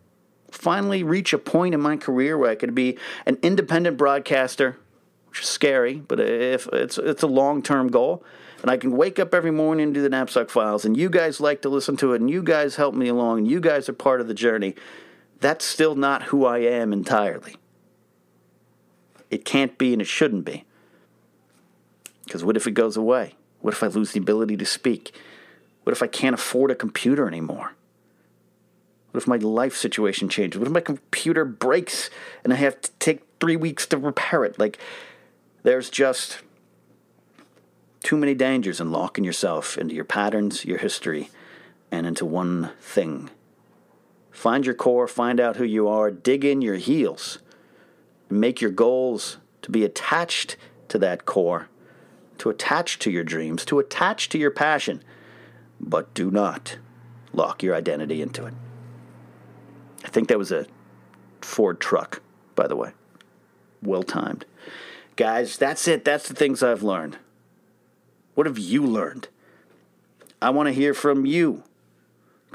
finally 0.51 1.03
reach 1.03 1.33
a 1.33 1.37
point 1.37 1.73
in 1.73 1.81
my 1.81 1.97
career 1.97 2.37
where 2.37 2.49
I 2.49 2.55
could 2.55 2.75
be 2.75 2.97
an 3.25 3.37
independent 3.41 3.97
broadcaster, 3.97 4.77
which 5.29 5.41
is 5.41 5.47
scary, 5.47 5.95
but 5.95 6.19
if 6.19 6.67
it's 6.67 6.97
it's 6.97 7.23
a 7.23 7.27
long 7.27 7.61
term 7.61 7.89
goal, 7.89 8.23
and 8.65 8.71
I 8.71 8.77
can 8.77 8.97
wake 8.97 9.19
up 9.19 9.35
every 9.35 9.51
morning 9.51 9.83
and 9.83 9.93
do 9.93 10.01
the 10.01 10.09
Napzok 10.09 10.49
Files, 10.49 10.85
and 10.85 10.97
you 10.97 11.07
guys 11.07 11.39
like 11.39 11.61
to 11.61 11.69
listen 11.69 11.97
to 11.97 12.13
it, 12.13 12.21
and 12.21 12.31
you 12.31 12.41
guys 12.41 12.77
help 12.77 12.95
me 12.95 13.07
along, 13.07 13.37
and 13.37 13.47
you 13.47 13.59
guys 13.59 13.87
are 13.87 13.93
part 13.93 14.21
of 14.21 14.27
the 14.27 14.33
journey. 14.33 14.73
That's 15.39 15.63
still 15.63 15.93
not 15.93 16.23
who 16.23 16.45
I 16.47 16.57
am 16.61 16.91
entirely. 16.91 17.57
It 19.29 19.45
can't 19.45 19.77
be, 19.77 19.93
and 19.93 20.01
it 20.01 20.07
shouldn't 20.07 20.45
be. 20.45 20.65
Because 22.23 22.43
what 22.43 22.57
if 22.57 22.65
it 22.65 22.71
goes 22.71 22.97
away? 22.97 23.35
What 23.59 23.75
if 23.75 23.83
I 23.83 23.87
lose 23.87 24.13
the 24.13 24.19
ability 24.19 24.57
to 24.57 24.65
speak? 24.65 25.15
What 25.83 25.93
if 25.93 26.01
I 26.01 26.07
can't 26.07 26.33
afford 26.33 26.71
a 26.71 26.75
computer 26.75 27.27
anymore? 27.27 27.73
What 29.11 29.21
if 29.21 29.27
my 29.27 29.37
life 29.37 29.75
situation 29.75 30.27
changes? 30.27 30.57
What 30.57 30.65
if 30.65 30.73
my 30.73 30.81
computer 30.81 31.45
breaks 31.45 32.09
and 32.43 32.51
I 32.51 32.55
have 32.55 32.81
to 32.81 32.91
take 32.93 33.27
three 33.39 33.57
weeks 33.57 33.85
to 33.85 33.97
repair 33.99 34.43
it? 34.43 34.57
Like, 34.57 34.79
there's 35.61 35.91
just 35.91 36.39
too 38.05 38.15
many 38.15 38.35
dangers 38.35 38.79
in 38.79 38.91
locking 38.91 39.23
yourself 39.23 39.79
into 39.79 39.95
your 39.95 40.05
patterns, 40.05 40.63
your 40.63 40.77
history, 40.77 41.31
and 41.91 42.05
into 42.05 42.23
one 42.23 42.71
thing. 42.79 43.31
Find 44.29 44.63
your 44.63 44.75
core, 44.75 45.07
find 45.07 45.39
out 45.39 45.55
who 45.55 45.63
you 45.63 45.87
are, 45.87 46.11
dig 46.11 46.45
in 46.45 46.61
your 46.61 46.75
heels, 46.75 47.39
make 48.29 48.61
your 48.61 48.69
goals 48.69 49.37
to 49.63 49.71
be 49.71 49.83
attached 49.83 50.55
to 50.89 50.99
that 50.99 51.25
core, 51.25 51.67
to 52.37 52.51
attach 52.51 52.99
to 52.99 53.09
your 53.09 53.23
dreams, 53.23 53.65
to 53.65 53.79
attach 53.79 54.29
to 54.29 54.37
your 54.37 54.51
passion, 54.51 55.03
but 55.79 56.13
do 56.13 56.29
not 56.29 56.77
lock 57.33 57.63
your 57.63 57.73
identity 57.73 58.21
into 58.21 58.45
it. 58.45 58.53
I 60.03 60.09
think 60.09 60.27
that 60.27 60.37
was 60.37 60.51
a 60.51 60.67
Ford 61.41 61.79
truck, 61.79 62.21
by 62.53 62.67
the 62.67 62.75
way. 62.75 62.91
Well 63.81 64.03
timed. 64.03 64.45
Guys, 65.15 65.57
that's 65.57 65.87
it. 65.87 66.05
That's 66.05 66.27
the 66.27 66.35
things 66.35 66.61
I've 66.61 66.83
learned. 66.83 67.17
What 68.35 68.45
have 68.45 68.59
you 68.59 68.85
learned? 68.85 69.29
I 70.41 70.51
want 70.51 70.67
to 70.67 70.73
hear 70.73 70.93
from 70.93 71.25
you. 71.25 71.63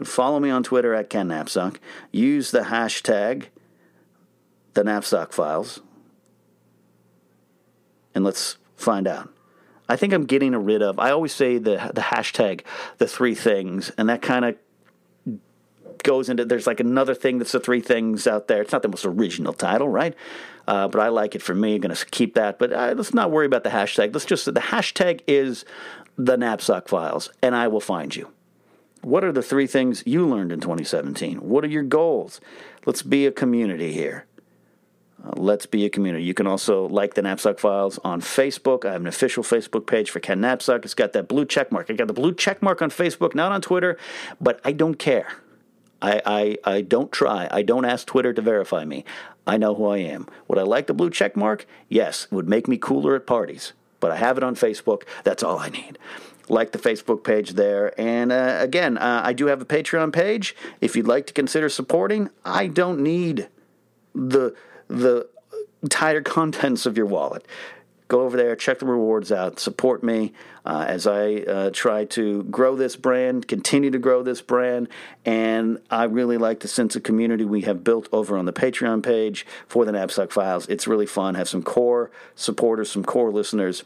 Follow 0.05 0.39
me 0.41 0.49
on 0.49 0.62
Twitter 0.62 0.95
at 0.95 1.11
Ken 1.11 1.28
Napzok. 1.28 1.76
Use 2.12 2.53
the 2.53 2.61
hashtag 2.61 3.47
the 4.74 4.83
Napzok 4.83 5.33
Files. 5.33 5.81
And 8.14 8.24
let's 8.24 8.57
find 8.76 9.07
out. 9.07 9.28
I 9.89 9.97
think 9.97 10.12
I'm 10.12 10.24
getting 10.24 10.55
rid 10.55 10.83
of. 10.83 10.99
I 10.99 11.11
always 11.11 11.35
say 11.35 11.59
the 11.59 11.91
the 11.93 12.01
hashtag 12.01 12.62
the 12.99 13.09
three 13.09 13.35
things, 13.35 13.91
and 13.99 14.09
that 14.09 14.22
kind 14.22 14.45
of 14.45 14.57
goes 16.03 16.28
into 16.28 16.45
there's 16.45 16.66
like 16.66 16.81
another 16.81 17.14
thing 17.14 17.39
that's 17.39 17.53
the 17.53 17.61
three 17.61 17.81
things 17.81 18.26
out 18.26 18.47
there. 18.47 18.62
It's 18.62 18.72
not 18.72 18.83
the 18.83 18.89
most 18.89 19.05
original 19.05 19.53
title, 19.53 19.89
right? 19.89 20.14
Uh, 20.71 20.87
but 20.87 21.01
I 21.01 21.09
like 21.09 21.35
it 21.35 21.43
for 21.43 21.53
me. 21.53 21.75
I'm 21.75 21.81
going 21.81 21.93
to 21.93 22.07
keep 22.07 22.35
that. 22.35 22.61
But 22.61 22.73
uh, 22.73 22.95
let's 22.97 23.12
not 23.12 23.33
worry 23.33 23.45
about 23.45 23.64
the 23.64 23.71
hashtag. 23.71 24.14
Let's 24.14 24.25
just 24.25 24.45
the 24.45 24.53
hashtag 24.53 25.21
is 25.27 25.64
the 26.16 26.37
Napzok 26.37 26.87
Files, 26.87 27.29
and 27.43 27.57
I 27.57 27.66
will 27.66 27.81
find 27.81 28.14
you. 28.14 28.29
What 29.03 29.25
are 29.25 29.33
the 29.33 29.43
three 29.43 29.66
things 29.66 30.05
you 30.07 30.25
learned 30.29 30.53
in 30.53 30.61
2017? 30.61 31.39
What 31.39 31.64
are 31.64 31.68
your 31.68 31.83
goals? 31.83 32.41
Let's 32.87 33.03
be 33.03 33.27
a 33.27 33.33
community 33.33 33.93
here. 33.93 34.27
Uh, 35.25 35.33
let's 35.35 35.66
be 35.66 35.85
a 35.87 35.91
community. 35.91 36.23
You 36.23 36.35
can 36.35 36.47
also 36.47 36.87
like 36.87 37.14
the 37.14 37.23
Napzok 37.23 37.59
Files 37.59 37.99
on 38.05 38.21
Facebook. 38.21 38.85
I 38.85 38.93
have 38.93 39.01
an 39.01 39.09
official 39.09 39.43
Facebook 39.43 39.89
page 39.89 40.09
for 40.09 40.21
Ken 40.21 40.41
Napzok. 40.41 40.85
It's 40.85 40.95
got 40.95 41.12
that 41.14 41.27
blue 41.27 41.47
check 41.47 41.73
mark. 41.73 41.91
I 41.91 41.95
got 41.95 42.07
the 42.07 42.12
blue 42.12 42.33
check 42.33 42.62
mark 42.62 42.81
on 42.81 42.91
Facebook, 42.91 43.35
not 43.35 43.51
on 43.51 43.61
Twitter, 43.61 43.99
but 44.41 44.61
I 44.64 44.71
don't 44.71 45.01
care. 45.01 45.33
I, 46.03 46.23
I, 46.25 46.59
I 46.77 46.81
don't 46.81 47.11
try. 47.11 47.49
I 47.51 47.62
don't 47.62 47.85
ask 47.85 48.07
Twitter 48.07 48.33
to 48.33 48.41
verify 48.41 48.85
me. 48.85 49.05
I 49.51 49.57
know 49.57 49.74
who 49.74 49.86
I 49.86 49.98
am. 49.98 50.28
Would 50.46 50.61
I 50.61 50.62
like 50.62 50.86
the 50.86 50.94
blue 50.94 51.11
check 51.11 51.36
mark? 51.36 51.66
Yes, 51.88 52.28
it 52.30 52.32
would 52.32 52.48
make 52.48 52.68
me 52.68 52.78
cooler 52.78 53.16
at 53.16 53.26
parties. 53.26 53.72
But 53.98 54.12
I 54.12 54.16
have 54.16 54.36
it 54.38 54.44
on 54.44 54.55
Facebook. 54.55 55.03
That's 55.24 55.42
all 55.42 55.59
I 55.59 55.68
need. 55.70 55.98
Like 56.48 56.70
the 56.70 56.78
Facebook 56.78 57.24
page 57.24 57.55
there. 57.55 57.92
And 58.01 58.30
uh, 58.30 58.59
again, 58.61 58.96
uh, 58.96 59.22
I 59.24 59.32
do 59.32 59.46
have 59.46 59.61
a 59.61 59.64
Patreon 59.64 60.12
page. 60.12 60.55
If 60.80 60.94
you'd 60.94 61.09
like 61.09 61.26
to 61.26 61.32
consider 61.32 61.68
supporting, 61.68 62.30
I 62.44 62.68
don't 62.68 63.01
need 63.01 63.48
the 64.14 64.55
the 64.86 65.28
tighter 65.88 66.22
contents 66.36 66.86
of 66.86 66.96
your 66.96 67.07
wallet 67.07 67.44
go 68.11 68.23
over 68.23 68.37
there, 68.37 68.55
check 68.57 68.81
the 68.81 68.87
rewards 68.87 69.31
out, 69.31 69.61
support 69.61 70.03
me 70.03 70.33
uh, 70.67 70.85
as 70.87 71.07
I 71.07 71.37
uh, 71.37 71.71
try 71.71 72.05
to 72.07 72.43
grow 72.45 72.77
this 72.77 72.97
brand, 72.97 73.49
continue 73.49 73.91
to 73.91 73.99
grow 73.99 74.23
this 74.23 74.43
brand. 74.43 74.89
And 75.25 75.81
I 75.91 76.05
really 76.05 76.37
like 76.37 76.61
the 76.61 76.69
sense 76.69 76.97
of 76.97 77.05
community 77.05 77.45
we 77.45 77.63
have 77.63 77.85
built 77.85 78.09
over 78.13 78.37
on 78.37 78.45
the 78.45 78.53
Patreon 78.53 79.03
page 79.03 79.47
for 79.67 79.85
the 79.85 79.93
Napzok 79.93 80.33
Files. 80.33 80.67
It's 80.67 80.87
really 80.87 81.07
fun. 81.07 81.37
Have 81.37 81.49
some 81.49 81.63
core 81.63 82.11
supporters, 82.35 82.91
some 82.91 83.05
core 83.05 83.31
listeners 83.31 83.85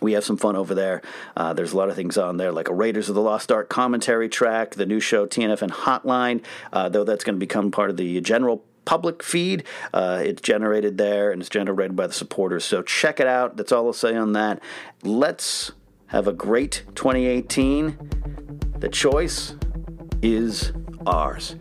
we 0.00 0.12
have 0.14 0.24
some 0.24 0.36
fun 0.36 0.56
over 0.56 0.74
there. 0.74 1.02
Uh, 1.36 1.52
there's 1.52 1.72
a 1.72 1.76
lot 1.76 1.88
of 1.88 1.94
things 1.94 2.18
on 2.18 2.36
there, 2.36 2.50
like 2.50 2.68
a 2.68 2.74
Raiders 2.74 3.08
of 3.08 3.14
the 3.14 3.20
Lost 3.20 3.52
Ark 3.52 3.68
commentary 3.68 4.28
track, 4.28 4.74
the 4.74 4.84
new 4.84 4.98
show 4.98 5.24
TNF 5.24 5.62
and 5.62 5.72
Hotline, 5.72 6.42
uh, 6.72 6.88
though 6.88 7.04
that's 7.04 7.22
going 7.22 7.36
to 7.36 7.40
become 7.40 7.70
part 7.70 7.90
of 7.90 7.96
the 7.96 8.20
general 8.20 8.64
public 8.84 9.22
feed. 9.22 9.64
Uh, 9.92 10.20
it's 10.24 10.42
generated 10.42 10.98
there 10.98 11.30
and 11.30 11.40
it's 11.40 11.50
generated 11.50 11.96
by 11.96 12.06
the 12.06 12.12
supporters. 12.12 12.64
So 12.64 12.82
check 12.82 13.20
it 13.20 13.26
out. 13.26 13.56
That's 13.56 13.72
all 13.72 13.86
I'll 13.86 13.92
say 13.92 14.14
on 14.16 14.32
that. 14.32 14.62
Let's 15.02 15.72
have 16.06 16.28
a 16.28 16.32
great 16.32 16.84
2018. 16.94 18.74
The 18.78 18.88
choice 18.88 19.56
is 20.22 20.72
ours. 21.06 21.56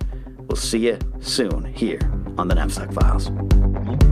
We'll 0.48 0.56
see 0.56 0.88
you 0.88 1.00
soon 1.20 1.66
here 1.66 2.02
on 2.38 2.48
the 2.48 2.56
Napzok 2.56 2.94
Files. 2.94 4.03